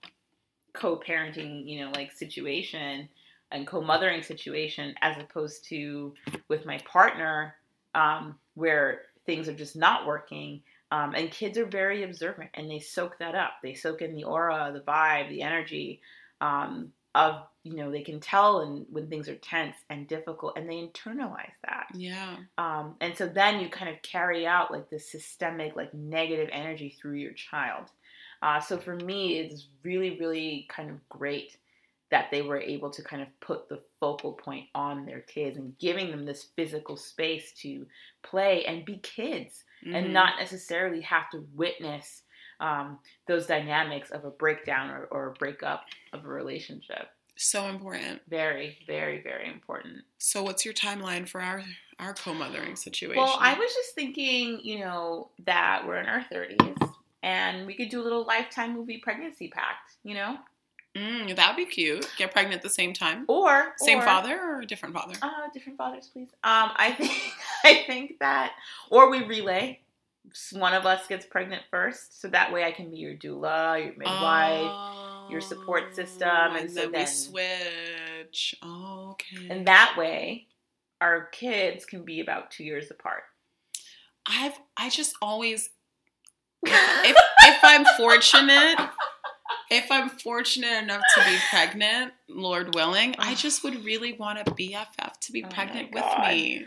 co-parenting, 0.73 1.67
you 1.67 1.81
know, 1.81 1.91
like 1.95 2.13
situation 2.13 3.09
and 3.51 3.67
co-mothering 3.67 4.23
situation 4.23 4.95
as 5.03 5.17
opposed 5.19 5.65
to 5.65 6.15
with 6.49 6.65
my 6.65 6.79
partner 6.79 7.55
um, 7.95 8.37
where 8.55 9.03
things 9.27 9.49
are 9.49 9.55
just 9.55 9.77
not 9.77 10.07
working 10.07 10.63
Um, 10.93 11.15
and 11.15 11.31
kids 11.31 11.57
are 11.57 11.67
very 11.67 12.03
observant 12.03 12.51
and 12.55 12.69
they 12.69 12.81
soak 12.81 13.19
that 13.19 13.35
up. 13.35 13.53
They 13.63 13.75
soak 13.75 14.03
in 14.03 14.15
the 14.15 14.25
aura, 14.25 14.73
the 14.73 14.81
vibe, 14.81 15.29
the 15.29 15.43
energy 15.43 16.01
um, 16.41 16.93
of, 17.15 17.47
you 17.65 17.75
know, 17.75 17.91
they 17.91 18.03
can 18.03 18.21
tell 18.21 18.61
and 18.61 18.87
when 18.91 19.09
things 19.09 19.29
are 19.29 19.37
tense 19.37 19.77
and 19.91 20.09
difficult 20.09 20.57
and 20.57 20.69
they 20.69 20.77
internalize 20.77 21.53
that. 21.65 21.87
Yeah. 21.93 22.47
Um, 22.59 22.97
and 23.01 23.17
so 23.17 23.27
then 23.29 23.61
you 23.61 23.69
kind 23.71 23.95
of 23.95 24.03
carry 24.03 24.47
out 24.47 24.71
like 24.71 24.91
this 24.91 25.11
systemic, 25.11 25.77
like 25.77 25.95
negative 25.95 26.49
energy 26.53 26.91
through 26.91 27.17
your 27.17 27.33
child. 27.33 27.91
Uh, 28.43 28.61
so 28.61 28.79
for 28.79 28.97
me, 28.97 29.39
it's 29.39 29.69
really, 29.85 30.19
really 30.19 30.67
kind 30.71 30.91
of 30.91 31.07
great 31.09 31.59
that 32.11 32.31
they 32.31 32.43
were 32.43 32.61
able 32.61 32.91
to 32.91 33.03
kind 33.05 33.23
of 33.23 33.29
put 33.41 33.69
the 33.69 33.83
focal 34.01 34.33
point 34.33 34.69
on 34.75 35.07
their 35.07 35.21
kids 35.21 35.57
and 35.57 35.79
giving 35.79 36.11
them 36.11 36.25
this 36.25 36.51
physical 36.57 36.97
space 36.97 37.53
to 37.55 37.87
play 38.23 38.65
and 38.65 38.85
be 38.85 38.99
kids 38.99 39.65
Mhm. 39.83 39.93
and 39.93 40.13
not 40.13 40.39
necessarily 40.39 41.01
have 41.03 41.31
to 41.31 41.47
witness 41.55 42.25
um, 42.61 42.99
those 43.27 43.47
dynamics 43.47 44.11
of 44.11 44.25
a 44.25 44.31
breakdown 44.31 44.91
or, 44.91 45.05
or 45.11 45.29
a 45.29 45.33
breakup 45.33 45.85
of 46.13 46.25
a 46.25 46.29
relationship. 46.29 47.09
so 47.37 47.65
important. 47.67 48.21
Very, 48.29 48.77
very, 48.87 49.23
very 49.23 49.49
important. 49.49 50.03
So, 50.19 50.43
what's 50.43 50.65
your 50.65 50.75
timeline 50.75 51.27
for 51.29 51.41
our 51.41 51.63
our 51.99 52.15
co-mothering 52.15 52.77
situation? 52.77 53.23
Well, 53.23 53.37
I 53.41 53.55
was 53.55 53.73
just 53.75 53.95
thinking, 53.95 54.61
you 54.63 54.79
know, 54.81 55.31
that 55.45 55.83
we're 55.87 55.97
in 56.01 56.07
our 56.07 56.25
30s 56.33 56.93
and 57.23 57.67
we 57.67 57.75
could 57.75 57.91
do 57.91 58.01
a 58.01 58.05
little 58.05 58.25
lifetime 58.25 58.75
movie 58.75 58.97
pregnancy 58.99 59.49
pact, 59.49 59.97
you 60.03 60.15
know? 60.15 60.37
Mm, 60.97 61.37
that'd 61.37 61.57
be 61.57 61.67
cute. 61.67 62.09
Get 62.17 62.33
pregnant 62.33 62.57
at 62.57 62.63
the 62.63 62.71
same 62.71 62.93
time. 62.95 63.25
Or 63.29 63.75
Same 63.77 63.99
or- 63.99 64.03
father 64.03 64.41
or 64.41 64.61
a 64.63 64.67
different 64.67 64.95
father? 64.95 65.15
Uh, 65.23 65.29
different 65.53 65.77
fathers, 65.79 66.09
please. 66.13 66.29
Um, 66.43 66.71
I 66.77 66.93
think 66.99 67.13
I 67.65 67.85
think 67.87 68.19
that, 68.21 68.53
or 68.91 69.11
we 69.11 69.23
relay. 69.25 69.81
One 70.53 70.75
of 70.75 70.87
us 70.87 71.07
gets 71.09 71.27
pregnant 71.27 71.62
first, 71.71 72.21
so 72.21 72.29
that 72.29 72.53
way 72.53 72.62
I 72.64 72.73
can 72.73 72.91
be 72.91 72.99
your 72.99 73.14
doula, 73.14 73.83
your 73.85 73.95
midwife, 73.97 75.31
your 75.31 75.41
support 75.41 75.95
system, 75.97 76.29
Oh, 76.31 76.57
and 76.57 76.71
so 76.71 76.81
then 76.83 76.89
we 76.93 76.99
then- 76.99 77.07
switch. 77.07 78.55
okay. 78.64 79.49
and 79.49 79.66
that 79.66 79.95
way 79.99 80.47
our 81.01 81.27
kids 81.27 81.85
can 81.87 82.05
be 82.05 82.21
about 82.21 82.51
two 82.51 82.62
years 82.64 82.91
apart. 82.91 83.23
I've 84.27 84.59
I 84.77 84.91
just 84.91 85.14
always 85.23 85.71
if 86.62 87.16
if 87.43 87.59
I'm 87.62 87.85
fortunate 87.97 88.79
if 89.71 89.91
I'm 89.91 90.11
fortunate 90.11 90.83
enough 90.83 91.01
to 91.16 91.25
be 91.25 91.37
pregnant, 91.51 92.12
Lord 92.29 92.75
willing, 92.75 93.14
I 93.18 93.35
just 93.35 93.64
would 93.64 93.85
really 93.85 94.12
want 94.12 94.39
a 94.39 94.45
BFF 94.45 95.18
to 95.23 95.33
be 95.33 95.45
Oh 95.45 95.49
pregnant 95.49 95.93
with 95.95 96.05
me. 96.29 96.66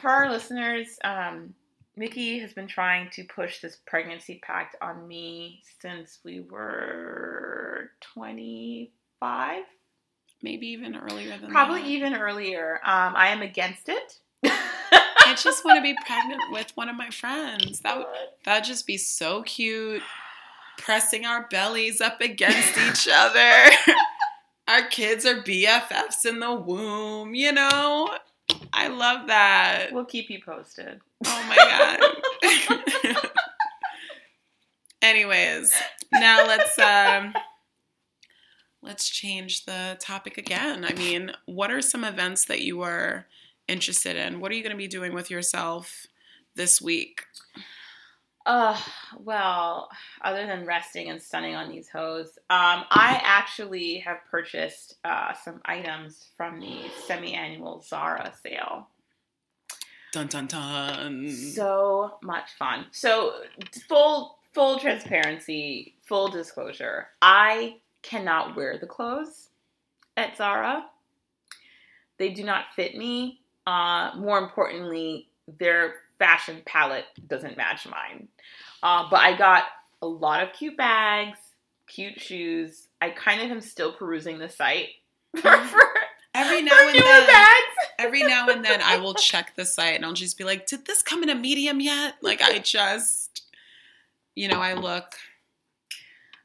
For 0.00 0.08
our 0.08 0.30
listeners, 0.30 0.98
um, 1.04 1.54
Mickie 1.96 2.38
has 2.40 2.52
been 2.52 2.66
trying 2.66 3.08
to 3.10 3.24
push 3.24 3.60
this 3.60 3.78
pregnancy 3.86 4.40
pact 4.44 4.76
on 4.82 5.08
me 5.08 5.62
since 5.80 6.18
we 6.24 6.40
were 6.40 7.90
25. 8.14 9.62
Maybe 10.42 10.66
even 10.68 10.94
earlier 10.96 11.38
than 11.38 11.50
Probably 11.50 11.80
that. 11.80 11.88
even 11.88 12.14
earlier. 12.14 12.80
Um, 12.84 13.14
I 13.16 13.28
am 13.28 13.40
against 13.40 13.88
it. 13.88 14.18
I 14.44 15.34
just 15.34 15.64
want 15.64 15.78
to 15.78 15.82
be 15.82 15.96
pregnant 16.06 16.40
with 16.52 16.70
one 16.76 16.88
of 16.88 16.96
my 16.96 17.10
friends. 17.10 17.80
That 17.80 17.96
would 17.96 18.06
that'd 18.44 18.64
just 18.64 18.86
be 18.86 18.96
so 18.98 19.42
cute. 19.42 20.02
Pressing 20.78 21.24
our 21.24 21.48
bellies 21.48 22.00
up 22.02 22.20
against 22.20 22.76
each 22.88 23.08
other. 23.12 23.70
Our 24.68 24.86
kids 24.88 25.24
are 25.24 25.42
BFFs 25.42 26.26
in 26.26 26.38
the 26.40 26.54
womb, 26.54 27.34
you 27.34 27.52
know? 27.52 28.14
I 28.72 28.88
love 28.88 29.26
that. 29.28 29.88
We'll 29.92 30.04
keep 30.04 30.28
you 30.28 30.40
posted. 30.44 31.00
Oh 31.24 31.46
my 31.48 31.56
god. 31.56 33.16
Anyways, 35.02 35.72
now 36.12 36.46
let's 36.46 36.78
um 36.78 37.34
let's 38.82 39.08
change 39.08 39.64
the 39.64 39.96
topic 40.00 40.38
again. 40.38 40.84
I 40.84 40.92
mean, 40.94 41.32
what 41.46 41.70
are 41.70 41.82
some 41.82 42.04
events 42.04 42.44
that 42.46 42.62
you 42.62 42.82
are 42.82 43.26
interested 43.68 44.16
in? 44.16 44.40
What 44.40 44.50
are 44.52 44.54
you 44.54 44.62
going 44.62 44.72
to 44.72 44.76
be 44.76 44.88
doing 44.88 45.12
with 45.12 45.30
yourself 45.30 46.06
this 46.54 46.80
week? 46.80 47.24
Uh, 48.46 48.78
well, 49.18 49.88
other 50.22 50.46
than 50.46 50.66
resting 50.66 51.10
and 51.10 51.20
stunning 51.20 51.56
on 51.56 51.68
these 51.68 51.88
hoes, 51.88 52.38
um, 52.48 52.84
I 52.90 53.20
actually 53.24 53.98
have 53.98 54.18
purchased 54.30 54.94
uh, 55.04 55.32
some 55.34 55.60
items 55.64 56.28
from 56.36 56.60
the 56.60 56.82
semi-annual 57.08 57.82
Zara 57.82 58.32
sale. 58.40 58.88
Dun 60.16 60.28
dun 60.28 60.46
dun. 60.46 61.30
So 61.30 62.14
much 62.22 62.52
fun. 62.58 62.86
So 62.90 63.34
full 63.86 64.38
full 64.54 64.78
transparency, 64.78 65.92
full 66.08 66.28
disclosure. 66.28 67.08
I 67.20 67.80
cannot 68.00 68.56
wear 68.56 68.78
the 68.78 68.86
clothes 68.86 69.50
at 70.16 70.34
Zara. 70.38 70.86
They 72.16 72.30
do 72.30 72.44
not 72.44 72.64
fit 72.74 72.96
me. 72.96 73.40
Uh, 73.66 74.12
more 74.16 74.38
importantly, 74.38 75.28
their 75.58 75.96
fashion 76.18 76.62
palette 76.64 77.04
doesn't 77.28 77.58
match 77.58 77.86
mine. 77.86 78.28
Uh, 78.82 79.08
but 79.10 79.20
I 79.20 79.36
got 79.36 79.64
a 80.00 80.06
lot 80.06 80.42
of 80.42 80.54
cute 80.54 80.78
bags, 80.78 81.36
cute 81.88 82.18
shoes. 82.18 82.88
I 83.02 83.10
kind 83.10 83.42
of 83.42 83.50
am 83.50 83.60
still 83.60 83.92
perusing 83.92 84.38
the 84.38 84.48
site 84.48 84.88
for, 85.34 85.42
for, 85.42 85.82
every 86.34 86.62
now 86.62 86.74
for 86.74 86.84
and 86.84 86.94
newer 86.94 87.02
then, 87.02 87.26
bags. 87.26 87.75
Every 87.98 88.22
now 88.22 88.48
and 88.48 88.64
then, 88.64 88.80
I 88.82 88.98
will 88.98 89.14
check 89.14 89.54
the 89.56 89.64
site 89.64 89.96
and 89.96 90.04
I'll 90.04 90.12
just 90.12 90.38
be 90.38 90.44
like, 90.44 90.66
"Did 90.66 90.86
this 90.86 91.02
come 91.02 91.22
in 91.22 91.28
a 91.30 91.34
medium 91.34 91.80
yet?" 91.80 92.16
Like 92.22 92.42
I 92.42 92.58
just, 92.58 93.42
you 94.34 94.48
know, 94.48 94.60
I 94.60 94.74
look. 94.74 95.14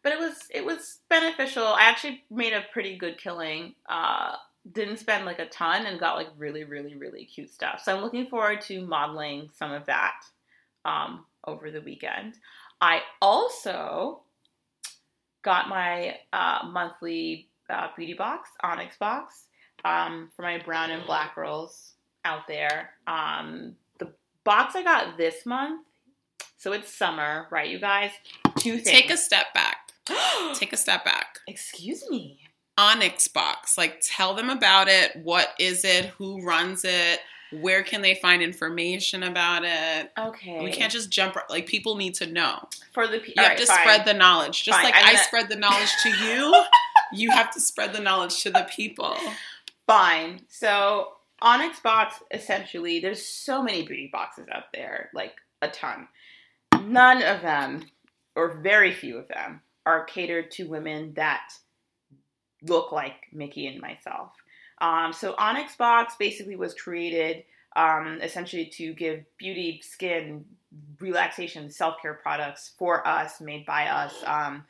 but 0.03 0.11
it 0.13 0.19
was 0.19 0.35
it 0.49 0.65
was 0.65 0.99
beneficial. 1.09 1.63
I 1.65 1.83
actually 1.83 2.23
made 2.29 2.53
a 2.53 2.63
pretty 2.73 2.97
good 2.97 3.17
killing. 3.17 3.75
Uh, 3.87 4.35
didn't 4.71 4.97
spend 4.97 5.25
like 5.25 5.39
a 5.39 5.47
ton 5.49 5.85
and 5.85 5.99
got 5.99 6.15
like 6.15 6.29
really 6.37 6.63
really 6.63 6.95
really 6.95 7.25
cute 7.25 7.51
stuff. 7.51 7.81
So 7.83 7.95
I'm 7.95 8.03
looking 8.03 8.27
forward 8.27 8.61
to 8.61 8.85
modeling 8.85 9.49
some 9.57 9.71
of 9.71 9.85
that 9.85 10.23
um, 10.85 11.25
over 11.45 11.71
the 11.71 11.81
weekend. 11.81 12.35
I 12.79 13.01
also 13.21 14.21
got 15.43 15.69
my 15.69 16.17
uh, 16.33 16.59
monthly 16.67 17.47
uh, 17.69 17.87
beauty 17.95 18.13
box, 18.13 18.49
Onyx 18.63 18.97
box, 18.97 19.45
um, 19.85 20.29
for 20.35 20.41
my 20.43 20.57
brown 20.59 20.91
and 20.91 21.05
black 21.05 21.35
girls 21.35 21.93
out 22.25 22.47
there. 22.47 22.91
Um, 23.07 23.75
the 23.99 24.13
box 24.43 24.75
I 24.75 24.83
got 24.83 25.17
this 25.17 25.45
month, 25.45 25.85
so 26.57 26.73
it's 26.73 26.93
summer, 26.93 27.47
right, 27.49 27.69
you 27.69 27.79
guys? 27.79 28.11
Two 28.59 28.73
things. 28.77 28.87
Take 28.87 29.09
a 29.09 29.17
step 29.17 29.53
back. 29.53 29.91
Take 30.53 30.73
a 30.73 30.77
step 30.77 31.03
back. 31.05 31.39
Excuse 31.47 32.07
me. 32.09 32.39
Onyx 32.77 33.27
box. 33.27 33.77
Like 33.77 34.01
tell 34.03 34.33
them 34.33 34.49
about 34.49 34.87
it. 34.87 35.15
What 35.15 35.49
is 35.59 35.83
it? 35.83 36.05
Who 36.17 36.41
runs 36.43 36.83
it? 36.83 37.19
Where 37.51 37.83
can 37.83 38.01
they 38.01 38.15
find 38.15 38.41
information 38.41 39.23
about 39.23 39.63
it? 39.65 40.11
Okay. 40.17 40.63
We 40.63 40.71
can't 40.71 40.91
just 40.91 41.09
jump 41.09 41.35
like 41.49 41.67
people 41.67 41.95
need 41.97 42.15
to 42.15 42.25
know. 42.25 42.67
for 42.93 43.07
the 43.07 43.19
people, 43.19 43.43
You 43.43 43.49
have 43.49 43.57
to 43.57 43.65
spread 43.65 44.05
the 44.05 44.13
knowledge. 44.13 44.63
Just 44.63 44.79
Fine, 44.79 44.85
like 44.85 44.95
I 44.95 45.15
spread 45.15 45.49
the 45.49 45.57
knowledge 45.57 45.91
to 46.03 46.09
you, 46.09 46.63
you 47.13 47.31
have 47.31 47.51
to 47.53 47.59
spread 47.59 47.91
the 47.93 47.99
knowledge 47.99 48.41
to 48.43 48.51
the 48.51 48.67
people. 48.73 49.17
Fine. 49.87 50.41
So 50.47 51.09
Onyx 51.41 51.79
box 51.79 52.15
essentially, 52.31 52.99
there's 52.99 53.25
so 53.25 53.63
many 53.63 53.85
beauty 53.85 54.09
boxes 54.11 54.47
out 54.51 54.65
there, 54.73 55.09
like 55.13 55.33
a 55.61 55.67
ton. 55.67 56.07
None 56.83 57.23
of 57.23 57.41
them, 57.41 57.83
or 58.35 58.59
very 58.61 58.93
few 58.93 59.17
of 59.17 59.27
them, 59.27 59.61
are 59.85 60.05
catered 60.05 60.51
to 60.51 60.67
women 60.67 61.13
that 61.15 61.51
look 62.63 62.91
like 62.91 63.27
Mickie 63.33 63.67
and 63.67 63.81
myself. 63.81 64.33
Um, 64.79 65.13
so 65.13 65.35
Onyx 65.37 65.75
Box 65.75 66.15
basically 66.17 66.55
was 66.55 66.73
created 66.73 67.43
um, 67.75 68.19
essentially 68.21 68.65
to 68.65 68.93
give 68.93 69.23
beauty, 69.37 69.81
skin, 69.83 70.45
relaxation, 70.99 71.69
self 71.69 72.01
care 72.01 72.15
products 72.15 72.71
for 72.77 73.05
us, 73.07 73.41
made 73.41 73.65
by 73.65 73.87
us. 73.87 74.13
Um, 74.25 74.65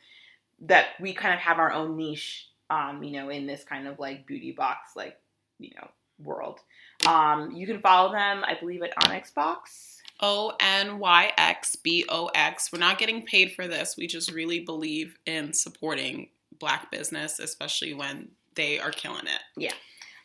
that 0.62 0.90
we 1.00 1.14
kind 1.14 1.34
of 1.34 1.40
have 1.40 1.58
our 1.58 1.72
own 1.72 1.98
niche, 1.98 2.48
um, 2.72 3.04
you 3.04 3.12
know, 3.12 3.30
in 3.30 3.46
this 3.46 3.64
kind 3.64 3.88
of 3.88 4.00
like 4.00 4.26
beauty 4.26 4.52
box, 4.52 4.96
like 4.96 5.18
you 5.60 5.72
know, 5.76 5.88
world. 6.24 6.60
Um, 7.06 7.52
you 7.52 7.68
can 7.68 7.82
follow 7.82 8.12
them, 8.12 8.44
I 8.46 8.56
believe, 8.60 8.82
at 8.82 8.94
Onyx 9.06 9.32
Box. 9.32 10.02
O 10.22 10.54
N 10.60 11.00
Y 11.00 11.32
X 11.38 11.76
B 11.76 12.06
O 12.10 12.30
X. 12.34 12.72
We're 12.72 12.80
not 12.80 12.98
getting 12.98 13.24
paid 13.24 13.54
for 13.54 13.68
this. 13.68 13.96
We 13.98 14.08
just 14.08 14.32
really 14.32 14.62
believe 14.62 15.18
in 15.26 15.52
supporting 15.52 16.30
black 16.60 16.90
business, 16.92 17.40
especially 17.40 17.94
when 17.94 18.30
they 18.56 18.80
are 18.80 18.92
killing 18.92 19.26
it. 19.26 19.42
Yeah. 19.58 19.74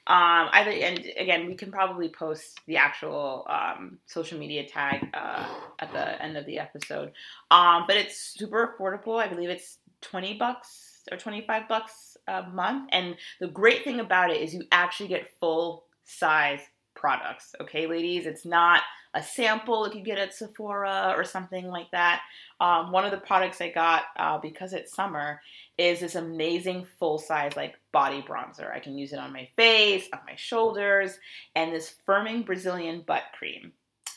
Um, 0.09 0.51
either 0.53 0.71
and 0.71 0.99
again, 1.17 1.49
we 1.49 1.57
can 1.57 1.73
probably 1.73 2.09
post 2.09 2.61
the 2.67 2.77
actual 2.77 3.45
um, 3.49 3.99
social 4.07 4.39
media 4.39 4.69
tag 4.69 5.09
uh, 5.15 5.49
at 5.81 5.93
the 5.93 6.23
end 6.23 6.37
of 6.37 6.47
the 6.47 6.61
episode. 6.61 7.13
Um, 7.51 7.85
but 7.89 7.97
it's 7.97 8.17
super 8.17 8.77
affordable. 8.79 9.19
I 9.19 9.27
believe 9.27 9.49
it's 9.49 9.79
twenty 10.01 10.35
bucks 10.35 10.86
or 11.11 11.17
twenty 11.17 11.43
five 11.43 11.69
bucks 11.69 12.17
a 12.29 12.43
month. 12.43 12.89
And 12.93 13.17
the 13.41 13.49
great 13.49 13.85
thing 13.85 14.01
about 14.01 14.31
it 14.31 14.41
is 14.41 14.55
you 14.55 14.63
actually 14.73 15.09
get 15.09 15.31
full 15.41 15.85
size 16.05 16.61
products. 16.95 17.55
Okay, 17.61 17.87
ladies, 17.87 18.27
it's 18.27 18.45
not 18.45 18.83
a 19.15 19.23
sample 19.23 19.85
if 19.85 19.95
you 19.95 20.03
get 20.03 20.19
at 20.19 20.35
Sephora 20.35 21.15
or 21.17 21.25
something 21.25 21.67
like 21.69 21.91
that. 21.93 22.23
Um, 22.61 22.93
one 22.93 23.05
of 23.05 23.11
the 23.11 23.19
products 23.19 23.61
I 23.61 23.71
got 23.71 24.05
uh, 24.19 24.39
because 24.39 24.73
it's 24.73 24.95
summer 24.95 25.41
is 25.79 26.01
this 26.01 26.15
amazing 26.15 26.87
full 26.99 27.19
size 27.19 27.57
like 27.57 27.77
body 27.93 28.23
bronzer. 28.23 28.75
I 28.75 28.81
can 28.81 28.99
use 28.99 29.13
it 29.13 29.19
on 29.19 29.33
my 29.33 29.49
face, 29.57 30.09
on 30.13 30.21
my 30.27 30.37
shoulders, 30.37 31.19
and 31.55 31.73
this 31.73 31.95
firming 32.07 32.45
Brazilian 32.45 33.05
butt 33.07 33.23
cream. 33.39 33.73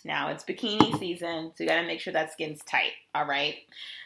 Now 0.05 0.29
it's 0.29 0.45
bikini 0.45 0.97
season, 0.97 1.51
so 1.55 1.63
you 1.63 1.69
gotta 1.69 1.85
make 1.85 1.99
sure 1.99 2.13
that 2.13 2.31
skin's 2.31 2.63
tight. 2.63 2.93
All 3.13 3.25
right. 3.25 3.55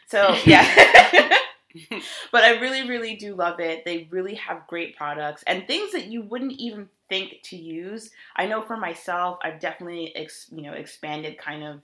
So 0.08 0.36
yeah. 0.44 1.30
but 2.32 2.44
I 2.44 2.60
really, 2.60 2.88
really 2.88 3.16
do 3.16 3.34
love 3.34 3.60
it. 3.60 3.84
They 3.84 4.08
really 4.10 4.34
have 4.36 4.66
great 4.66 4.96
products 4.96 5.42
and 5.46 5.66
things 5.66 5.92
that 5.92 6.06
you 6.06 6.22
wouldn't 6.22 6.52
even 6.52 6.88
think 7.08 7.42
to 7.44 7.56
use. 7.56 8.10
I 8.36 8.46
know 8.46 8.62
for 8.62 8.76
myself, 8.76 9.38
I've 9.42 9.60
definitely, 9.60 10.14
ex, 10.14 10.46
you 10.52 10.62
know, 10.62 10.72
expanded 10.72 11.36
kind 11.38 11.64
of 11.64 11.80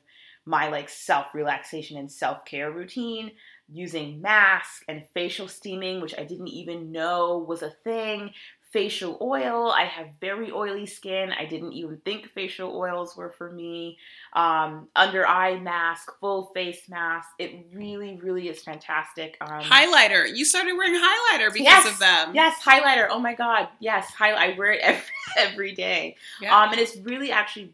my 0.47 0.69
like 0.69 0.89
self 0.89 1.35
relaxation 1.35 1.99
and 1.99 2.11
self 2.11 2.45
care 2.45 2.71
routine 2.71 3.33
using 3.73 4.21
masks 4.21 4.83
and 4.89 5.05
facial 5.15 5.49
steaming, 5.49 6.01
which 6.01 6.15
I 6.19 6.25
didn't 6.25 6.49
even 6.49 6.93
know 6.93 7.39
was 7.39 7.63
a 7.63 7.71
thing 7.85 8.33
facial 8.71 9.19
oil. 9.21 9.73
I 9.73 9.85
have 9.85 10.09
very 10.21 10.51
oily 10.53 10.87
skin. 10.87 11.33
I 11.33 11.45
didn't 11.45 11.73
even 11.73 11.97
think 12.05 12.29
facial 12.29 12.77
oils 12.77 13.17
were 13.17 13.31
for 13.31 13.51
me. 13.51 13.99
Um, 14.33 14.89
under 14.95 15.27
eye 15.27 15.59
mask, 15.59 16.13
full 16.21 16.47
face 16.55 16.89
mask. 16.89 17.29
It 17.39 17.67
really, 17.73 18.19
really 18.23 18.49
is 18.49 18.63
fantastic. 18.63 19.37
Um, 19.41 19.61
highlighter. 19.61 20.27
You 20.33 20.45
started 20.45 20.75
wearing 20.75 20.95
highlighter 20.95 21.53
because 21.53 21.85
yes, 21.85 21.93
of 21.93 21.99
them. 21.99 22.35
Yes, 22.35 22.63
highlighter. 22.63 23.09
Oh 23.11 23.19
my 23.19 23.35
god. 23.35 23.69
Yes, 23.81 24.11
highlight. 24.13 24.55
I 24.55 24.59
wear 24.59 24.73
it 24.73 24.81
every, 24.83 25.05
every 25.37 25.75
day. 25.75 26.17
Yeah. 26.41 26.57
Um, 26.57 26.71
and 26.71 26.81
it's 26.81 26.97
really 26.99 27.33
actually 27.33 27.73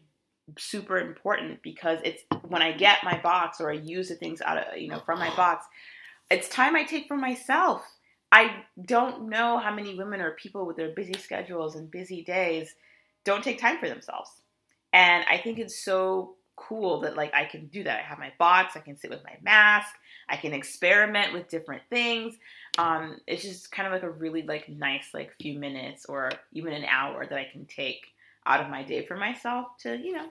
super 0.57 0.97
important 0.97 1.61
because 1.61 1.99
it's 2.03 2.23
when 2.47 2.61
I 2.61 2.71
get 2.71 3.03
my 3.03 3.19
box 3.19 3.59
or 3.59 3.69
I 3.69 3.73
use 3.75 4.09
the 4.09 4.15
things 4.15 4.41
out 4.41 4.57
of 4.57 4.77
you 4.77 4.87
know 4.87 4.99
from 5.05 5.19
my 5.19 5.33
box. 5.35 5.65
It's 6.31 6.49
time 6.49 6.75
I 6.75 6.83
take 6.83 7.07
for 7.07 7.17
myself 7.17 7.83
I 8.31 8.63
don't 8.85 9.29
know 9.29 9.57
how 9.57 9.73
many 9.73 9.95
women 9.95 10.21
or 10.21 10.31
people 10.31 10.65
with 10.65 10.77
their 10.77 10.89
busy 10.89 11.13
schedules 11.13 11.75
and 11.75 11.89
busy 11.89 12.23
days 12.23 12.75
don't 13.23 13.43
take 13.43 13.59
time 13.59 13.79
for 13.79 13.87
themselves. 13.87 14.29
And 14.93 15.25
I 15.29 15.37
think 15.37 15.59
it's 15.59 15.83
so 15.83 16.35
cool 16.55 17.01
that 17.01 17.15
like 17.15 17.33
I 17.33 17.45
can 17.45 17.67
do 17.67 17.83
that. 17.83 17.99
I 17.99 18.03
have 18.03 18.19
my 18.19 18.33
box, 18.37 18.75
I 18.75 18.79
can 18.79 18.97
sit 18.97 19.09
with 19.09 19.23
my 19.23 19.37
mask, 19.41 19.93
I 20.27 20.35
can 20.35 20.53
experiment 20.53 21.31
with 21.31 21.49
different 21.49 21.83
things. 21.89 22.35
Um, 22.77 23.17
it's 23.27 23.43
just 23.43 23.71
kind 23.71 23.87
of 23.87 23.93
like 23.93 24.03
a 24.03 24.09
really 24.09 24.41
like 24.41 24.67
nice 24.67 25.09
like 25.13 25.33
few 25.39 25.57
minutes 25.57 26.05
or 26.07 26.31
even 26.51 26.73
an 26.73 26.85
hour 26.85 27.25
that 27.25 27.37
I 27.37 27.47
can 27.49 27.65
take 27.65 28.07
out 28.45 28.61
of 28.61 28.69
my 28.69 28.83
day 28.83 29.05
for 29.05 29.15
myself 29.15 29.67
to, 29.81 29.97
you 29.97 30.13
know, 30.13 30.27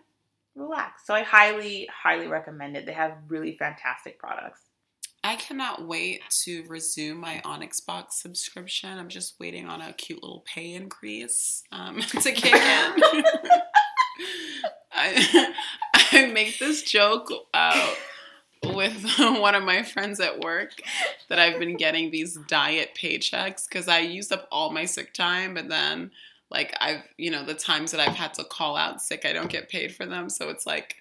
relax. 0.54 1.06
So 1.06 1.14
I 1.14 1.22
highly, 1.22 1.88
highly 1.92 2.26
recommend 2.26 2.76
it. 2.76 2.86
They 2.86 2.92
have 2.92 3.16
really 3.28 3.56
fantastic 3.56 4.18
products. 4.18 4.60
I 5.26 5.34
cannot 5.34 5.84
wait 5.84 6.22
to 6.44 6.62
resume 6.68 7.18
my 7.18 7.42
Onyx 7.44 7.80
Box 7.80 8.22
subscription. 8.22 8.96
I'm 8.96 9.08
just 9.08 9.40
waiting 9.40 9.66
on 9.66 9.80
a 9.80 9.92
cute 9.92 10.22
little 10.22 10.44
pay 10.46 10.72
increase 10.72 11.64
um, 11.72 12.00
to 12.00 12.30
kick 12.30 12.44
in. 12.44 12.52
I, 14.92 15.52
I 16.12 16.26
make 16.26 16.60
this 16.60 16.82
joke 16.82 17.32
uh, 17.52 17.94
with 18.66 19.18
one 19.18 19.56
of 19.56 19.64
my 19.64 19.82
friends 19.82 20.20
at 20.20 20.38
work 20.38 20.70
that 21.28 21.40
I've 21.40 21.58
been 21.58 21.76
getting 21.76 22.12
these 22.12 22.38
diet 22.46 22.90
paychecks 22.96 23.68
because 23.68 23.88
I 23.88 23.98
used 23.98 24.30
up 24.30 24.46
all 24.52 24.70
my 24.70 24.84
sick 24.84 25.12
time, 25.12 25.54
but 25.54 25.68
then 25.68 26.12
like 26.52 26.72
I've 26.80 27.02
you 27.18 27.32
know 27.32 27.44
the 27.44 27.54
times 27.54 27.90
that 27.90 28.00
I've 28.00 28.14
had 28.14 28.32
to 28.34 28.44
call 28.44 28.76
out 28.76 29.02
sick, 29.02 29.26
I 29.26 29.32
don't 29.32 29.50
get 29.50 29.68
paid 29.68 29.92
for 29.92 30.06
them, 30.06 30.30
so 30.30 30.50
it's 30.50 30.66
like 30.66 30.94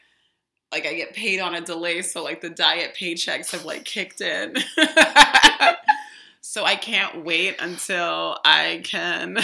like 0.72 0.86
I 0.86 0.94
get 0.94 1.14
paid 1.14 1.40
on 1.40 1.56
a 1.56 1.62
delay, 1.62 2.02
so 2.02 2.24
like 2.24 2.42
the 2.42 2.50
diet 2.50 2.96
paychecks 3.00 3.52
have 3.52 3.66
like 3.66 3.86
kicked 3.86 4.22
in. 4.22 4.56
so 6.42 6.64
I 6.66 6.76
can't 6.76 7.24
wait 7.24 7.56
until 7.60 8.38
I 8.44 8.82
can 8.84 9.38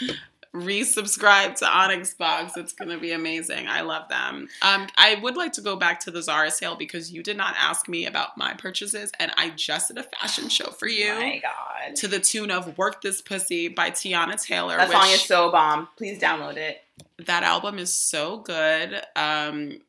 resubscribe 0.54 1.54
to 1.56 1.66
Onyx 1.66 2.14
Box. 2.14 2.56
It's 2.56 2.72
gonna 2.72 2.98
be 2.98 3.12
amazing. 3.12 3.68
I 3.68 3.82
love 3.82 4.08
them. 4.08 4.48
Um, 4.62 4.86
I 4.96 5.18
would 5.22 5.36
like 5.36 5.52
to 5.54 5.60
go 5.60 5.76
back 5.76 6.00
to 6.00 6.10
the 6.10 6.22
Zara 6.22 6.50
sale 6.50 6.76
because 6.76 7.12
you 7.12 7.22
did 7.22 7.36
not 7.36 7.54
ask 7.58 7.88
me 7.88 8.06
about 8.06 8.36
my 8.36 8.54
purchases, 8.54 9.12
and 9.18 9.32
I 9.36 9.50
just 9.50 9.88
did 9.88 9.98
a 9.98 10.02
fashion 10.02 10.48
show 10.48 10.70
for 10.70 10.88
you. 10.88 11.12
Oh 11.12 11.20
my 11.20 11.38
god! 11.38 11.96
To 11.96 12.08
the 12.08 12.20
tune 12.20 12.50
of 12.50 12.76
"Work 12.78 13.02
This 13.02 13.20
Pussy" 13.20 13.68
by 13.68 13.90
Teyana 13.90 14.42
Taylor. 14.42 14.76
That 14.76 14.90
song 14.90 15.10
is 15.10 15.22
so 15.22 15.50
bomb. 15.52 15.88
Please 15.96 16.18
download 16.18 16.56
it. 16.56 16.82
That 17.26 17.42
album 17.42 17.78
is 17.78 17.94
so 17.94 18.38
good. 18.38 19.02
Um, 19.14 19.80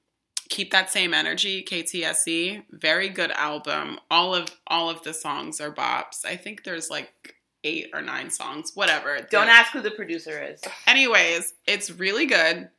keep 0.52 0.70
that 0.72 0.92
same 0.92 1.14
energy 1.14 1.64
ktse 1.64 2.64
very 2.72 3.10
good 3.10 3.32
album. 3.32 3.98
All 4.12 4.36
of 4.36 4.50
all 4.68 4.90
of 4.90 5.02
the 5.02 5.14
songs 5.14 5.60
are 5.60 5.74
bops. 5.74 6.26
I 6.26 6.36
think 6.36 6.64
there's 6.64 6.90
like 6.92 7.36
eight 7.64 7.90
or 7.94 8.02
nine 8.02 8.30
songs 8.30 8.74
whatever. 8.76 9.18
Don't 9.32 9.48
ask 9.48 9.72
who 9.72 9.82
the 9.82 9.92
producer 9.92 10.44
is. 10.44 10.62
Anyways 10.86 11.54
it's 11.66 11.90
really 11.90 12.28
good. 12.28 12.70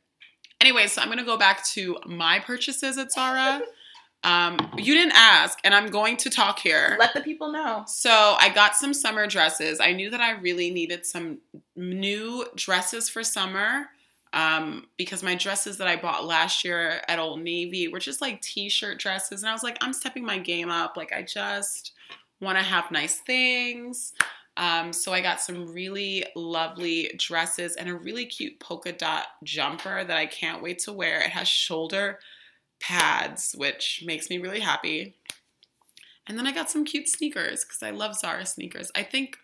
Anyway 0.61 0.87
so 0.87 1.01
i'm 1.01 1.09
gonna 1.09 1.25
go 1.25 1.37
back 1.37 1.65
to 1.73 1.97
my 2.05 2.39
purchases 2.39 2.97
at 2.97 3.11
zara. 3.11 3.61
Um, 4.25 4.57
you 4.77 4.93
didn't 4.93 5.17
ask, 5.17 5.59
and 5.65 5.73
I'm 5.73 5.87
going 5.87 6.15
to 6.15 6.29
talk 6.29 6.57
here. 6.57 6.95
Let 6.97 7.13
the 7.13 7.19
people 7.19 7.51
know. 7.51 7.83
So, 7.87 8.37
I 8.39 8.47
got 8.55 8.73
some 8.73 8.93
summer 8.93 9.27
dresses. 9.27 9.81
I 9.81 9.91
knew 9.91 10.09
that 10.11 10.21
I 10.21 10.39
really 10.39 10.71
needed 10.71 11.05
some 11.05 11.39
new 11.75 12.45
dresses 12.55 13.09
for 13.09 13.21
summer 13.21 13.89
um, 14.33 14.87
because 14.97 15.23
my 15.23 15.35
dresses 15.35 15.77
that 15.77 15.87
I 15.87 15.95
bought 15.95 16.25
last 16.25 16.65
year 16.65 17.01
at 17.07 17.19
Old 17.19 17.41
Navy 17.41 17.87
were 17.87 17.99
just 17.99 18.21
like 18.21 18.41
t-shirt 18.41 18.99
dresses, 18.99 19.43
and 19.43 19.49
I 19.49 19.53
was 19.53 19.63
like, 19.63 19.77
I'm 19.81 19.93
stepping 19.93 20.25
my 20.25 20.39
game 20.39 20.69
up. 20.69 20.97
Like 20.97 21.13
I 21.13 21.21
just 21.21 21.93
want 22.41 22.57
to 22.57 22.63
have 22.63 22.91
nice 22.91 23.19
things. 23.19 24.13
Um, 24.57 24.93
so 24.93 25.13
I 25.13 25.21
got 25.21 25.41
some 25.41 25.71
really 25.73 26.25
lovely 26.35 27.11
dresses 27.17 27.75
and 27.75 27.89
a 27.89 27.95
really 27.95 28.25
cute 28.25 28.59
polka 28.59 28.91
dot 28.91 29.25
jumper 29.43 30.03
that 30.03 30.17
I 30.17 30.25
can't 30.25 30.61
wait 30.61 30.79
to 30.79 30.93
wear. 30.93 31.19
It 31.21 31.31
has 31.31 31.47
shoulder 31.47 32.19
pads, 32.79 33.55
which 33.57 34.03
makes 34.05 34.29
me 34.29 34.37
really 34.37 34.59
happy. 34.59 35.15
And 36.27 36.37
then 36.37 36.47
I 36.47 36.51
got 36.51 36.69
some 36.69 36.85
cute 36.85 37.09
sneakers 37.09 37.65
because 37.65 37.81
I 37.81 37.89
love 37.89 38.15
Zara 38.15 38.45
sneakers. 38.45 38.91
I 38.95 39.03
think 39.03 39.37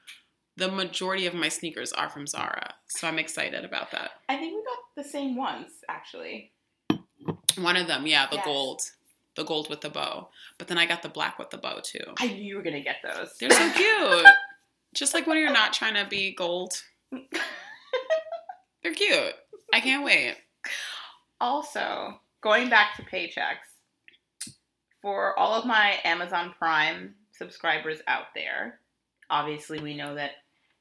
the 0.60 0.70
majority 0.70 1.26
of 1.26 1.34
my 1.34 1.47
sneakers 1.47 1.93
are 1.93 2.10
from 2.10 2.28
Zara. 2.28 2.74
So 2.88 3.07
I'm 3.07 3.18
excited 3.18 3.64
about 3.64 3.91
that. 3.91 4.12
I 4.28 4.36
think 4.36 4.53
we 4.53 4.64
got 4.64 5.03
the 5.03 5.10
same 5.10 5.36
ones, 5.36 5.72
actually. 5.88 6.51
One 7.57 7.78
of 7.78 7.88
them, 7.88 8.05
yeah, 8.05 8.28
the 8.30 8.36
yes. 8.36 8.45
gold. 8.45 8.82
The 9.36 9.45
gold 9.45 9.70
with 9.70 9.80
the 9.80 9.89
bow. 9.89 10.30
But 10.57 10.68
then 10.68 10.78
I 10.78 10.86
got 10.86 11.01
the 11.01 11.10
black 11.10 11.39
with 11.39 11.49
the 11.49 11.57
bow 11.57 11.80
too. 11.82 12.03
I 12.18 12.28
knew 12.28 12.43
you 12.43 12.57
were 12.57 12.62
going 12.62 12.76
to 12.76 12.82
get 12.82 12.97
those. 13.01 13.38
They're 13.39 13.49
so 13.49 13.72
cute. 13.72 14.26
Just 14.93 15.14
like 15.14 15.28
when 15.28 15.38
you're 15.38 15.53
not 15.53 15.72
trying 15.72 15.93
to 15.93 16.10
be 16.10 16.36
gold. 16.36 16.74
They're 18.84 18.93
cute. 18.93 19.34
I 19.74 19.80
can't 19.80 20.03
wait. 20.03 20.36
Also, 21.39 22.20
going 22.41 22.70
back 22.70 22.97
to 22.97 23.03
paychecks, 23.03 23.70
for 25.01 25.38
all 25.39 25.53
of 25.53 25.66
my 25.66 25.99
Amazon 26.03 26.53
Prime 26.57 27.16
subscribers 27.32 27.99
out 28.07 28.34
there, 28.36 28.80
obviously 29.30 29.80
we 29.80 29.95
know 29.95 30.16
that 30.16 30.32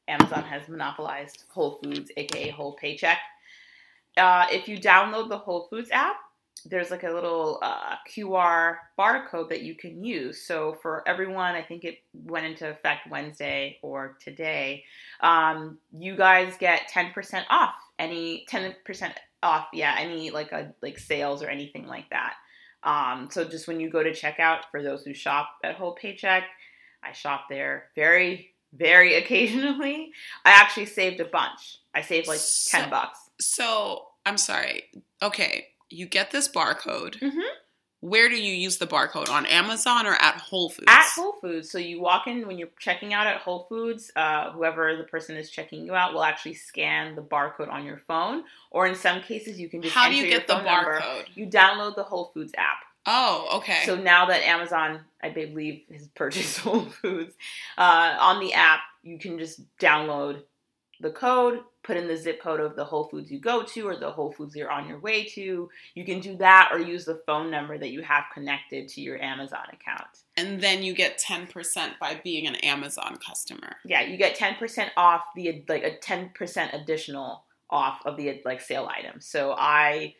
Amazon 0.08 0.42
has 0.44 0.68
monopolized 0.68 1.44
Whole 1.48 1.78
Foods, 1.82 2.10
aka 2.16 2.50
Whole 2.50 2.74
Paycheck. 2.74 3.18
Uh, 4.16 4.46
if 4.50 4.68
you 4.68 4.78
download 4.78 5.28
the 5.28 5.38
Whole 5.38 5.68
Foods 5.70 5.90
app, 5.92 6.16
there's 6.64 6.90
like 6.90 7.04
a 7.04 7.10
little 7.10 7.60
uh, 7.62 7.94
QR 8.10 8.76
barcode 8.98 9.48
that 9.50 9.62
you 9.62 9.76
can 9.76 10.02
use. 10.02 10.42
So 10.42 10.76
for 10.82 11.06
everyone, 11.06 11.54
I 11.54 11.62
think 11.62 11.84
it 11.84 11.98
went 12.12 12.46
into 12.46 12.68
effect 12.68 13.08
Wednesday 13.08 13.78
or 13.82 14.16
today. 14.20 14.84
Um, 15.20 15.78
you 15.96 16.16
guys 16.16 16.56
get 16.58 16.90
10% 16.92 17.44
off 17.48 17.74
any 17.98 18.46
10% 18.50 19.12
off, 19.42 19.68
yeah, 19.72 19.96
any 19.98 20.30
like 20.30 20.52
a 20.52 20.72
like 20.82 20.98
sales 20.98 21.42
or 21.42 21.48
anything 21.48 21.86
like 21.86 22.08
that. 22.10 22.34
Um, 22.82 23.28
so 23.30 23.44
just 23.44 23.66
when 23.66 23.80
you 23.80 23.90
go 23.90 24.02
to 24.02 24.12
checkout, 24.12 24.60
for 24.70 24.82
those 24.82 25.04
who 25.04 25.12
shop 25.12 25.50
at 25.64 25.74
Whole 25.74 25.94
Paycheck, 25.94 26.44
I 27.02 27.12
shop 27.12 27.46
there 27.50 27.88
very 27.94 28.52
very 28.72 29.14
occasionally. 29.22 30.12
I 30.44 30.50
actually 30.50 30.86
saved 30.86 31.20
a 31.20 31.24
bunch. 31.24 31.78
I 31.94 32.02
saved 32.02 32.28
like 32.28 32.38
so, 32.38 32.78
10 32.78 32.90
bucks. 32.90 33.18
So, 33.40 34.06
I'm 34.26 34.38
sorry. 34.38 34.84
Okay, 35.22 35.68
you 35.90 36.06
get 36.06 36.30
this 36.30 36.48
barcode. 36.48 37.18
Mm-hmm. 37.18 37.40
Where 38.00 38.28
do 38.28 38.36
you 38.40 38.54
use 38.54 38.78
the 38.78 38.86
barcode? 38.86 39.28
On 39.28 39.44
Amazon 39.46 40.06
or 40.06 40.14
at 40.14 40.36
Whole 40.36 40.68
Foods? 40.68 40.86
At 40.86 41.04
Whole 41.16 41.32
Foods. 41.40 41.68
So 41.68 41.78
you 41.78 42.00
walk 42.00 42.28
in 42.28 42.46
when 42.46 42.56
you're 42.56 42.68
checking 42.78 43.12
out 43.12 43.26
at 43.26 43.38
Whole 43.38 43.66
Foods, 43.68 44.12
uh, 44.14 44.52
whoever 44.52 44.96
the 44.96 45.02
person 45.02 45.36
is 45.36 45.50
checking 45.50 45.84
you 45.84 45.96
out 45.96 46.14
will 46.14 46.22
actually 46.22 46.54
scan 46.54 47.16
the 47.16 47.22
barcode 47.22 47.68
on 47.68 47.84
your 47.84 47.98
phone. 48.06 48.44
Or 48.70 48.86
in 48.86 48.94
some 48.94 49.20
cases, 49.20 49.58
you 49.58 49.68
can 49.68 49.82
just 49.82 49.94
How 49.94 50.08
do 50.08 50.14
you 50.14 50.28
get 50.28 50.46
the 50.46 50.54
barcode? 50.54 51.00
Number. 51.00 51.02
You 51.34 51.48
download 51.48 51.96
the 51.96 52.04
Whole 52.04 52.26
Foods 52.26 52.52
app. 52.56 52.84
Oh, 53.10 53.48
okay. 53.54 53.84
So 53.86 53.96
now 53.96 54.26
that 54.26 54.42
Amazon, 54.42 55.00
I 55.22 55.30
believe, 55.30 55.82
has 55.90 56.06
purchased 56.14 56.58
Whole 56.58 56.84
Foods 56.84 57.34
uh, 57.78 58.16
on 58.20 58.40
the 58.40 58.52
app, 58.52 58.80
you 59.02 59.18
can 59.18 59.38
just 59.38 59.62
download 59.78 60.42
the 61.00 61.10
code, 61.10 61.60
put 61.84 61.96
in 61.96 62.06
the 62.08 62.16
zip 62.16 62.42
code 62.42 62.60
of 62.60 62.76
the 62.76 62.84
Whole 62.84 63.04
Foods 63.04 63.30
you 63.30 63.40
go 63.40 63.62
to 63.62 63.88
or 63.88 63.96
the 63.96 64.10
Whole 64.10 64.32
Foods 64.32 64.54
you're 64.54 64.70
on 64.70 64.86
your 64.86 64.98
way 64.98 65.24
to. 65.24 65.70
You 65.94 66.04
can 66.04 66.20
do 66.20 66.36
that 66.36 66.68
or 66.70 66.80
use 66.80 67.06
the 67.06 67.22
phone 67.24 67.50
number 67.50 67.78
that 67.78 67.90
you 67.90 68.02
have 68.02 68.24
connected 68.34 68.88
to 68.88 69.00
your 69.00 69.22
Amazon 69.22 69.64
account. 69.72 70.24
And 70.36 70.60
then 70.60 70.82
you 70.82 70.92
get 70.92 71.18
10% 71.18 71.98
by 72.00 72.20
being 72.22 72.46
an 72.46 72.56
Amazon 72.56 73.16
customer. 73.24 73.76
Yeah, 73.86 74.02
you 74.02 74.18
get 74.18 74.36
10% 74.36 74.88
off 74.96 75.22
the 75.34 75.64
like 75.68 75.84
a 75.84 75.96
10% 75.96 76.74
additional 76.74 77.44
off 77.70 78.00
of 78.04 78.16
the 78.16 78.42
like 78.44 78.60
sale 78.60 78.88
items. 78.90 79.24
So 79.24 79.54
I 79.56 80.14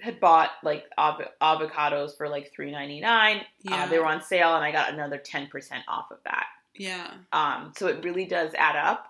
had 0.00 0.20
bought 0.20 0.50
like 0.62 0.84
av- 0.98 1.28
avocados 1.40 2.16
for 2.16 2.28
like 2.28 2.52
3.99. 2.58 3.00
Yeah. 3.00 3.74
Uh, 3.74 3.86
they 3.86 3.98
were 3.98 4.06
on 4.06 4.22
sale 4.22 4.54
and 4.54 4.64
I 4.64 4.72
got 4.72 4.92
another 4.92 5.18
10% 5.18 5.48
off 5.88 6.10
of 6.10 6.18
that. 6.24 6.46
Yeah. 6.74 7.10
Um, 7.32 7.72
so 7.76 7.86
it 7.86 8.04
really 8.04 8.26
does 8.26 8.52
add 8.56 8.76
up. 8.76 9.06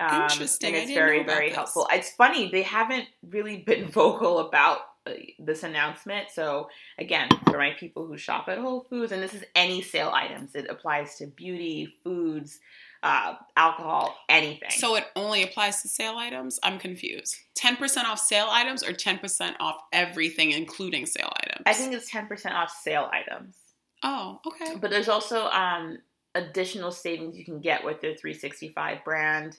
Um, 0.00 0.22
Interesting. 0.22 0.74
And 0.74 0.84
it's 0.84 0.92
very, 0.92 1.22
very 1.24 1.48
this. 1.48 1.56
helpful. 1.56 1.88
It's 1.92 2.10
funny, 2.10 2.50
they 2.50 2.62
haven't 2.62 3.06
really 3.28 3.58
been 3.66 3.86
vocal 3.88 4.40
about 4.40 4.78
uh, 5.06 5.12
this 5.38 5.62
announcement. 5.62 6.28
So, 6.32 6.68
again, 6.98 7.28
for 7.44 7.58
my 7.58 7.72
people 7.78 8.06
who 8.06 8.16
shop 8.16 8.48
at 8.48 8.58
Whole 8.58 8.80
Foods, 8.80 9.12
and 9.12 9.22
this 9.22 9.34
is 9.34 9.44
any 9.54 9.82
sale 9.82 10.10
items, 10.14 10.54
it 10.54 10.66
applies 10.70 11.16
to 11.16 11.26
beauty, 11.26 11.92
foods, 12.02 12.60
uh, 13.04 13.34
alcohol, 13.56 14.16
anything. 14.30 14.70
So 14.70 14.96
it 14.96 15.04
only 15.14 15.42
applies 15.42 15.82
to 15.82 15.88
sale 15.88 16.16
items? 16.16 16.58
I'm 16.62 16.78
confused. 16.78 17.36
10% 17.58 18.04
off 18.04 18.18
sale 18.18 18.48
items 18.50 18.82
or 18.82 18.92
10% 18.92 19.52
off 19.60 19.76
everything, 19.92 20.52
including 20.52 21.04
sale 21.04 21.30
items? 21.42 21.62
I 21.66 21.74
think 21.74 21.92
it's 21.92 22.10
10% 22.10 22.52
off 22.52 22.74
sale 22.82 23.10
items. 23.12 23.56
Oh, 24.02 24.40
okay. 24.46 24.76
But 24.80 24.90
there's 24.90 25.10
also 25.10 25.48
um, 25.48 25.98
additional 26.34 26.90
savings 26.90 27.36
you 27.36 27.44
can 27.44 27.60
get 27.60 27.84
with 27.84 28.00
their 28.00 28.14
365 28.14 29.04
brand. 29.04 29.58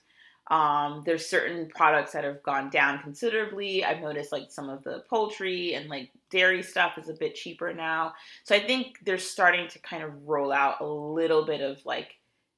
Um, 0.49 1.03
there's 1.05 1.27
certain 1.27 1.67
products 1.69 2.13
that 2.13 2.23
have 2.23 2.41
gone 2.41 2.71
down 2.71 2.99
considerably. 2.99 3.83
I've 3.83 4.01
noticed 4.01 4.31
like 4.31 4.51
some 4.51 4.69
of 4.69 4.83
the 4.83 5.03
poultry 5.07 5.75
and 5.75 5.87
like 5.87 6.11
dairy 6.31 6.63
stuff 6.63 6.97
is 6.97 7.09
a 7.09 7.13
bit 7.13 7.35
cheaper 7.35 7.73
now. 7.73 8.13
So 8.43 8.55
I 8.55 8.59
think 8.59 8.97
they're 9.05 9.17
starting 9.19 9.67
to 9.69 9.79
kind 9.79 10.03
of 10.03 10.11
roll 10.27 10.51
out 10.51 10.81
a 10.81 10.85
little 10.85 11.45
bit 11.45 11.61
of 11.61 11.79
like 11.85 12.15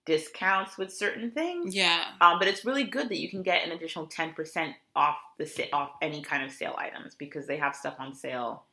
discounts 0.07 0.77
with 0.77 0.91
certain 0.91 1.29
things. 1.29 1.75
Yeah. 1.75 2.05
Um, 2.21 2.39
but 2.39 2.47
it's 2.47 2.65
really 2.65 2.85
good 2.85 3.09
that 3.09 3.19
you 3.19 3.29
can 3.29 3.43
get 3.43 3.63
an 3.63 3.73
additional 3.73 4.07
10% 4.07 4.73
off 4.95 5.17
the 5.37 5.45
sa- 5.45 5.63
off 5.73 5.91
any 6.01 6.23
kind 6.23 6.43
of 6.43 6.51
sale 6.51 6.75
items 6.79 7.13
because 7.13 7.45
they 7.45 7.57
have 7.57 7.75
stuff 7.75 7.95
on 7.99 8.15
sale 8.15 8.63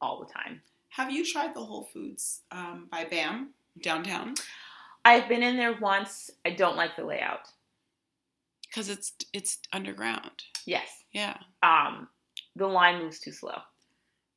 all 0.00 0.20
the 0.24 0.32
time. 0.32 0.62
Have 0.90 1.10
you 1.10 1.26
tried 1.26 1.52
the 1.52 1.62
Whole 1.64 1.84
Foods 1.92 2.40
um, 2.52 2.86
by 2.90 3.04
BAM 3.04 3.50
downtown? 3.82 4.34
I've 5.04 5.28
been 5.28 5.42
in 5.42 5.56
there 5.56 5.76
once. 5.78 6.30
I 6.46 6.50
don't 6.50 6.76
like 6.76 6.96
the 6.96 7.04
layout. 7.04 7.48
Because 8.68 8.88
it's 8.88 9.12
it's 9.32 9.58
underground. 9.72 10.44
Yes. 10.64 10.88
Yeah. 11.12 11.36
um, 11.62 12.08
the 12.56 12.66
line 12.66 13.02
moves 13.02 13.18
too 13.20 13.32
slow. 13.32 13.58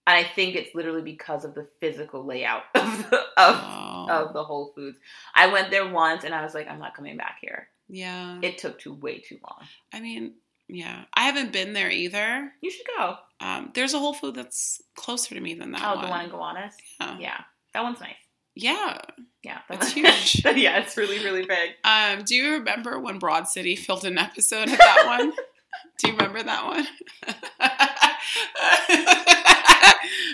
And 0.10 0.18
I 0.18 0.28
think 0.28 0.56
it's 0.56 0.74
literally 0.74 1.04
because 1.04 1.46
of 1.46 1.54
the 1.54 1.68
physical 1.80 2.26
layout 2.26 2.64
of 2.76 3.10
the, 3.12 3.18
of, 3.38 3.56
Oh. 3.62 4.08
of 4.10 4.34
the 4.34 4.44
Whole 4.44 4.72
Foods. 4.74 4.98
I 5.36 5.46
went 5.54 5.70
there 5.70 5.88
once 5.88 6.24
and 6.24 6.34
I 6.34 6.44
was 6.44 6.56
like, 6.56 6.68
I'm 6.68 6.80
not 6.80 6.96
coming 6.96 7.16
back 7.16 7.38
here. 7.42 7.68
yeah. 7.88 8.40
It 8.42 8.58
took 8.58 8.80
too 8.80 8.96
way 8.96 9.20
too 9.20 9.38
long. 9.48 9.68
I 9.94 10.00
mean, 10.00 10.34
yeah. 10.68 11.04
I 11.14 11.26
haven't 11.26 11.54
been 11.54 11.74
there 11.74 11.92
either. 11.92 12.52
You 12.60 12.72
should 12.72 12.88
go. 12.98 13.18
Um, 13.40 13.70
there's 13.76 13.94
a 13.94 14.00
Whole 14.00 14.14
Food 14.16 14.34
that's 14.34 14.82
closer 14.96 15.36
to 15.36 15.42
me 15.42 15.54
than 15.54 15.74
that 15.74 15.82
oh, 15.84 15.96
one. 15.98 16.06
the 16.06 16.10
one 16.10 16.26
in 16.26 16.32
Gowanus? 16.32 16.74
Yeah. 17.00 17.18
Yeah, 17.20 17.42
that 17.76 17.84
one's 17.84 18.00
nice. 18.00 18.16
Yeah. 18.56 18.98
Yeah, 19.44 19.60
That's 19.70 19.92
huge. 19.94 20.44
yeah, 20.56 20.80
it's 20.80 20.98
really 20.98 21.24
really 21.24 21.46
big. 21.46 21.70
Um, 21.84 22.24
do 22.26 22.34
you 22.36 22.54
remember 22.54 23.00
when 23.00 23.20
Broad 23.20 23.48
City 23.48 23.76
filmed 23.76 24.06
an 24.06 24.18
episode 24.18 24.70
of 24.70 24.78
that 24.80 25.04
one? 25.06 25.32
do 26.00 26.08
you 26.10 26.14
remember 26.18 26.42
that 26.42 26.66
one? 26.66 26.88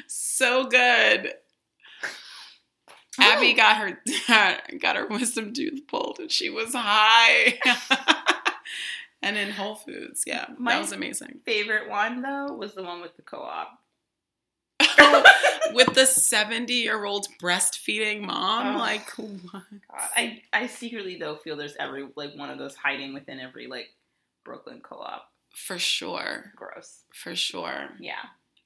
So 0.07 0.65
good. 0.67 1.33
Abbi 3.19 3.53
oh. 3.53 3.55
got 3.55 3.77
her 3.77 3.99
got 4.79 4.95
her 4.97 5.07
wisdom 5.07 5.53
tooth 5.53 5.87
pulled 5.87 6.19
and 6.19 6.31
she 6.31 6.49
was 6.49 6.73
high. 6.73 7.57
and 9.21 9.37
in 9.37 9.51
Whole 9.51 9.75
Foods, 9.75 10.23
yeah, 10.27 10.47
My- 10.57 10.73
that 10.73 10.81
was 10.81 10.91
amazing. 10.91 11.39
Favorite 11.45 11.89
one 11.89 12.21
though 12.21 12.53
was 12.53 12.73
the 12.73 12.83
one 12.83 13.01
with 13.01 13.15
the 13.15 13.21
co-op. 13.21 13.79
Oh, 14.97 15.23
with 15.73 15.93
the 15.93 16.05
seventy-year-old 16.05 17.27
breastfeeding 17.41 18.21
mom, 18.21 18.75
Oh. 18.75 18.79
like 18.79 19.09
what? 19.11 19.51
God, 19.51 20.09
I 20.15 20.41
I 20.51 20.67
secretly 20.67 21.17
though 21.17 21.37
feel 21.37 21.55
there's 21.55 21.75
every 21.79 22.07
like 22.17 22.35
one 22.35 22.49
of 22.49 22.57
those 22.57 22.75
hiding 22.75 23.13
within 23.13 23.39
every 23.39 23.67
like 23.67 23.87
Brooklyn 24.43 24.81
co-op. 24.83 25.23
for 25.55 25.79
sure, 25.79 26.51
Gross. 26.57 27.03
for 27.13 27.33
sure. 27.35 27.89
Yeah. 27.99 28.23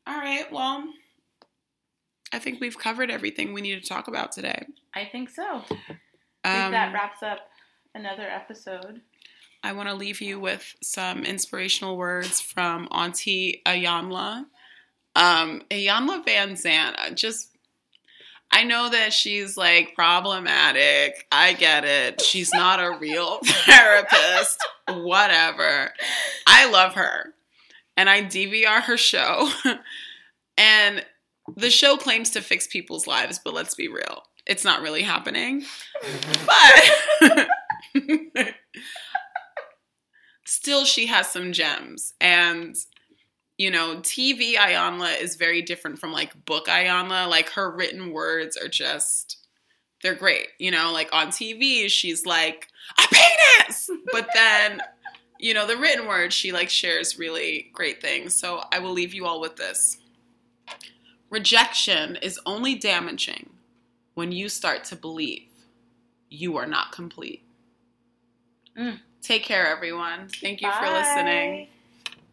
All 0.09 0.17
right, 0.17 0.51
well, 0.51 0.83
I 2.33 2.39
think 2.39 2.59
we've 2.59 2.77
covered 2.77 3.11
everything 3.11 3.53
we 3.53 3.61
need 3.61 3.81
to 3.81 3.87
talk 3.87 4.07
about 4.07 4.31
today. 4.31 4.65
I 4.95 5.05
think 5.05 5.29
so. 5.29 5.43
I 5.43 5.51
Um, 5.51 5.61
think 5.63 6.71
that 6.71 6.93
wraps 6.93 7.21
up 7.23 7.39
another 7.93 8.23
episode. 8.27 9.01
I 9.63 9.73
want 9.73 9.89
to 9.89 9.95
leave 9.95 10.19
you 10.21 10.39
with 10.39 10.75
some 10.81 11.23
inspirational 11.25 11.97
words 11.97 12.39
from 12.41 12.87
Auntie 12.91 13.61
Iyanla. 13.65 14.45
Um, 15.15 15.61
Iyanla 15.69 16.25
Vanzant, 16.25 17.15
just, 17.15 17.49
I 18.51 18.63
know 18.63 18.89
that 18.89 19.11
she's 19.11 19.57
like 19.57 19.93
problematic. 19.95 21.27
I 21.31 21.53
get 21.53 21.83
it. 21.83 22.21
She's 22.21 22.51
not 22.53 22.79
a 22.79 22.97
real 22.97 23.39
therapist. 23.43 24.57
Whatever. 24.87 25.93
I 26.47 26.69
love 26.71 26.93
her. 26.93 27.33
And 27.99 28.09
I 28.09 28.21
DVR 28.21 28.81
her 28.83 28.95
show. 28.95 29.51
and 30.57 31.05
the 31.57 31.69
show 31.69 31.97
claims 31.97 32.29
to 32.29 32.41
fix 32.41 32.65
people's 32.65 33.07
lives, 33.07 33.41
but 33.43 33.53
let's 33.53 33.75
be 33.75 33.89
real. 33.89 34.23
It's 34.45 34.63
not 34.63 34.81
really 34.81 35.01
happening. 35.01 35.65
But 36.45 37.45
still 40.45 40.85
she 40.85 41.07
has 41.07 41.27
some 41.27 41.51
gems 41.51 42.13
and 42.21 42.75
you 43.57 43.69
know 43.69 43.97
tv 43.97 44.55
iyanla 44.55 45.19
is 45.21 45.35
very 45.35 45.61
different 45.61 45.99
from 45.99 46.11
like 46.11 46.45
book 46.45 46.67
iyanla 46.67 47.29
like 47.29 47.49
her 47.49 47.69
written 47.69 48.11
words 48.11 48.57
are 48.57 48.67
just 48.67 49.37
they're 50.01 50.15
great 50.15 50.47
you 50.57 50.71
know 50.71 50.91
like 50.91 51.09
on 51.13 51.27
tv 51.27 51.89
she's 51.89 52.25
like 52.25 52.67
a 52.97 53.07
penis 53.13 53.89
but 54.11 54.27
then 54.33 54.81
you 55.39 55.53
know 55.53 55.65
the 55.65 55.77
written 55.77 56.07
word 56.07 56.31
she 56.31 56.51
like 56.51 56.69
shares 56.69 57.17
really 57.17 57.69
great 57.73 58.01
things 58.01 58.33
so 58.35 58.61
i 58.71 58.79
will 58.79 58.91
leave 58.91 59.13
you 59.13 59.25
all 59.25 59.41
with 59.41 59.55
this 59.55 59.97
rejection 61.29 62.17
is 62.17 62.39
only 62.45 62.75
damaging 62.75 63.49
when 64.13 64.31
you 64.31 64.49
start 64.49 64.83
to 64.83 64.95
believe 64.95 65.47
you 66.29 66.57
are 66.57 66.67
not 66.67 66.91
complete 66.91 67.43
Mm. 68.79 68.99
Take 69.21 69.43
care, 69.43 69.67
everyone. 69.67 70.29
Thank 70.29 70.61
you 70.61 70.71
for 70.71 70.89
listening. 70.89 71.67